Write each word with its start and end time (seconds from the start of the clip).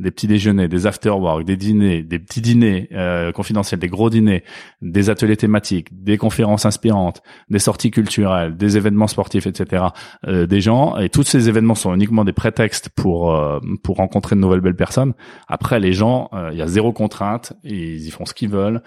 des 0.00 0.10
petits 0.10 0.26
déjeuners, 0.26 0.68
des 0.68 0.86
after-work, 0.86 1.44
des 1.44 1.56
dîners, 1.56 2.02
des 2.02 2.18
petits 2.18 2.40
dîners 2.40 2.88
euh, 2.92 3.32
confidentiels, 3.32 3.78
des 3.78 3.88
gros 3.88 4.08
dîners, 4.10 4.42
des 4.80 5.10
ateliers 5.10 5.36
thématiques, 5.36 5.88
des 5.92 6.16
conférences 6.16 6.64
inspirantes, 6.64 7.22
des 7.50 7.58
sorties 7.58 7.90
culturelles, 7.90 8.56
des 8.56 8.76
événements 8.76 9.06
sportifs, 9.06 9.46
etc. 9.46 9.84
Euh, 10.26 10.46
des 10.46 10.60
gens 10.60 10.96
et 10.96 11.10
tous 11.10 11.22
ces 11.22 11.48
événements 11.48 11.74
sont 11.74 11.94
uniquement 11.94 12.24
des 12.24 12.32
prétextes 12.32 12.88
pour 12.88 13.34
euh, 13.34 13.60
pour 13.82 13.96
rencontrer 13.96 14.36
de 14.36 14.40
nouvelles 14.40 14.60
belles 14.60 14.74
personnes. 14.74 15.12
Après, 15.48 15.78
les 15.78 15.92
gens, 15.92 16.30
il 16.52 16.58
y 16.58 16.62
a 16.62 16.66
zéro 16.66 16.92
contrainte, 16.92 17.52
ils 17.62 18.06
y 18.06 18.10
font 18.10 18.24
ce 18.24 18.34
qu'ils 18.34 18.50
veulent. 18.50 18.82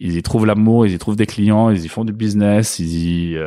Ils 0.00 0.16
y 0.16 0.22
trouvent 0.22 0.44
l'amour, 0.44 0.86
ils 0.86 0.92
y 0.92 0.98
trouvent 0.98 1.16
des 1.16 1.26
clients, 1.26 1.70
ils 1.70 1.84
y 1.84 1.88
font 1.88 2.04
du 2.04 2.12
business, 2.12 2.78
ils 2.78 3.32
y, 3.32 3.38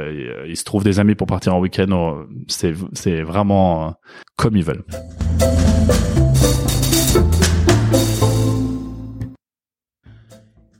ils 0.47 0.57
se 0.57 0.63
trouvent 0.63 0.83
des 0.83 0.99
amis 0.99 1.15
pour 1.15 1.27
partir 1.27 1.53
en 1.53 1.59
week-end. 1.59 2.25
C'est 2.47 2.73
c'est 2.93 3.21
vraiment 3.21 3.93
comme 4.37 4.55
ils 4.55 4.63
veulent. 4.63 4.83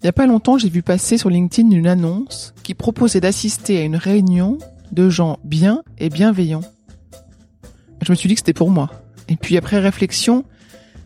Il 0.01 0.05
n'y 0.05 0.09
a 0.09 0.13
pas 0.13 0.25
longtemps, 0.25 0.57
j'ai 0.57 0.69
vu 0.69 0.81
passer 0.81 1.19
sur 1.19 1.29
LinkedIn 1.29 1.69
une 1.69 1.85
annonce 1.85 2.55
qui 2.63 2.73
proposait 2.73 3.21
d'assister 3.21 3.77
à 3.77 3.83
une 3.83 3.95
réunion 3.95 4.57
de 4.91 5.11
gens 5.11 5.37
bien 5.43 5.83
et 5.99 6.09
bienveillants. 6.09 6.63
Je 8.01 8.11
me 8.11 8.15
suis 8.15 8.27
dit 8.27 8.33
que 8.33 8.39
c'était 8.39 8.51
pour 8.53 8.71
moi. 8.71 8.89
Et 9.29 9.35
puis 9.35 9.57
après 9.57 9.77
réflexion, 9.77 10.43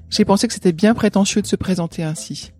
j'ai 0.09 0.23
pensé 0.23 0.47
que 0.47 0.53
c'était 0.53 0.71
bien 0.71 0.93
prétentieux 0.93 1.41
de 1.41 1.47
se 1.47 1.57
présenter 1.57 2.03
ainsi. 2.03 2.53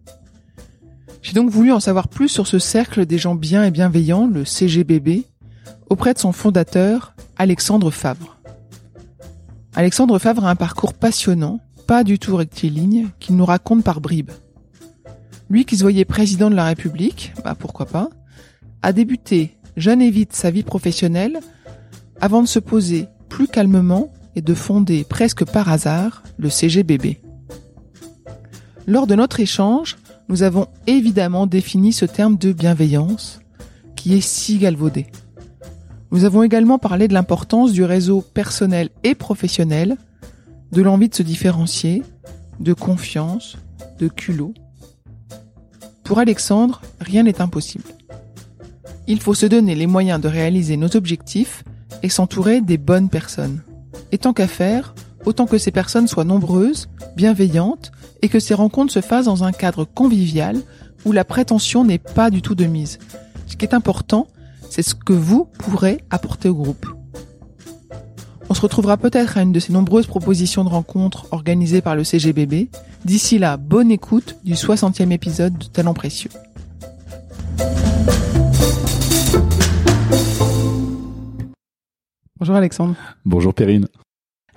J'ai 1.21 1.31
donc 1.31 1.49
voulu 1.49 1.71
en 1.71 1.79
savoir 1.79 2.09
plus 2.09 2.27
sur 2.27 2.47
ce 2.47 2.59
cercle 2.59 3.05
des 3.05 3.17
gens 3.17 3.35
bien 3.35 3.63
et 3.63 3.71
bienveillants, 3.71 4.27
le 4.27 4.43
CGBB, 4.43 5.23
auprès 5.89 6.13
de 6.13 6.19
son 6.19 6.33
fondateur, 6.33 7.15
Alexandre 7.37 7.91
Favre. 7.91 8.37
Alexandre 9.73 10.19
Favre 10.19 10.43
a 10.45 10.49
un 10.49 10.55
parcours 10.57 10.95
passionnant, 10.95 11.61
pas 11.87 12.03
du 12.03 12.19
tout 12.19 12.35
rectiligne, 12.35 13.07
qu'il 13.21 13.37
nous 13.37 13.45
raconte 13.45 13.85
par 13.85 14.01
bribes. 14.01 14.31
Lui 15.49 15.65
qui 15.65 15.77
se 15.77 15.83
voyait 15.83 16.05
président 16.05 16.49
de 16.49 16.55
la 16.55 16.65
République, 16.65 17.33
bah 17.43 17.55
pourquoi 17.57 17.85
pas, 17.85 18.09
a 18.81 18.93
débuté 18.93 19.57
jeune 19.77 20.01
et 20.01 20.09
vite 20.09 20.33
sa 20.33 20.51
vie 20.51 20.63
professionnelle 20.63 21.39
avant 22.19 22.41
de 22.41 22.47
se 22.47 22.59
poser 22.59 23.07
plus 23.29 23.47
calmement 23.47 24.11
et 24.35 24.41
de 24.41 24.53
fonder 24.53 25.03
presque 25.03 25.45
par 25.45 25.69
hasard 25.69 26.23
le 26.37 26.49
CGBB. 26.49 27.19
Lors 28.87 29.07
de 29.07 29.15
notre 29.15 29.39
échange, 29.39 29.97
nous 30.29 30.43
avons 30.43 30.67
évidemment 30.87 31.47
défini 31.47 31.93
ce 31.93 32.05
terme 32.05 32.37
de 32.37 32.51
bienveillance 32.51 33.39
qui 33.95 34.13
est 34.13 34.21
si 34.21 34.57
galvaudé. 34.57 35.07
Nous 36.11 36.23
avons 36.25 36.43
également 36.43 36.79
parlé 36.79 37.07
de 37.07 37.13
l'importance 37.13 37.71
du 37.71 37.83
réseau 37.83 38.21
personnel 38.21 38.89
et 39.03 39.15
professionnel, 39.15 39.97
de 40.71 40.81
l'envie 40.81 41.09
de 41.09 41.15
se 41.15 41.23
différencier, 41.23 42.03
de 42.59 42.73
confiance, 42.73 43.57
de 43.99 44.07
culot. 44.07 44.53
Pour 46.05 46.19
Alexandre, 46.19 46.81
rien 47.01 47.23
n'est 47.23 47.41
impossible. 47.41 47.83
Il 49.07 49.19
faut 49.19 49.33
se 49.33 49.47
donner 49.47 49.73
les 49.73 49.87
moyens 49.87 50.21
de 50.21 50.27
réaliser 50.27 50.77
nos 50.77 50.95
objectifs 50.95 51.63
et 52.03 52.09
s'entourer 52.09 52.61
des 52.61 52.77
bonnes 52.77 53.09
personnes. 53.09 53.61
Et 54.11 54.19
tant 54.19 54.31
qu'à 54.31 54.47
faire, 54.47 54.93
autant 55.25 55.47
que 55.47 55.57
ces 55.57 55.71
personnes 55.71 56.07
soient 56.07 56.23
nombreuses, 56.23 56.89
bienveillantes, 57.15 57.91
et 58.21 58.29
que 58.29 58.39
ces 58.39 58.53
rencontres 58.53 58.93
se 58.93 59.01
fassent 59.01 59.25
dans 59.25 59.43
un 59.43 59.51
cadre 59.51 59.83
convivial 59.83 60.57
où 61.05 61.11
la 61.11 61.25
prétention 61.25 61.83
n'est 61.83 61.97
pas 61.97 62.29
du 62.29 62.43
tout 62.43 62.55
de 62.55 62.65
mise. 62.65 62.99
Ce 63.47 63.55
qui 63.55 63.65
est 63.65 63.73
important, 63.73 64.27
c'est 64.69 64.83
ce 64.83 64.93
que 64.93 65.13
vous 65.13 65.49
pourrez 65.57 66.03
apporter 66.11 66.49
au 66.49 66.55
groupe. 66.55 66.85
On 68.49 68.53
se 68.53 68.61
retrouvera 68.61 68.97
peut-être 68.97 69.37
à 69.37 69.41
une 69.41 69.51
de 69.51 69.59
ces 69.59 69.73
nombreuses 69.73 70.05
propositions 70.05 70.63
de 70.63 70.69
rencontres 70.69 71.27
organisées 71.31 71.81
par 71.81 71.95
le 71.95 72.03
CGBB. 72.03 72.69
D'ici 73.03 73.39
là, 73.39 73.57
bonne 73.57 73.89
écoute 73.89 74.37
du 74.43 74.53
60e 74.53 75.11
épisode 75.11 75.57
de 75.57 75.65
Talent 75.65 75.95
Précieux. 75.95 76.29
Bonjour 82.39 82.55
Alexandre. 82.55 82.95
Bonjour 83.25 83.53
Perrine. 83.53 83.87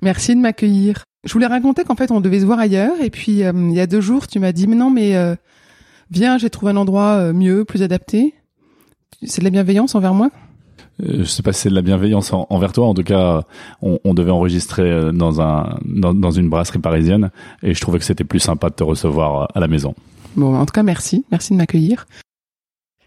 Merci 0.02 0.34
de 0.36 0.40
m'accueillir. 0.40 1.04
Je 1.24 1.32
voulais 1.32 1.46
raconter 1.46 1.84
qu'en 1.84 1.96
fait 1.96 2.10
on 2.10 2.20
devait 2.20 2.40
se 2.40 2.44
voir 2.44 2.58
ailleurs 2.58 3.00
et 3.00 3.08
puis 3.08 3.42
euh, 3.42 3.52
il 3.54 3.74
y 3.74 3.80
a 3.80 3.86
deux 3.86 4.00
jours 4.00 4.26
tu 4.26 4.38
m'as 4.38 4.52
dit 4.52 4.66
mais 4.66 4.76
non 4.76 4.90
mais 4.90 5.16
euh, 5.16 5.34
viens 6.10 6.38
j'ai 6.38 6.50
trouvé 6.50 6.72
un 6.72 6.76
endroit 6.76 7.16
euh, 7.16 7.32
mieux, 7.32 7.64
plus 7.64 7.82
adapté. 7.82 8.34
C'est 9.24 9.40
de 9.40 9.44
la 9.44 9.50
bienveillance 9.50 9.94
envers 9.94 10.14
moi? 10.14 10.30
Je 11.00 11.24
sais 11.24 11.42
pas 11.42 11.52
si 11.52 11.62
c'est 11.62 11.70
de 11.70 11.74
la 11.74 11.82
bienveillance 11.82 12.32
envers 12.32 12.72
toi. 12.72 12.86
En 12.86 12.94
tout 12.94 13.04
cas, 13.04 13.42
on, 13.82 13.98
on 14.04 14.14
devait 14.14 14.30
enregistrer 14.30 15.12
dans 15.12 15.40
un 15.40 15.78
dans, 15.84 16.14
dans, 16.14 16.30
une 16.30 16.48
brasserie 16.48 16.80
parisienne 16.80 17.30
et 17.62 17.74
je 17.74 17.80
trouvais 17.80 17.98
que 17.98 18.04
c'était 18.04 18.24
plus 18.24 18.40
sympa 18.40 18.70
de 18.70 18.74
te 18.74 18.84
recevoir 18.84 19.48
à 19.54 19.60
la 19.60 19.68
maison. 19.68 19.94
Bon, 20.36 20.56
en 20.56 20.66
tout 20.66 20.72
cas, 20.72 20.82
merci, 20.82 21.24
merci 21.30 21.52
de 21.52 21.58
m'accueillir. 21.58 22.06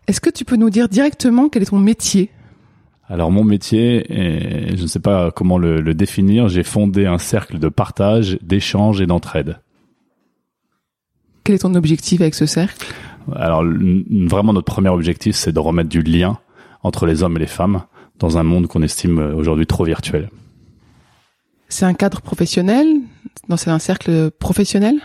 Est-ce 0.07 0.21
que 0.21 0.29
tu 0.29 0.45
peux 0.45 0.55
nous 0.55 0.69
dire 0.69 0.89
directement 0.89 1.49
quel 1.49 1.63
est 1.63 1.67
ton 1.67 1.79
métier? 1.79 2.29
Alors 3.07 3.29
mon 3.29 3.43
métier, 3.43 4.05
je 4.09 4.81
ne 4.81 4.87
sais 4.87 5.01
pas 5.01 5.31
comment 5.31 5.57
le, 5.57 5.81
le 5.81 5.93
définir, 5.93 6.47
j'ai 6.47 6.63
fondé 6.63 7.05
un 7.05 7.17
cercle 7.17 7.59
de 7.59 7.67
partage, 7.67 8.37
d'échange 8.41 9.01
et 9.01 9.05
d'entraide. 9.05 9.59
Quel 11.43 11.55
est 11.55 11.59
ton 11.59 11.75
objectif 11.75 12.21
avec 12.21 12.35
ce 12.35 12.45
cercle? 12.45 12.93
Alors 13.35 13.63
vraiment 13.63 14.53
notre 14.53 14.71
premier 14.71 14.89
objectif, 14.89 15.35
c'est 15.35 15.51
de 15.51 15.59
remettre 15.59 15.89
du 15.89 16.01
lien 16.01 16.39
entre 16.83 17.05
les 17.05 17.23
hommes 17.23 17.37
et 17.37 17.39
les 17.39 17.47
femmes 17.47 17.83
dans 18.19 18.37
un 18.37 18.43
monde 18.43 18.67
qu'on 18.67 18.81
estime 18.81 19.19
aujourd'hui 19.35 19.65
trop 19.65 19.83
virtuel. 19.83 20.29
C'est 21.69 21.85
un 21.85 21.93
cadre 21.93 22.21
professionnel? 22.21 22.87
Non, 23.49 23.57
c'est 23.57 23.71
un 23.71 23.79
cercle 23.79 24.31
professionnel? 24.31 24.95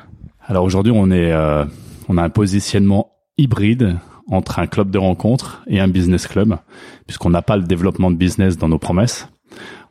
Alors 0.47 0.65
aujourd'hui, 0.65 0.92
on 0.94 1.10
est, 1.10 1.32
euh, 1.32 1.65
on 2.09 2.19
a 2.19 2.22
un 2.22 2.31
positionnement 2.31 3.12
hybride 3.38 3.97
entre 4.28 4.59
un 4.59 4.66
club 4.66 4.91
de 4.91 4.98
rencontres 4.98 5.62
et 5.69 5.78
un 5.81 5.88
business 5.88 6.27
club, 6.27 6.59
puisqu'on 7.06 7.30
n'a 7.30 7.42
pas 7.42 7.56
le 7.56 7.62
développement 7.62 8.10
de 8.10 8.16
business 8.16 8.59
dans 8.59 8.68
nos 8.68 8.78
promesses. 8.78 9.28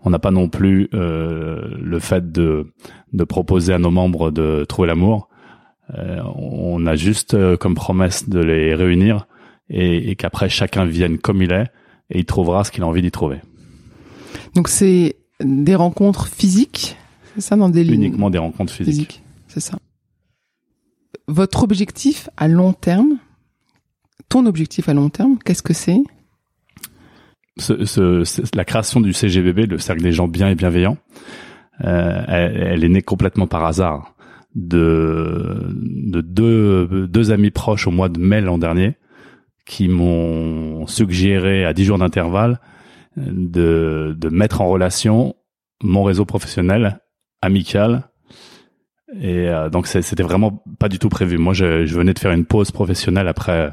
On 0.04 0.10
n'a 0.10 0.20
pas 0.20 0.32
non 0.32 0.50
plus 0.50 0.90
euh, 0.94 1.62
le 1.80 2.00
fait 2.00 2.32
de, 2.32 2.74
de 3.14 3.24
proposer 3.24 3.74
à 3.74 3.80
nos 3.80 3.92
membres 3.92 4.32
de 4.32 4.66
trouver 4.66 4.88
l'amour. 4.88 5.30
Euh, 5.98 6.20
on 6.36 6.86
a 6.86 6.96
juste 6.96 7.34
euh, 7.34 7.58
comme 7.58 7.76
promesse 7.76 8.28
de 8.28 8.40
les 8.40 8.76
réunir 8.76 9.28
et, 9.70 10.12
et 10.12 10.16
qu'après 10.16 10.50
chacun 10.50 10.86
vienne 10.86 11.18
comme 11.18 11.42
il 11.42 11.52
est 11.52 11.68
et 12.10 12.20
il 12.20 12.26
trouvera 12.26 12.64
ce 12.64 12.72
qu'il 12.72 12.84
a 12.84 12.88
envie 12.88 13.02
d'y 13.02 13.12
trouver. 13.12 13.40
Donc 14.54 14.70
c'est 14.70 15.16
des 15.44 15.76
rencontres 15.76 16.28
physiques, 16.28 16.96
c'est 17.36 17.42
ça 17.42 17.56
dans 17.56 17.70
des 17.70 17.86
uniquement 17.86 18.30
des 18.30 18.38
rencontres 18.38 18.74
physiques. 18.74 18.94
Physique, 18.94 19.24
c'est 19.48 19.60
ça. 19.60 19.78
Votre 21.28 21.64
objectif 21.64 22.30
à 22.38 22.48
long 22.48 22.74
terme, 22.74 23.18
ton 24.30 24.46
objectif 24.46 24.90
à 24.90 24.94
long 24.94 25.10
terme, 25.10 25.38
qu'est-ce 25.44 25.64
que 25.64 25.74
c'est? 25.74 25.98
Ce, 27.58 27.86
ce, 27.86 28.42
La 28.56 28.66
création 28.66 29.02
du 29.02 29.14
CGBB, 29.14 29.66
le 29.66 29.78
cercle 29.80 30.04
des 30.04 30.12
gens 30.12 30.28
bien 30.28 30.50
et 30.50 30.56
bienveillants, 30.56 30.98
euh, 31.84 32.24
elle, 32.28 32.56
elle, 32.58 32.84
est 32.84 32.90
née 32.90 33.02
complètement 33.02 33.48
par 33.48 33.66
hasard 33.66 34.14
de, 34.56 35.74
de 35.74 36.22
deux, 36.22 37.08
deux 37.08 37.32
amis 37.32 37.52
proches 37.52 37.88
au 37.88 37.92
mois 37.92 38.10
de 38.10 38.20
mai 38.20 38.42
l'an 38.42 38.58
dernier 38.58 38.96
qui 39.66 39.88
m'ont 39.88 40.88
suggéré 40.88 41.66
à 41.66 41.74
10 41.74 41.86
jours 41.86 41.98
d'intervalle 41.98 42.60
de, 43.18 44.16
de 44.18 44.30
mettre 44.30 44.62
en 44.62 44.70
relation 44.70 45.36
mon 45.82 46.04
réseau 46.04 46.26
professionnel, 46.26 47.00
amical 47.42 48.10
Et 49.20 49.50
euh, 49.50 49.70
donc 49.70 49.88
c'était 49.88 50.24
vraiment 50.24 50.64
pas 50.80 50.90
du 50.90 51.00
tout 51.00 51.10
prévu. 51.10 51.38
Moi, 51.38 51.54
je, 51.54 51.86
je, 51.86 51.96
venais 51.96 52.14
de 52.14 52.20
faire 52.20 52.32
une 52.32 52.46
pause 52.46 52.72
professionnelle 52.72 53.28
après 53.28 53.72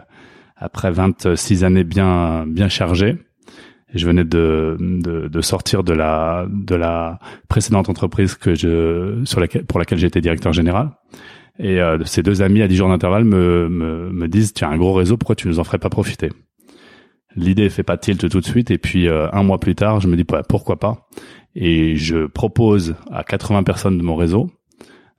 après 0.56 0.90
26 0.90 1.64
années 1.64 1.84
bien 1.84 2.46
bien 2.46 2.68
chargées. 2.68 3.18
je 3.94 4.06
venais 4.06 4.24
de, 4.24 4.76
de, 4.78 5.28
de 5.28 5.40
sortir 5.40 5.82
de 5.82 5.92
la 5.92 6.46
de 6.48 6.74
la 6.74 7.18
précédente 7.48 7.88
entreprise 7.88 8.34
que 8.34 8.54
je 8.54 9.22
sur 9.24 9.40
laquelle 9.40 9.64
pour 9.64 9.78
laquelle 9.80 9.98
j'étais 9.98 10.20
directeur 10.20 10.52
général. 10.52 10.90
Et 11.62 11.80
euh, 11.80 12.04
ces 12.04 12.22
deux 12.24 12.42
amis 12.42 12.60
à 12.60 12.68
10 12.68 12.76
jours 12.76 12.88
d'intervalle 12.88 13.24
me, 13.24 13.68
me, 13.68 14.10
me 14.10 14.28
disent 14.28 14.52
tu 14.52 14.64
as 14.64 14.68
un 14.68 14.76
gros 14.76 14.92
réseau, 14.92 15.16
pourquoi 15.16 15.36
tu 15.36 15.46
nous 15.46 15.60
en 15.60 15.64
ferais 15.64 15.78
pas 15.78 15.90
profiter? 15.90 16.28
L'idée 17.36 17.70
fait 17.70 17.84
pas 17.84 17.96
tilt 17.96 18.28
tout 18.28 18.40
de 18.40 18.44
suite 18.44 18.70
et 18.70 18.78
puis 18.78 19.08
euh, 19.08 19.28
un 19.32 19.44
mois 19.44 19.58
plus 19.58 19.76
tard, 19.76 20.00
je 20.00 20.08
me 20.08 20.16
dis 20.16 20.24
bah, 20.24 20.42
pourquoi 20.46 20.78
pas? 20.78 21.08
Et 21.54 21.94
je 21.96 22.26
propose 22.26 22.96
à 23.10 23.22
80 23.22 23.62
personnes 23.62 23.96
de 23.96 24.02
mon 24.02 24.16
réseau 24.16 24.50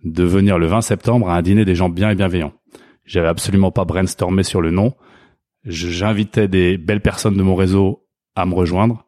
de 0.03 0.23
venir 0.25 0.59
le 0.59 0.67
20 0.67 0.81
septembre 0.81 1.29
à 1.29 1.37
un 1.37 1.41
dîner 1.41 1.63
des 1.63 1.75
gens 1.75 1.89
bien 1.89 2.09
et 2.09 2.15
bienveillants. 2.15 2.53
J'avais 3.05 3.29
absolument 3.29 3.71
pas 3.71 3.85
brainstormé 3.85 4.43
sur 4.43 4.61
le 4.61 4.69
nom. 4.69 4.93
J'invitais 5.63 6.49
des 6.49 6.77
belles 6.77 7.01
personnes 7.01 7.37
de 7.37 7.43
mon 7.43 7.55
réseau 7.55 8.05
à 8.35 8.45
me 8.45 8.53
rejoindre 8.53 9.05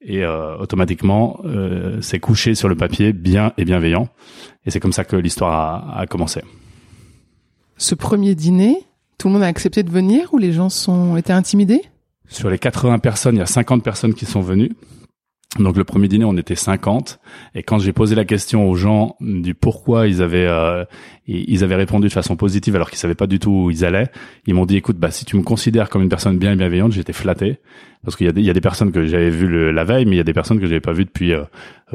et 0.00 0.24
euh, 0.24 0.56
automatiquement 0.56 1.40
euh, 1.44 2.00
c'est 2.00 2.18
couché 2.18 2.54
sur 2.54 2.68
le 2.68 2.76
papier 2.76 3.12
bien 3.12 3.52
et 3.58 3.64
bienveillant 3.64 4.08
et 4.64 4.70
c'est 4.70 4.80
comme 4.80 4.92
ça 4.92 5.04
que 5.04 5.16
l'histoire 5.16 5.52
a, 5.52 6.00
a, 6.00 6.06
commencé. 6.06 6.40
Ce 7.82 7.96
premier 7.96 8.36
dîner, 8.36 8.76
tout 9.18 9.26
le 9.26 9.34
monde 9.34 9.42
a 9.42 9.48
accepté 9.48 9.82
de 9.82 9.90
venir 9.90 10.32
ou 10.32 10.38
les 10.38 10.52
gens 10.52 10.68
sont 10.68 11.16
été 11.16 11.32
intimidés? 11.32 11.82
Sur 12.28 12.48
les 12.48 12.56
80 12.56 13.00
personnes, 13.00 13.34
il 13.34 13.40
y 13.40 13.42
a 13.42 13.46
50 13.46 13.82
personnes 13.82 14.14
qui 14.14 14.24
sont 14.24 14.40
venues. 14.40 14.70
Donc 15.58 15.76
le 15.76 15.82
premier 15.82 16.06
dîner, 16.06 16.24
on 16.24 16.36
était 16.36 16.54
50, 16.54 17.18
et 17.56 17.64
quand 17.64 17.80
j'ai 17.80 17.92
posé 17.92 18.14
la 18.14 18.24
question 18.24 18.70
aux 18.70 18.76
gens 18.76 19.16
du 19.20 19.56
pourquoi 19.56 20.06
ils 20.06 20.22
avaient 20.22 20.46
euh, 20.46 20.84
ils 21.26 21.64
avaient 21.64 21.74
répondu 21.74 22.06
de 22.06 22.12
façon 22.12 22.36
positive 22.36 22.76
alors 22.76 22.88
qu'ils 22.88 23.00
savaient 23.00 23.16
pas 23.16 23.26
du 23.26 23.40
tout 23.40 23.64
où 23.64 23.70
ils 23.72 23.84
allaient, 23.84 24.12
ils 24.46 24.54
m'ont 24.54 24.64
dit 24.64 24.76
écoute 24.76 24.98
bah 24.98 25.10
si 25.10 25.24
tu 25.24 25.36
me 25.36 25.42
considères 25.42 25.90
comme 25.90 26.02
une 26.02 26.08
personne 26.08 26.38
bien 26.38 26.52
et 26.52 26.56
bienveillante, 26.56 26.92
j'étais 26.92 27.12
flatté. 27.12 27.58
Parce 28.04 28.16
qu'il 28.16 28.26
y 28.26 28.30
a 28.30 28.32
des 28.32 28.42
il 28.42 28.46
y 28.46 28.50
a 28.50 28.54
des 28.54 28.60
personnes 28.60 28.92
que 28.92 29.04
j'avais 29.06 29.30
vues 29.30 29.72
la 29.72 29.82
veille, 29.82 30.04
mais 30.04 30.12
il 30.12 30.18
y 30.18 30.20
a 30.20 30.24
des 30.24 30.32
personnes 30.32 30.60
que 30.60 30.66
j'avais 30.66 30.80
pas 30.80 30.92
vues 30.92 31.04
depuis 31.04 31.32
euh, 31.32 31.42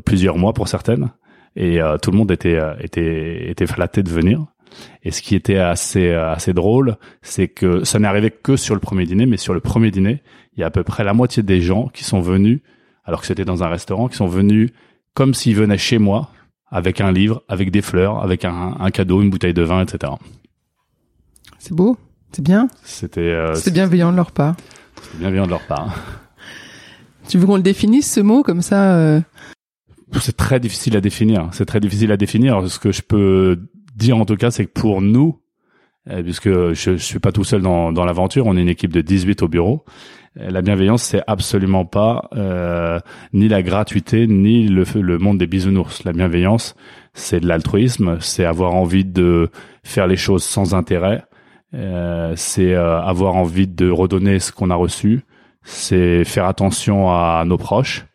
plusieurs 0.03 0.37
mois 0.37 0.51
pour 0.51 0.67
certaines, 0.67 1.11
et 1.55 1.81
euh, 1.81 1.97
tout 1.97 2.11
le 2.11 2.17
monde 2.17 2.29
était 2.29 2.59
était 2.81 3.49
était 3.49 3.67
flatté 3.67 4.03
de 4.03 4.09
venir. 4.09 4.47
Et 5.03 5.11
ce 5.11 5.21
qui 5.21 5.35
était 5.35 5.57
assez 5.57 6.11
assez 6.11 6.53
drôle, 6.53 6.97
c'est 7.21 7.47
que 7.47 7.83
ça 7.83 7.99
n'est 7.99 8.07
arrivé 8.07 8.31
que 8.31 8.55
sur 8.55 8.75
le 8.75 8.81
premier 8.81 9.05
dîner, 9.05 9.25
mais 9.25 9.37
sur 9.37 9.53
le 9.53 9.59
premier 9.59 9.91
dîner, 9.91 10.21
il 10.55 10.61
y 10.61 10.63
a 10.63 10.67
à 10.67 10.71
peu 10.71 10.83
près 10.83 11.03
la 11.03 11.13
moitié 11.13 11.43
des 11.43 11.61
gens 11.61 11.87
qui 11.87 12.03
sont 12.03 12.19
venus 12.19 12.61
alors 13.05 13.21
que 13.21 13.27
c'était 13.27 13.45
dans 13.45 13.63
un 13.63 13.69
restaurant, 13.69 14.07
qui 14.09 14.17
sont 14.17 14.27
venus 14.27 14.71
comme 15.13 15.33
s'ils 15.33 15.55
venaient 15.55 15.77
chez 15.77 15.97
moi, 15.97 16.29
avec 16.69 17.01
un 17.01 17.11
livre, 17.11 17.41
avec 17.47 17.71
des 17.71 17.81
fleurs, 17.81 18.21
avec 18.21 18.45
un, 18.45 18.75
un 18.79 18.91
cadeau, 18.91 19.21
une 19.21 19.29
bouteille 19.29 19.53
de 19.53 19.63
vin, 19.63 19.81
etc. 19.81 20.13
C'est 21.57 21.73
beau, 21.73 21.97
c'est 22.31 22.43
bien. 22.43 22.67
C'était 22.83 23.21
euh, 23.21 23.55
c'est 23.55 23.71
bienveillant 23.71 24.11
de 24.11 24.17
leur 24.17 24.31
part. 24.31 24.55
C'est 25.01 25.19
bienveillant 25.19 25.45
de 25.45 25.51
leur 25.51 25.65
part. 25.65 25.95
Tu 27.27 27.37
veux 27.37 27.45
qu'on 27.45 27.57
le 27.57 27.63
définisse 27.63 28.11
ce 28.11 28.19
mot 28.19 28.43
comme 28.43 28.61
ça 28.61 28.95
euh... 28.95 29.21
C'est 30.19 30.37
très 30.37 30.59
difficile 30.59 30.95
à 30.95 31.01
définir. 31.01 31.49
C'est 31.51 31.65
très 31.65 31.79
difficile 31.79 32.11
à 32.11 32.17
définir. 32.17 32.69
Ce 32.69 32.79
que 32.79 32.91
je 32.91 33.01
peux 33.01 33.59
dire 33.97 34.17
en 34.17 34.25
tout 34.25 34.37
cas, 34.37 34.51
c'est 34.51 34.65
que 34.65 34.79
pour 34.79 35.01
nous, 35.01 35.39
euh, 36.09 36.23
puisque 36.23 36.49
je, 36.49 36.73
je 36.73 36.95
suis 36.95 37.19
pas 37.19 37.31
tout 37.31 37.43
seul 37.43 37.61
dans, 37.61 37.91
dans 37.91 38.05
l'aventure, 38.05 38.45
on 38.45 38.55
est 38.55 38.61
une 38.61 38.69
équipe 38.69 38.93
de 38.93 39.01
18 39.01 39.43
au 39.43 39.47
bureau. 39.47 39.83
La 40.39 40.61
bienveillance, 40.61 41.01
c'est 41.01 41.23
absolument 41.25 41.85
pas 41.85 42.29
euh, 42.35 42.99
ni 43.33 43.47
la 43.47 43.63
gratuité 43.63 44.27
ni 44.27 44.67
le, 44.67 44.83
le 44.93 45.17
monde 45.17 45.39
des 45.39 45.47
bisounours. 45.47 46.03
La 46.03 46.13
bienveillance, 46.13 46.75
c'est 47.13 47.39
de 47.39 47.47
l'altruisme, 47.47 48.17
c'est 48.19 48.45
avoir 48.45 48.75
envie 48.75 49.03
de 49.03 49.49
faire 49.83 50.05
les 50.05 50.15
choses 50.15 50.43
sans 50.43 50.75
intérêt, 50.75 51.23
euh, 51.73 52.33
c'est 52.35 52.75
euh, 52.75 53.01
avoir 53.01 53.35
envie 53.35 53.67
de 53.67 53.89
redonner 53.89 54.39
ce 54.39 54.51
qu'on 54.51 54.69
a 54.69 54.75
reçu, 54.75 55.21
c'est 55.63 56.23
faire 56.23 56.45
attention 56.45 57.09
à 57.09 57.43
nos 57.45 57.57
proches, 57.57 58.05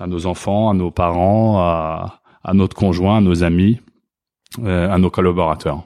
à 0.00 0.08
nos 0.08 0.26
enfants, 0.26 0.68
à 0.68 0.74
nos 0.74 0.90
parents, 0.90 1.58
à, 1.60 2.20
à 2.42 2.54
notre 2.54 2.74
conjoint, 2.74 3.18
à 3.18 3.20
nos 3.20 3.44
amis, 3.44 3.78
euh, 3.78 3.91
à 4.64 4.98
nos 4.98 5.10
collaborateurs. 5.10 5.84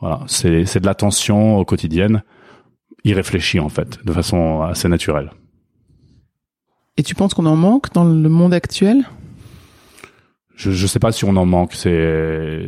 Voilà, 0.00 0.20
c'est 0.26 0.80
de 0.80 0.86
l'attention 0.86 1.58
au 1.58 1.64
quotidien 1.64 2.22
y 3.04 3.12
réfléchit 3.12 3.60
en 3.60 3.68
fait, 3.68 4.04
de 4.04 4.12
façon 4.12 4.62
assez 4.62 4.88
naturelle. 4.88 5.30
Et 6.96 7.02
tu 7.02 7.14
penses 7.14 7.34
qu'on 7.34 7.46
en 7.46 7.56
manque 7.56 7.92
dans 7.92 8.04
le 8.04 8.28
monde 8.28 8.52
actuel? 8.52 9.04
Je 10.54 10.70
ne 10.70 10.86
sais 10.86 10.98
pas 10.98 11.12
si 11.12 11.24
on 11.24 11.36
en 11.36 11.46
manque. 11.46 11.72
C'est 11.72 12.66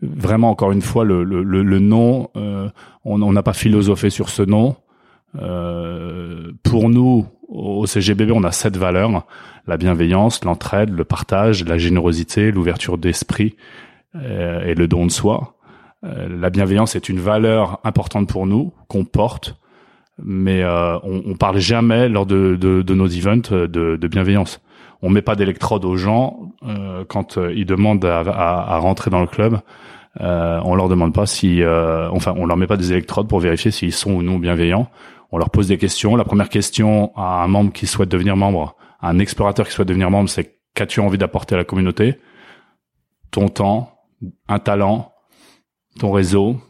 vraiment 0.00 0.50
encore 0.50 0.70
une 0.70 0.82
fois 0.82 1.04
le, 1.04 1.24
le, 1.24 1.42
le, 1.42 1.78
nom. 1.80 2.30
Euh, 2.36 2.68
on 3.04 3.32
n'a 3.32 3.42
pas 3.42 3.52
philosophé 3.52 4.10
sur 4.10 4.28
ce 4.28 4.42
nom. 4.42 4.76
Euh, 5.40 6.52
pour 6.62 6.88
nous, 6.88 7.26
au 7.48 7.86
CGBB, 7.86 8.30
on 8.30 8.44
a 8.44 8.52
sept 8.52 8.76
valeurs 8.76 9.26
la 9.66 9.76
bienveillance, 9.76 10.44
l'entraide, 10.44 10.90
le 10.90 11.04
partage, 11.04 11.64
la 11.64 11.78
générosité, 11.78 12.50
l'ouverture 12.50 12.98
d'esprit 12.98 13.56
euh, 14.14 14.64
et 14.64 14.74
le 14.74 14.88
don 14.88 15.06
de 15.06 15.10
soi. 15.10 15.54
Euh, 16.04 16.28
la 16.28 16.50
bienveillance 16.50 16.96
est 16.96 17.08
une 17.08 17.20
valeur 17.20 17.80
importante 17.84 18.28
pour 18.28 18.46
nous 18.46 18.72
qu'on 18.88 19.04
porte, 19.04 19.56
mais 20.22 20.62
euh, 20.62 20.98
on, 21.02 21.22
on 21.26 21.34
parle 21.34 21.58
jamais 21.58 22.08
lors 22.08 22.26
de, 22.26 22.56
de, 22.60 22.82
de 22.82 22.94
nos 22.94 23.06
events 23.06 23.50
de, 23.50 23.66
de, 23.66 24.08
bienveillance. 24.08 24.60
On 25.02 25.08
met 25.08 25.22
pas 25.22 25.34
d'électrode 25.34 25.84
aux 25.84 25.96
gens 25.96 26.52
euh, 26.66 27.04
quand 27.08 27.38
euh, 27.38 27.52
ils 27.54 27.66
demandent 27.66 28.04
à, 28.04 28.20
à, 28.20 28.74
à, 28.74 28.78
rentrer 28.78 29.10
dans 29.10 29.20
le 29.20 29.26
club. 29.26 29.60
Euh, 30.20 30.60
on 30.64 30.76
leur 30.76 30.88
demande 30.88 31.12
pas 31.12 31.26
si, 31.26 31.62
enfin, 31.64 32.34
on 32.36 32.46
leur 32.46 32.56
met 32.56 32.68
pas 32.68 32.76
des 32.76 32.92
électrodes 32.92 33.26
pour 33.26 33.40
vérifier 33.40 33.70
s'ils 33.70 33.92
sont 33.92 34.12
ou 34.12 34.22
non 34.22 34.38
bienveillants. 34.38 34.88
On 35.32 35.38
leur 35.38 35.50
pose 35.50 35.68
des 35.68 35.78
questions. 35.78 36.14
La 36.14 36.24
première 36.24 36.48
question 36.48 37.10
à 37.16 37.42
un 37.42 37.48
membre 37.48 37.72
qui 37.72 37.88
souhaite 37.88 38.08
devenir 38.08 38.36
membre, 38.36 38.76
un 39.04 39.18
explorateur 39.18 39.66
qui 39.66 39.72
souhaite 39.72 39.88
devenir 39.88 40.10
membre, 40.10 40.28
c'est 40.28 40.58
qu'as-tu 40.74 41.00
envie 41.00 41.18
d'apporter 41.18 41.54
à 41.54 41.58
la 41.58 41.64
communauté? 41.64 42.16
Ton 43.30 43.48
temps, 43.48 43.98
un 44.48 44.58
talent, 44.58 45.12
ton 45.98 46.10
réseau, 46.10 46.60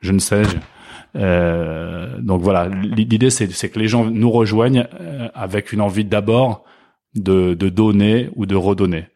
je 0.00 0.12
ne 0.12 0.18
sais. 0.18 0.42
Euh, 1.14 2.20
donc 2.20 2.42
voilà, 2.42 2.68
l'idée 2.68 3.30
c'est, 3.30 3.48
que 3.70 3.78
les 3.78 3.88
gens 3.88 4.04
nous 4.04 4.30
rejoignent 4.30 4.86
euh, 5.00 5.28
avec 5.34 5.72
une 5.72 5.80
envie 5.80 6.04
d'abord 6.04 6.64
de, 7.14 7.54
donner 7.54 8.28
ou 8.36 8.46
de 8.46 8.54
redonner. 8.54 9.06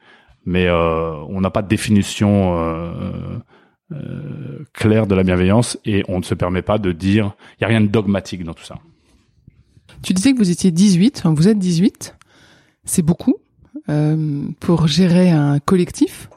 Mais 0.47 0.67
euh, 0.67 1.13
on 1.29 1.41
n'a 1.41 1.51
pas 1.51 1.63
de 1.63 1.69
définition 1.69 2.57
claire 4.73 5.07
de 5.07 5.15
la 5.15 5.25
bienveillance 5.25 5.79
et 5.85 6.05
on 6.09 6.19
ne 6.19 6.25
se 6.25 6.35
permet 6.35 6.63
pas 6.63 6.79
de 6.79 6.93
dire, 6.93 7.35
il 7.55 7.57
n'y 7.63 7.65
a 7.65 7.69
rien 7.69 7.81
de 7.81 7.89
dogmatique 7.89 8.45
dans 8.45 8.55
tout 8.55 8.65
ça. 8.65 8.77
Tu 10.03 10.15
disais 10.15 10.33
que 10.33 10.39
vous 10.39 10.51
étiez 10.51 10.71
18, 10.71 11.25
vous 11.27 11.49
êtes 11.49 11.59
18, 11.59 12.17
c'est 12.91 13.03
beaucoup 13.03 13.37
euh, 13.89 14.43
pour 14.61 14.87
gérer 14.87 15.31
un 15.31 15.59
collectif. 15.61 16.29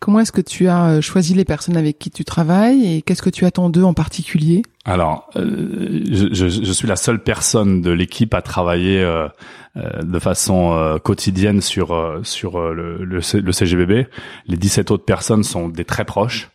Comment 0.00 0.20
est-ce 0.20 0.30
que 0.30 0.40
tu 0.40 0.68
as 0.68 0.90
euh, 0.90 1.00
choisi 1.00 1.34
les 1.34 1.44
personnes 1.44 1.76
avec 1.76 1.98
qui 1.98 2.10
tu 2.10 2.24
travailles 2.24 2.86
et 2.86 3.02
qu'est-ce 3.02 3.22
que 3.22 3.30
tu 3.30 3.44
attends 3.44 3.68
d'eux 3.68 3.82
en 3.82 3.94
particulier? 3.94 4.62
Alors, 4.84 5.28
euh, 5.36 6.04
je, 6.08 6.72
suis 6.72 6.86
la 6.86 6.96
seule 6.96 7.22
personne 7.22 7.82
de 7.82 7.90
l'équipe 7.90 8.32
à 8.32 8.40
travailler 8.40 9.02
euh, 9.02 9.28
de 9.74 10.18
façon 10.18 10.98
quotidienne 11.02 11.60
sur 11.60 12.20
sur 12.22 12.58
le, 12.72 13.04
le, 13.04 13.20
le, 13.40 13.52
CGBB. 13.52 14.08
Les 14.46 14.56
17 14.56 14.90
autres 14.92 15.04
personnes 15.04 15.42
sont 15.42 15.68
des 15.68 15.84
très 15.84 16.04
proches. 16.04 16.48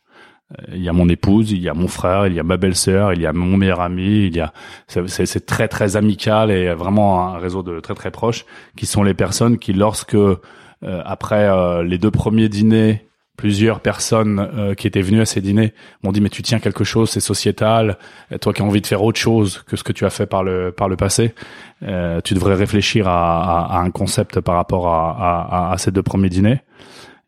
Il 0.72 0.82
y 0.82 0.90
a 0.90 0.94
mon 0.94 1.10
épouse, 1.10 1.52
il 1.52 1.62
y 1.62 1.70
a 1.70 1.74
mon 1.74 1.88
frère, 1.88 2.28
il 2.28 2.34
y 2.34 2.40
a 2.40 2.44
ma 2.44 2.58
belle-sœur, 2.58 3.14
il 3.14 3.22
y 3.22 3.26
a 3.26 3.34
mon 3.34 3.58
meilleur 3.58 3.82
ami, 3.82 4.28
il 4.28 4.36
y 4.36 4.40
a 4.40 4.54
c'est 4.88 5.46
très 5.46 5.68
très 5.68 5.96
amical 5.96 6.52
et 6.52 6.74
vraiment 6.74 7.28
un 7.28 7.38
réseau 7.38 7.64
de 7.64 7.80
très 7.80 7.96
très 7.96 8.12
proches 8.12 8.46
qui 8.76 8.86
sont 8.86 9.04
les 9.04 9.14
personnes 9.14 9.58
qui 9.58 9.74
lorsque 9.74 10.18
après 10.82 11.50
les 11.84 11.98
deux 11.98 12.12
premiers 12.12 12.50
dîners 12.50 13.08
plusieurs 13.38 13.80
personnes 13.80 14.40
euh, 14.40 14.74
qui 14.76 14.88
étaient 14.88 15.02
venues 15.02 15.22
à 15.22 15.26
ces 15.26 15.42
dîners 15.42 15.74
m'ont 16.04 16.12
dit 16.12 16.22
mais 16.22 16.30
tu 16.30 16.44
tiens 16.44 16.60
quelque 16.60 16.84
chose, 16.84 17.10
c'est 17.10 17.20
sociétal, 17.20 17.98
toi 18.42 18.54
qui 18.54 18.62
as 18.62 18.66
envie 18.66 18.82
de 18.82 18.88
faire 18.88 19.04
autre 19.04 19.20
chose 19.20 19.64
que 19.68 19.76
ce 19.76 19.84
que 19.84 19.92
tu 19.92 20.06
as 20.06 20.10
fait 20.10 20.28
par 20.28 20.44
le 20.44 20.72
par 20.72 20.88
le 20.88 20.96
passé, 20.96 21.34
euh, 21.84 22.22
tu 22.24 22.36
devrais 22.36 22.56
réfléchir 22.56 23.08
à, 23.08 23.66
à, 23.66 23.78
à, 23.78 23.80
un 23.80 23.90
concept 23.90 24.40
par 24.40 24.56
rapport 24.56 24.88
à, 24.88 25.70
à, 25.70 25.74
à 25.74 25.78
ces 25.78 25.92
deux 25.92 26.04
premiers 26.04 26.30
dîners. 26.30 26.62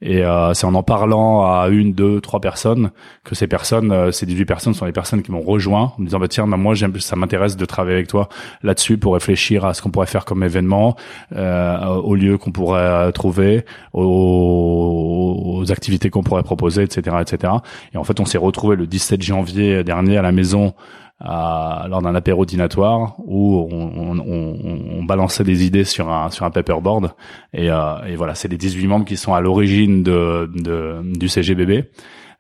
Et 0.02 0.24
euh, 0.24 0.54
c'est 0.54 0.66
en 0.66 0.76
en 0.76 0.84
parlant 0.84 1.46
à 1.46 1.70
une, 1.70 1.94
deux, 1.94 2.20
trois 2.20 2.42
personnes 2.42 2.92
que 3.24 3.34
ces 3.34 3.48
personnes, 3.48 3.92
euh, 3.94 4.12
ces 4.12 4.26
18 4.26 4.46
personnes 4.46 4.74
sont 4.74 4.86
les 4.86 4.92
personnes 4.92 5.24
qui 5.24 5.32
m'ont 5.32 5.42
rejoint 5.42 5.94
en 5.98 6.02
me 6.02 6.06
disant 6.06 6.20
bah 6.20 6.28
tiens 6.28 6.48
bah, 6.48 6.58
moi 6.58 6.74
ça 7.00 7.16
m'intéresse 7.16 7.56
de 7.56 7.66
travailler 7.66 7.96
avec 7.96 8.10
toi 8.10 8.28
là-dessus 8.62 8.98
pour 8.98 9.14
réfléchir 9.14 9.64
à 9.64 9.74
ce 9.74 9.82
qu'on 9.82 9.92
pourrait 9.92 10.06
faire 10.06 10.26
comme 10.26 10.44
événement, 10.44 10.98
euh, 11.34 11.86
au 11.86 12.16
lieu 12.16 12.38
qu'on 12.38 12.52
pourrait 12.52 13.12
trouver, 13.14 13.64
aux, 13.94 15.62
aux 15.62 15.72
activités 15.72 16.10
qu'on 16.10 16.24
pourrait 16.24 16.44
proposer, 16.44 16.84
etc., 16.84 17.16
etc. 17.22 17.54
Et 17.94 17.98
en 17.98 18.04
fait 18.04 18.20
on 18.20 18.26
s'est 18.26 18.38
retrouvé 18.38 18.76
le 18.76 18.88
17 18.88 19.22
janvier 19.22 19.84
dernier 19.86 20.18
à 20.18 20.22
la 20.22 20.34
maison 20.34 20.74
lors 21.22 22.02
d'un 22.02 22.14
apéro 22.14 22.46
dînatoire 22.46 23.16
où 23.20 23.68
on, 23.72 24.20
on, 24.20 25.00
on, 25.00 25.04
balançait 25.04 25.44
des 25.44 25.66
idées 25.66 25.86
sur 25.86 26.10
un 26.10 26.30
sur 26.30 26.46
un 26.46 26.52
paperboard. 26.52 27.14
Et, 27.54 27.70
euh, 27.70 28.04
et 28.06 28.16
voilà 28.16 28.36
c'est 28.36 28.48
les 28.48 28.58
18 28.58 28.88
membres 28.88 29.06
qui 29.06 29.18
sont 29.18 29.34
à 29.34 29.40
l'origine 29.40 30.04
de, 30.04 30.50
de, 30.54 31.00
du 31.18 31.30
CGBB 31.30 31.86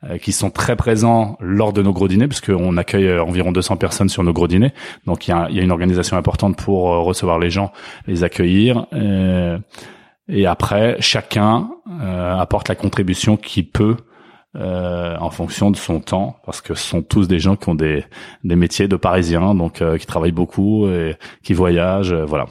euh, 0.03 0.17
qui 0.17 0.34
sont 0.34 0.50
très 0.50 0.75
présents 0.75 1.38
lors 1.39 1.72
de 1.72 1.82
nos 1.82 1.94
gros 1.94 2.08
dîners 2.08 2.27
puisqu'on 2.27 2.75
accueille 2.75 3.08
euh, 3.08 3.24
environ 3.24 3.51
200 3.51 3.77
personnes 3.77 4.10
sur 4.10 4.24
nos 4.24 4.34
gros 4.34 4.48
dîners. 4.48 4.74
Donc 5.05 5.27
il 5.27 5.32
y 5.32 5.34
a, 5.34 5.50
y 5.50 5.60
a, 5.60 5.63
une 5.63 5.72
organisation 5.72 6.17
importante 6.17 6.58
pour 6.58 6.84
recevoir 6.84 7.39
les 7.39 7.50
gens 7.50 7.72
les 8.08 8.24
accueillir. 8.25 8.88
Et, 8.94 9.55
et 10.27 10.46
après 10.48 10.98
chacun 11.00 11.70
apporte 12.01 12.67
la 12.67 12.75
contribution 12.75 13.38
qu'il 13.38 13.70
peut 13.70 13.96
euh, 14.55 15.17
en 15.19 15.29
fonction 15.29 15.71
de 15.71 15.77
son 15.77 16.00
temps, 16.00 16.38
parce 16.45 16.62
que 16.62 16.74
ce 16.75 16.83
sont 16.88 17.01
tous 17.01 17.27
des 17.27 17.39
gens 17.39 17.55
qui 17.55 17.69
ont 17.69 17.75
des, 17.75 18.05
des 18.43 18.55
métiers 18.55 18.88
de 18.88 18.95
Parisiens, 18.95 19.53
donc 19.55 19.81
euh, 19.81 19.97
qui 19.97 20.05
travaillent 20.05 20.31
beaucoup 20.31 20.88
et 20.88 21.17
qui 21.43 21.53
voyagent, 21.53 22.13
euh, 22.13 22.25
voilà. 22.25 22.45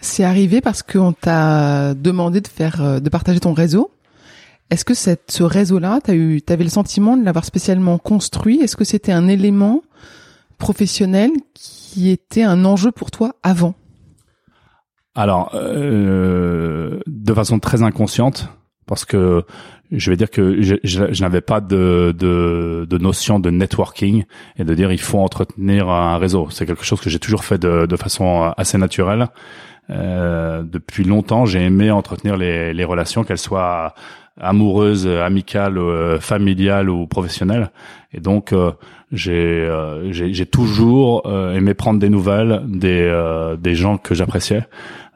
C'est 0.00 0.24
arrivé 0.24 0.60
parce 0.60 0.82
qu'on 0.82 1.12
t'a 1.12 1.94
demandé 1.94 2.40
de 2.40 2.48
faire, 2.48 3.00
de 3.00 3.08
partager 3.08 3.40
ton 3.40 3.54
réseau. 3.54 3.90
Est-ce 4.70 4.84
que 4.84 4.94
cette, 4.94 5.30
ce 5.30 5.42
réseau-là, 5.42 6.00
t'as 6.02 6.14
eu, 6.14 6.42
t'avais 6.42 6.64
le 6.64 6.70
sentiment 6.70 7.16
de 7.16 7.24
l'avoir 7.24 7.44
spécialement 7.44 7.96
construit? 7.98 8.60
Est-ce 8.60 8.76
que 8.76 8.84
c'était 8.84 9.12
un 9.12 9.28
élément 9.28 9.82
professionnel 10.58 11.30
qui 11.54 12.10
était 12.10 12.42
un 12.42 12.64
enjeu 12.64 12.90
pour 12.90 13.10
toi 13.10 13.36
avant? 13.42 13.74
Alors, 15.14 15.52
euh, 15.54 17.00
de 17.06 17.34
façon 17.34 17.60
très 17.60 17.82
inconsciente, 17.82 18.48
parce 18.86 19.04
que 19.04 19.44
je 19.92 20.10
vais 20.10 20.16
dire 20.16 20.30
que 20.30 20.60
je, 20.62 20.76
je, 20.82 21.22
n'avais 21.22 21.40
pas 21.40 21.60
de, 21.60 22.14
de, 22.16 22.86
de, 22.88 22.98
notion 22.98 23.38
de 23.38 23.50
networking 23.50 24.24
et 24.58 24.64
de 24.64 24.74
dire 24.74 24.92
il 24.92 25.00
faut 25.00 25.18
entretenir 25.18 25.88
un 25.88 26.16
réseau. 26.18 26.48
C'est 26.50 26.66
quelque 26.66 26.84
chose 26.84 27.00
que 27.00 27.10
j'ai 27.10 27.18
toujours 27.18 27.44
fait 27.44 27.58
de, 27.58 27.86
de 27.86 27.96
façon 27.96 28.52
assez 28.56 28.78
naturelle. 28.78 29.28
Euh, 29.90 30.62
depuis 30.62 31.04
longtemps, 31.04 31.44
j'ai 31.44 31.62
aimé 31.62 31.90
entretenir 31.90 32.36
les, 32.36 32.72
les 32.72 32.84
relations, 32.84 33.24
qu'elles 33.24 33.38
soient 33.38 33.94
amoureuses, 34.40 35.06
amicales, 35.06 35.78
euh, 35.78 36.18
familiales 36.20 36.90
ou 36.90 37.06
professionnelles. 37.06 37.70
Et 38.12 38.20
donc, 38.20 38.52
euh, 38.52 38.72
euh, 39.28 40.08
j'ai 40.10 40.32
j'ai 40.32 40.46
toujours 40.46 41.22
aimé 41.26 41.74
prendre 41.74 42.00
des 42.00 42.08
nouvelles 42.08 42.62
des, 42.66 43.54
des 43.58 43.74
gens 43.74 43.96
que 43.96 44.14
j'appréciais. 44.14 44.64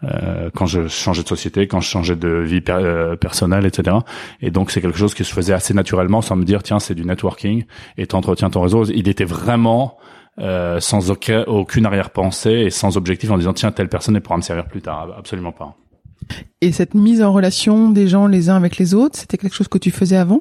Euh, 0.05 0.51
quand 0.55 0.67
je 0.67 0.87
changeais 0.87 1.23
de 1.23 1.29
société, 1.29 1.67
quand 1.67 1.81
je 1.81 1.89
changeais 1.89 2.15
de 2.15 2.29
vie 2.29 2.63
euh, 2.69 3.17
personnelle, 3.17 3.67
etc. 3.67 3.97
Et 4.41 4.51
donc 4.51 4.71
c'est 4.71 4.81
quelque 4.81 4.99
chose 4.99 5.15
qui 5.15 5.25
se 5.25 5.33
faisait 5.33 5.53
assez 5.53 5.75
naturellement, 5.75 6.23
sans 6.23 6.37
me 6.37 6.45
dire 6.45 6.63
tiens 6.63 6.79
c'est 6.79 6.95
du 6.95 7.05
networking 7.05 7.65
et 7.97 8.07
t'entretiens 8.07 8.51
ton 8.51 8.61
réseau. 8.61 8.85
Il 8.85 9.09
était 9.09 9.25
vraiment 9.25 9.99
euh, 10.39 10.79
sans 10.79 11.11
aucun, 11.11 11.43
aucune 11.45 11.85
arrière-pensée 11.85 12.51
et 12.51 12.71
sans 12.71 12.97
objectif 12.97 13.31
en 13.31 13.39
disant 13.39 13.53
tiens 13.53 13.73
telle 13.73 13.89
personne 13.89 14.21
pourra 14.21 14.37
me 14.37 14.43
servir 14.43 14.67
plus 14.67 14.83
tard. 14.83 15.09
Absolument 15.19 15.53
pas. 15.53 15.75
Et 16.61 16.73
cette 16.73 16.94
mise 16.94 17.23
en 17.23 17.32
relation 17.32 17.90
des 17.90 18.08
gens 18.08 18.26
les 18.26 18.50
uns 18.50 18.56
avec 18.56 18.78
les 18.78 18.94
autres, 18.94 19.18
c'était 19.18 19.37
quelque 19.37 19.54
chose 19.54 19.68
que 19.68 19.78
tu 19.78 19.90
faisais 19.90 20.16
avant? 20.16 20.40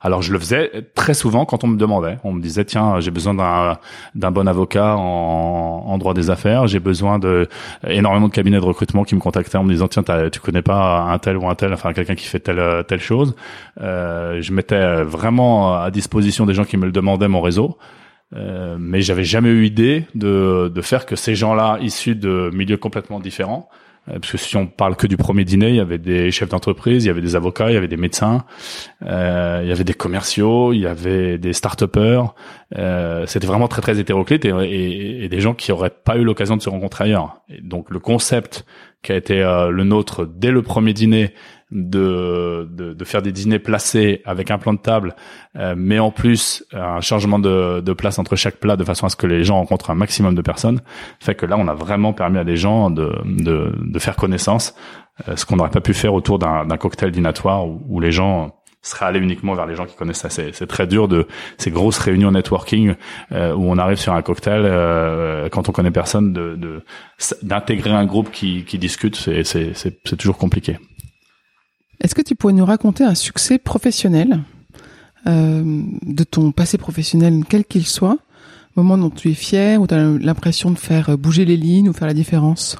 Alors 0.00 0.22
je 0.22 0.32
le 0.32 0.38
faisais 0.38 0.70
très 0.94 1.14
souvent 1.14 1.44
quand 1.44 1.64
on 1.64 1.66
me 1.66 1.76
demandait. 1.76 2.18
On 2.22 2.32
me 2.32 2.40
disait 2.40 2.64
tiens 2.64 3.00
j'ai 3.00 3.10
besoin 3.10 3.34
d'un 3.34 3.78
d'un 4.14 4.30
bon 4.30 4.46
avocat 4.46 4.96
en, 4.96 5.84
en 5.86 5.98
droit 5.98 6.14
des 6.14 6.30
affaires. 6.30 6.68
J'ai 6.68 6.78
besoin 6.78 7.18
de 7.18 7.48
énormément 7.86 8.28
de 8.28 8.32
cabinets 8.32 8.60
de 8.60 8.64
recrutement 8.64 9.02
qui 9.02 9.16
me 9.16 9.20
contactaient 9.20 9.58
en 9.58 9.64
me 9.64 9.72
disant 9.72 9.88
tiens 9.88 10.04
tu 10.30 10.40
connais 10.40 10.62
pas 10.62 11.00
un 11.00 11.18
tel 11.18 11.36
ou 11.36 11.48
un 11.48 11.54
tel 11.54 11.72
enfin 11.72 11.92
quelqu'un 11.92 12.14
qui 12.14 12.26
fait 12.26 12.38
telle 12.38 12.84
telle 12.86 13.00
chose. 13.00 13.34
Euh, 13.80 14.40
je 14.40 14.52
mettais 14.52 15.02
vraiment 15.02 15.74
à 15.74 15.90
disposition 15.90 16.46
des 16.46 16.54
gens 16.54 16.64
qui 16.64 16.76
me 16.76 16.86
le 16.86 16.92
demandaient 16.92 17.28
mon 17.28 17.40
réseau. 17.40 17.76
Euh, 18.36 18.76
mais 18.78 19.00
j'avais 19.00 19.24
jamais 19.24 19.48
eu 19.48 19.64
idée 19.64 20.04
de, 20.14 20.70
de 20.72 20.82
faire 20.82 21.06
que 21.06 21.16
ces 21.16 21.34
gens-là 21.34 21.78
issus 21.80 22.14
de 22.14 22.50
milieux 22.52 22.76
complètement 22.76 23.20
différents 23.20 23.70
parce 24.14 24.32
que 24.32 24.38
si 24.38 24.56
on 24.56 24.66
parle 24.66 24.96
que 24.96 25.06
du 25.06 25.16
premier 25.16 25.44
dîner, 25.44 25.68
il 25.68 25.76
y 25.76 25.80
avait 25.80 25.98
des 25.98 26.30
chefs 26.30 26.48
d'entreprise, 26.48 27.04
il 27.04 27.08
y 27.08 27.10
avait 27.10 27.20
des 27.20 27.36
avocats, 27.36 27.70
il 27.70 27.74
y 27.74 27.76
avait 27.76 27.88
des 27.88 27.96
médecins, 27.96 28.44
euh, 29.04 29.60
il 29.62 29.68
y 29.68 29.72
avait 29.72 29.84
des 29.84 29.94
commerciaux, 29.94 30.72
il 30.72 30.80
y 30.80 30.86
avait 30.86 31.38
des 31.38 31.52
start-upers. 31.52 32.34
Euh, 32.76 33.26
C'était 33.26 33.46
vraiment 33.46 33.68
très 33.68 33.82
très 33.82 33.98
hétéroclite 34.00 34.44
et, 34.44 35.28
des 35.28 35.40
gens 35.40 35.54
qui 35.54 35.72
auraient 35.72 35.90
pas 35.90 36.16
eu 36.16 36.24
l'occasion 36.24 36.56
de 36.56 36.62
se 36.62 36.70
rencontrer 36.70 37.04
ailleurs. 37.04 37.42
Donc 37.62 37.90
le 37.90 37.98
concept 37.98 38.64
qui 39.02 39.12
a 39.12 39.16
été 39.16 39.42
euh, 39.42 39.70
le 39.70 39.84
nôtre 39.84 40.26
dès 40.26 40.50
le 40.50 40.62
premier 40.62 40.92
dîner 40.92 41.34
de, 41.70 42.68
de, 42.70 42.94
de, 42.94 43.04
faire 43.04 43.20
des 43.20 43.32
dîners 43.32 43.58
placés 43.58 44.22
avec 44.24 44.50
un 44.50 44.58
plan 44.58 44.72
de 44.72 44.78
table, 44.78 45.14
euh, 45.56 45.74
mais 45.76 45.98
en 45.98 46.10
plus 46.10 46.64
un 46.72 47.00
changement 47.00 47.38
de, 47.38 47.80
de, 47.80 47.92
place 47.92 48.18
entre 48.18 48.36
chaque 48.36 48.56
plat 48.56 48.76
de 48.76 48.84
façon 48.84 49.06
à 49.06 49.10
ce 49.10 49.16
que 49.16 49.26
les 49.26 49.44
gens 49.44 49.56
rencontrent 49.56 49.90
un 49.90 49.94
maximum 49.94 50.34
de 50.34 50.42
personnes, 50.42 50.80
fait 51.20 51.34
que 51.34 51.44
là 51.44 51.56
on 51.58 51.68
a 51.68 51.74
vraiment 51.74 52.12
permis 52.12 52.38
à 52.38 52.44
des 52.44 52.56
gens 52.56 52.90
de, 52.90 53.12
de, 53.24 53.72
de 53.78 53.98
faire 53.98 54.16
connaissance, 54.16 54.74
euh, 55.28 55.36
ce 55.36 55.44
qu'on 55.44 55.56
n'aurait 55.56 55.70
pas 55.70 55.80
pu 55.80 55.94
faire 55.94 56.14
autour 56.14 56.38
d'un 56.38 56.64
cocktail 56.78 57.10
dînatoire 57.10 57.66
où, 57.66 57.82
où, 57.88 58.00
les 58.00 58.12
gens 58.12 58.54
seraient 58.80 59.06
allés 59.06 59.20
uniquement 59.20 59.54
vers 59.54 59.66
les 59.66 59.74
gens 59.74 59.84
qui 59.84 59.96
connaissent 59.96 60.26
ça. 60.26 60.30
C'est 60.30 60.66
très 60.66 60.86
dur 60.86 61.08
de 61.08 61.26
ces 61.58 61.70
grosses 61.70 61.98
réunions 61.98 62.30
networking 62.30 62.94
euh, 63.32 63.52
où 63.52 63.64
on 63.70 63.76
arrive 63.78 63.98
sur 63.98 64.14
un 64.14 64.22
cocktail 64.22 64.62
euh, 64.64 65.48
quand 65.48 65.68
on 65.68 65.72
connaît 65.72 65.90
personne, 65.90 66.32
de 66.32 66.82
d'intégrer 67.42 67.90
un 67.90 68.06
groupe 68.06 68.30
qui, 68.30 68.64
qui 68.64 68.78
discute, 68.78 69.16
c'est 69.16 70.16
toujours 70.16 70.38
compliqué. 70.38 70.78
Est-ce 72.00 72.14
que 72.14 72.22
tu 72.22 72.34
pourrais 72.34 72.52
nous 72.52 72.64
raconter 72.64 73.04
un 73.04 73.14
succès 73.14 73.58
professionnel 73.58 74.40
euh, 75.26 75.82
de 76.02 76.24
ton 76.24 76.52
passé 76.52 76.78
professionnel, 76.78 77.42
quel 77.48 77.64
qu'il 77.64 77.86
soit, 77.86 78.18
moment 78.76 78.96
dont 78.96 79.10
tu 79.10 79.30
es 79.30 79.34
fier, 79.34 79.80
ou 79.80 79.86
tu 79.86 79.94
as 79.94 80.04
l'impression 80.18 80.70
de 80.70 80.78
faire 80.78 81.18
bouger 81.18 81.44
les 81.44 81.56
lignes 81.56 81.88
ou 81.88 81.92
faire 81.92 82.06
la 82.06 82.14
différence? 82.14 82.76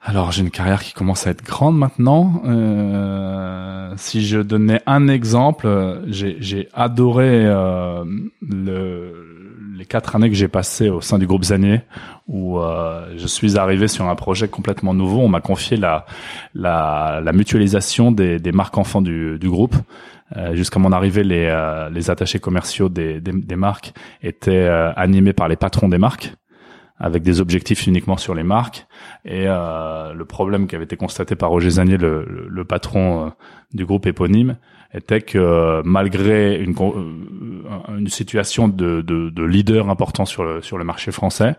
Alors 0.00 0.32
j'ai 0.32 0.42
une 0.42 0.50
carrière 0.50 0.82
qui 0.82 0.92
commence 0.92 1.26
à 1.26 1.30
être 1.30 1.44
grande 1.44 1.76
maintenant. 1.76 2.42
Euh, 2.44 3.92
si 3.96 4.24
je 4.24 4.38
donnais 4.38 4.80
un 4.86 5.08
exemple, 5.08 6.02
j'ai 6.06 6.68
adoré 6.72 7.44
euh, 7.44 8.04
le, 8.40 9.37
les 9.78 9.86
quatre 9.86 10.16
années 10.16 10.28
que 10.28 10.34
j'ai 10.34 10.48
passées 10.48 10.88
au 10.88 11.00
sein 11.00 11.18
du 11.18 11.26
groupe 11.26 11.44
Zanier, 11.44 11.82
où 12.26 12.58
euh, 12.58 13.14
je 13.16 13.26
suis 13.26 13.56
arrivé 13.56 13.86
sur 13.86 14.08
un 14.08 14.16
projet 14.16 14.48
complètement 14.48 14.92
nouveau. 14.92 15.20
On 15.20 15.28
m'a 15.28 15.40
confié 15.40 15.76
la, 15.76 16.04
mutualisation 17.32 18.10
des, 18.10 18.52
marques 18.52 18.76
enfants 18.76 19.00
du, 19.00 19.38
du 19.38 19.48
groupe. 19.48 19.76
Euh, 20.36 20.54
Jusqu'à 20.54 20.80
mon 20.80 20.92
arrivée, 20.92 21.22
les, 21.22 21.46
euh, 21.46 22.10
attachés 22.10 22.40
commerciaux 22.40 22.88
des, 22.88 23.20
marques 23.56 23.94
étaient 24.20 24.66
euh, 24.66 24.92
animés 24.94 25.32
par 25.32 25.48
les 25.48 25.56
patrons 25.56 25.88
des 25.88 25.98
marques 25.98 26.34
avec 27.00 27.22
des 27.22 27.40
objectifs 27.40 27.86
uniquement 27.86 28.16
sur 28.16 28.34
les 28.34 28.42
marques. 28.42 28.88
Et 29.24 29.44
euh, 29.46 30.12
le 30.12 30.24
problème 30.24 30.66
qui 30.66 30.74
avait 30.74 30.84
été 30.84 30.96
constaté 30.96 31.36
par 31.36 31.50
Roger 31.50 31.70
Zanier, 31.70 31.96
le, 31.96 32.48
le, 32.48 32.64
patron 32.64 33.32
du 33.72 33.86
groupe 33.86 34.06
éponyme, 34.06 34.56
était 34.94 35.20
que 35.20 35.82
malgré 35.84 36.56
une, 36.56 36.74
euh, 36.80 37.98
une 37.98 38.08
situation 38.08 38.68
de, 38.68 39.02
de, 39.02 39.28
de, 39.28 39.42
leader 39.44 39.90
important 39.90 40.24
sur 40.24 40.44
le, 40.44 40.62
sur 40.62 40.78
le 40.78 40.84
marché 40.84 41.12
français, 41.12 41.56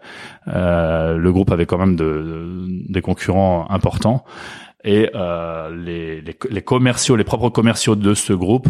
euh, 0.48 1.18
le 1.18 1.32
groupe 1.32 1.52
avait 1.52 1.66
quand 1.66 1.78
même 1.78 1.96
de, 1.96 2.66
des 2.68 3.02
concurrents 3.02 3.70
importants. 3.70 4.24
Et 4.84 5.12
euh, 5.14 5.76
les, 5.76 6.22
les, 6.22 6.38
les, 6.50 6.62
commerciaux, 6.62 7.18
les 7.18 7.26
propres 7.26 7.50
commerciaux 7.50 7.96
de 7.96 8.14
ce 8.14 8.34
groupe 8.34 8.68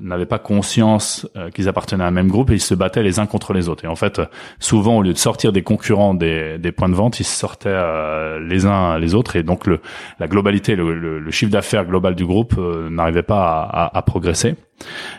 n'avaient 0.00 0.26
pas 0.26 0.40
conscience 0.40 1.28
euh, 1.36 1.50
qu'ils 1.50 1.68
appartenaient 1.68 2.02
à 2.02 2.08
un 2.08 2.12
même 2.12 2.28
groupe 2.28 2.50
et 2.50 2.54
ils 2.54 2.60
se 2.60 2.74
battaient 2.74 3.04
les 3.04 3.20
uns 3.20 3.26
contre 3.26 3.52
les 3.52 3.68
autres. 3.68 3.84
Et 3.84 3.88
en 3.88 3.94
fait, 3.94 4.20
souvent, 4.58 4.96
au 4.96 5.02
lieu 5.02 5.12
de 5.12 5.18
sortir 5.18 5.52
des 5.52 5.62
concurrents 5.62 6.14
des, 6.14 6.58
points 6.76 6.88
de 6.88 6.94
vente, 6.94 7.20
ils 7.20 7.24
sortaient 7.24 7.68
euh, 7.70 8.40
les 8.40 8.66
uns 8.66 8.98
les 8.98 9.14
autres. 9.14 9.36
Et 9.36 9.44
donc, 9.44 9.66
le, 9.66 9.80
la 10.18 10.26
globalité, 10.26 10.74
le, 10.74 11.30
chiffre 11.30 11.52
d'affaires 11.52 11.84
global 11.84 12.14
du 12.14 12.26
groupe 12.26 12.54
euh, 12.58 12.90
n'arrivait 12.90 13.22
pas 13.22 13.90
à, 13.92 14.02
progresser. 14.02 14.56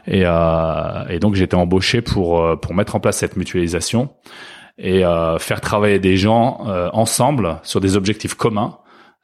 Et, 0.06 0.22
et 0.22 1.20
donc, 1.20 1.36
j'étais 1.36 1.56
embauché 1.56 2.02
pour 2.02 2.60
pour 2.60 2.74
mettre 2.74 2.96
en 2.96 3.00
place 3.00 3.18
cette 3.18 3.38
mutualisation 3.38 4.10
et 4.78 5.02
faire 5.40 5.62
travailler 5.62 6.00
des 6.00 6.16
gens 6.16 6.62
ensemble 6.94 7.58
sur 7.64 7.82
des 7.82 7.98
objectifs 7.98 8.36
communs 8.36 8.78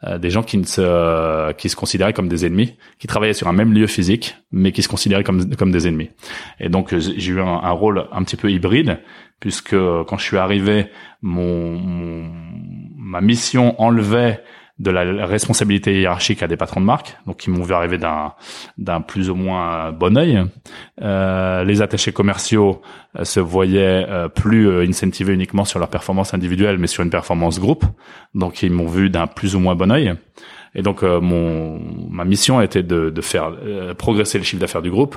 euh, 0.05 0.17
des 0.17 0.29
gens 0.29 0.43
qui 0.43 0.57
ne 0.57 0.65
se 0.65 1.51
qui 1.53 1.69
se 1.69 1.75
considéraient 1.75 2.13
comme 2.13 2.27
des 2.27 2.45
ennemis, 2.45 2.75
qui 2.99 3.07
travaillaient 3.07 3.33
sur 3.33 3.47
un 3.47 3.53
même 3.53 3.73
lieu 3.73 3.87
physique, 3.87 4.35
mais 4.51 4.71
qui 4.71 4.83
se 4.83 4.87
considéraient 4.87 5.23
comme 5.23 5.55
comme 5.55 5.71
des 5.71 5.87
ennemis. 5.87 6.09
Et 6.59 6.69
donc 6.69 6.95
j'ai 6.97 7.31
eu 7.31 7.39
un, 7.39 7.45
un, 7.45 7.71
rôle 7.71 8.05
un 8.11 8.23
petit 8.23 8.35
peu 8.35 8.51
hybride, 8.51 8.99
puisque 9.39 9.75
quand 9.75 10.17
je 10.17 10.23
suis 10.23 10.37
arrivé, 10.37 10.87
mon, 11.21 11.77
mon 11.79 12.31
ma 12.97 13.21
mission 13.21 13.79
enlevait 13.79 14.43
de 14.79 14.89
la 14.89 15.25
responsabilité 15.25 16.01
hiérarchique 16.01 16.41
à 16.41 16.47
des 16.47 16.57
patrons 16.57 16.81
de 16.81 16.85
marque, 16.85 17.15
donc 17.27 17.37
qui 17.37 17.51
m'ont 17.51 17.63
vu 17.63 17.73
arriver 17.73 17.97
d'un 17.97 18.33
d'un 18.77 19.01
plus 19.01 19.29
ou 19.29 19.35
moins 19.35 19.91
bon 19.91 20.17
œil. 20.17 20.43
Euh, 21.01 21.63
les 21.63 21.81
attachés 21.81 22.11
commerciaux 22.11 22.81
euh, 23.17 23.23
se 23.23 23.39
voyaient 23.39 24.05
euh, 24.09 24.29
plus 24.29 24.67
euh, 24.67 24.85
incentivés 24.87 25.33
uniquement 25.33 25.65
sur 25.65 25.77
leur 25.79 25.89
performance 25.89 26.33
individuelle, 26.33 26.79
mais 26.79 26.87
sur 26.87 27.03
une 27.03 27.11
performance 27.11 27.59
groupe, 27.59 27.85
donc 28.33 28.63
ils 28.63 28.71
m'ont 28.71 28.87
vu 28.87 29.09
d'un 29.09 29.27
plus 29.27 29.55
ou 29.55 29.59
moins 29.59 29.75
bon 29.75 29.91
œil. 29.91 30.15
Et 30.75 30.81
donc 30.81 31.03
euh, 31.03 31.21
mon 31.21 31.79
ma 32.09 32.25
mission 32.25 32.61
était 32.61 32.83
de, 32.83 33.09
de 33.09 33.21
faire 33.21 33.51
euh, 33.63 33.93
progresser 33.93 34.37
le 34.37 34.43
chiffre 34.43 34.59
d'affaires 34.59 34.81
du 34.81 34.89
groupe, 34.89 35.15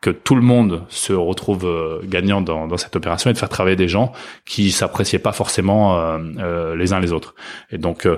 que 0.00 0.10
tout 0.10 0.34
le 0.34 0.42
monde 0.42 0.84
se 0.88 1.12
retrouve 1.12 1.64
euh, 1.64 2.00
gagnant 2.04 2.40
dans, 2.40 2.66
dans 2.66 2.76
cette 2.76 2.94
opération 2.94 3.30
et 3.30 3.32
de 3.32 3.38
faire 3.38 3.48
travailler 3.48 3.76
des 3.76 3.88
gens 3.88 4.12
qui 4.44 4.70
s'appréciaient 4.70 5.18
pas 5.18 5.32
forcément 5.32 6.18
les 6.76 6.92
uns 6.92 7.00
les 7.00 7.12
autres. 7.12 7.34
Et 7.70 7.78
donc 7.78 8.08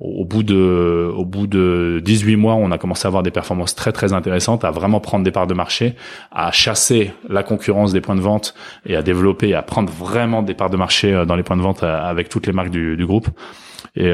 au 0.00 0.24
bout 0.24 0.42
de 0.42 1.12
au 1.14 1.24
bout 1.24 1.46
de 1.46 2.00
18 2.04 2.36
mois, 2.36 2.54
on 2.54 2.70
a 2.70 2.78
commencé 2.78 3.06
à 3.06 3.08
avoir 3.08 3.22
des 3.22 3.30
performances 3.30 3.74
très 3.74 3.92
très 3.92 4.12
intéressantes, 4.12 4.64
à 4.64 4.70
vraiment 4.70 5.00
prendre 5.00 5.24
des 5.24 5.30
parts 5.30 5.46
de 5.46 5.54
marché, 5.54 5.94
à 6.30 6.52
chasser 6.52 7.12
la 7.28 7.42
concurrence 7.42 7.92
des 7.92 8.00
points 8.00 8.16
de 8.16 8.20
vente 8.20 8.54
et 8.86 8.96
à 8.96 9.02
développer, 9.02 9.54
à 9.54 9.62
prendre 9.62 9.92
vraiment 9.92 10.42
des 10.42 10.54
parts 10.54 10.70
de 10.70 10.76
marché 10.76 11.24
dans 11.26 11.36
les 11.36 11.42
points 11.42 11.56
de 11.56 11.62
vente 11.62 11.82
avec 11.82 12.28
toutes 12.28 12.46
les 12.46 12.52
marques 12.52 12.70
du, 12.70 12.96
du 12.96 13.06
groupe. 13.06 13.28
Et 13.94 14.12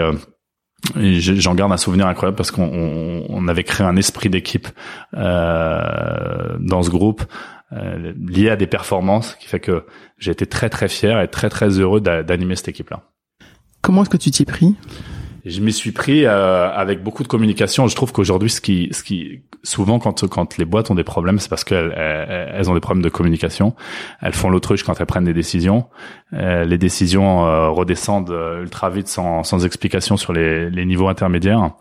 j'en 0.97 1.55
garde 1.55 1.73
un 1.73 1.77
souvenir 1.77 2.07
incroyable 2.07 2.37
parce 2.37 2.51
qu'on 2.51 3.25
on, 3.29 3.49
avait 3.49 3.65
créé 3.65 3.87
un 3.87 3.97
esprit 3.97 4.29
d'équipe 4.29 4.69
euh, 5.15 6.57
dans 6.59 6.83
ce 6.83 6.91
groupe 6.91 7.23
euh, 7.73 8.12
lié 8.19 8.51
à 8.51 8.57
des 8.57 8.67
performances 8.67 9.37
qui 9.37 9.47
fait 9.47 9.61
que 9.61 9.87
j'ai 10.19 10.33
été 10.33 10.47
très 10.47 10.69
très 10.69 10.89
fier 10.89 11.21
et 11.21 11.29
très 11.29 11.49
très 11.49 11.69
heureux 11.69 12.01
d'animer 12.01 12.57
cette 12.57 12.69
équipe 12.69 12.91
là. 12.91 13.03
Comment 13.81 14.03
est-ce 14.03 14.11
que 14.11 14.17
tu 14.17 14.31
t'y 14.31 14.43
es 14.43 14.47
pris? 14.47 14.75
Je 15.44 15.61
m'y 15.61 15.72
suis 15.72 15.92
pris 15.92 16.25
euh, 16.25 16.70
avec 16.70 17.02
beaucoup 17.02 17.22
de 17.22 17.28
communication. 17.28 17.88
Je 17.88 17.96
trouve 17.96 18.12
qu'aujourd'hui, 18.12 18.50
ce 18.50 18.61
qui, 18.61 18.88
ce 18.92 19.02
qui, 19.02 19.42
souvent 19.64 19.99
quand 19.99 20.28
quand 20.28 20.56
les 20.56 20.64
boîtes 20.64 20.90
ont 20.90 20.94
des 20.94 21.04
problèmes, 21.04 21.38
c'est 21.38 21.49
parce 21.49 21.64
qu'elles 21.64 21.92
elles 21.96 22.70
ont 22.70 22.75
des 22.75 22.80
problèmes 22.80 23.02
de 23.02 23.08
communication. 23.08 23.75
Elles 24.20 24.34
font 24.34 24.50
l'autruche 24.50 24.84
quand 24.84 25.00
elles 25.00 25.06
prennent 25.06 25.25
des 25.25 25.34
décisions. 25.34 25.87
Euh, 26.34 26.64
les 26.64 26.78
décisions 26.78 27.44
euh, 27.44 27.68
redescendent 27.68 28.30
euh, 28.30 28.62
ultra 28.62 28.88
vite 28.88 29.08
sans 29.08 29.42
sans 29.42 29.66
explication 29.66 30.16
sur 30.16 30.32
les, 30.32 30.70
les 30.70 30.87
niveaux 30.87 31.08
intermédiaires. 31.08 31.72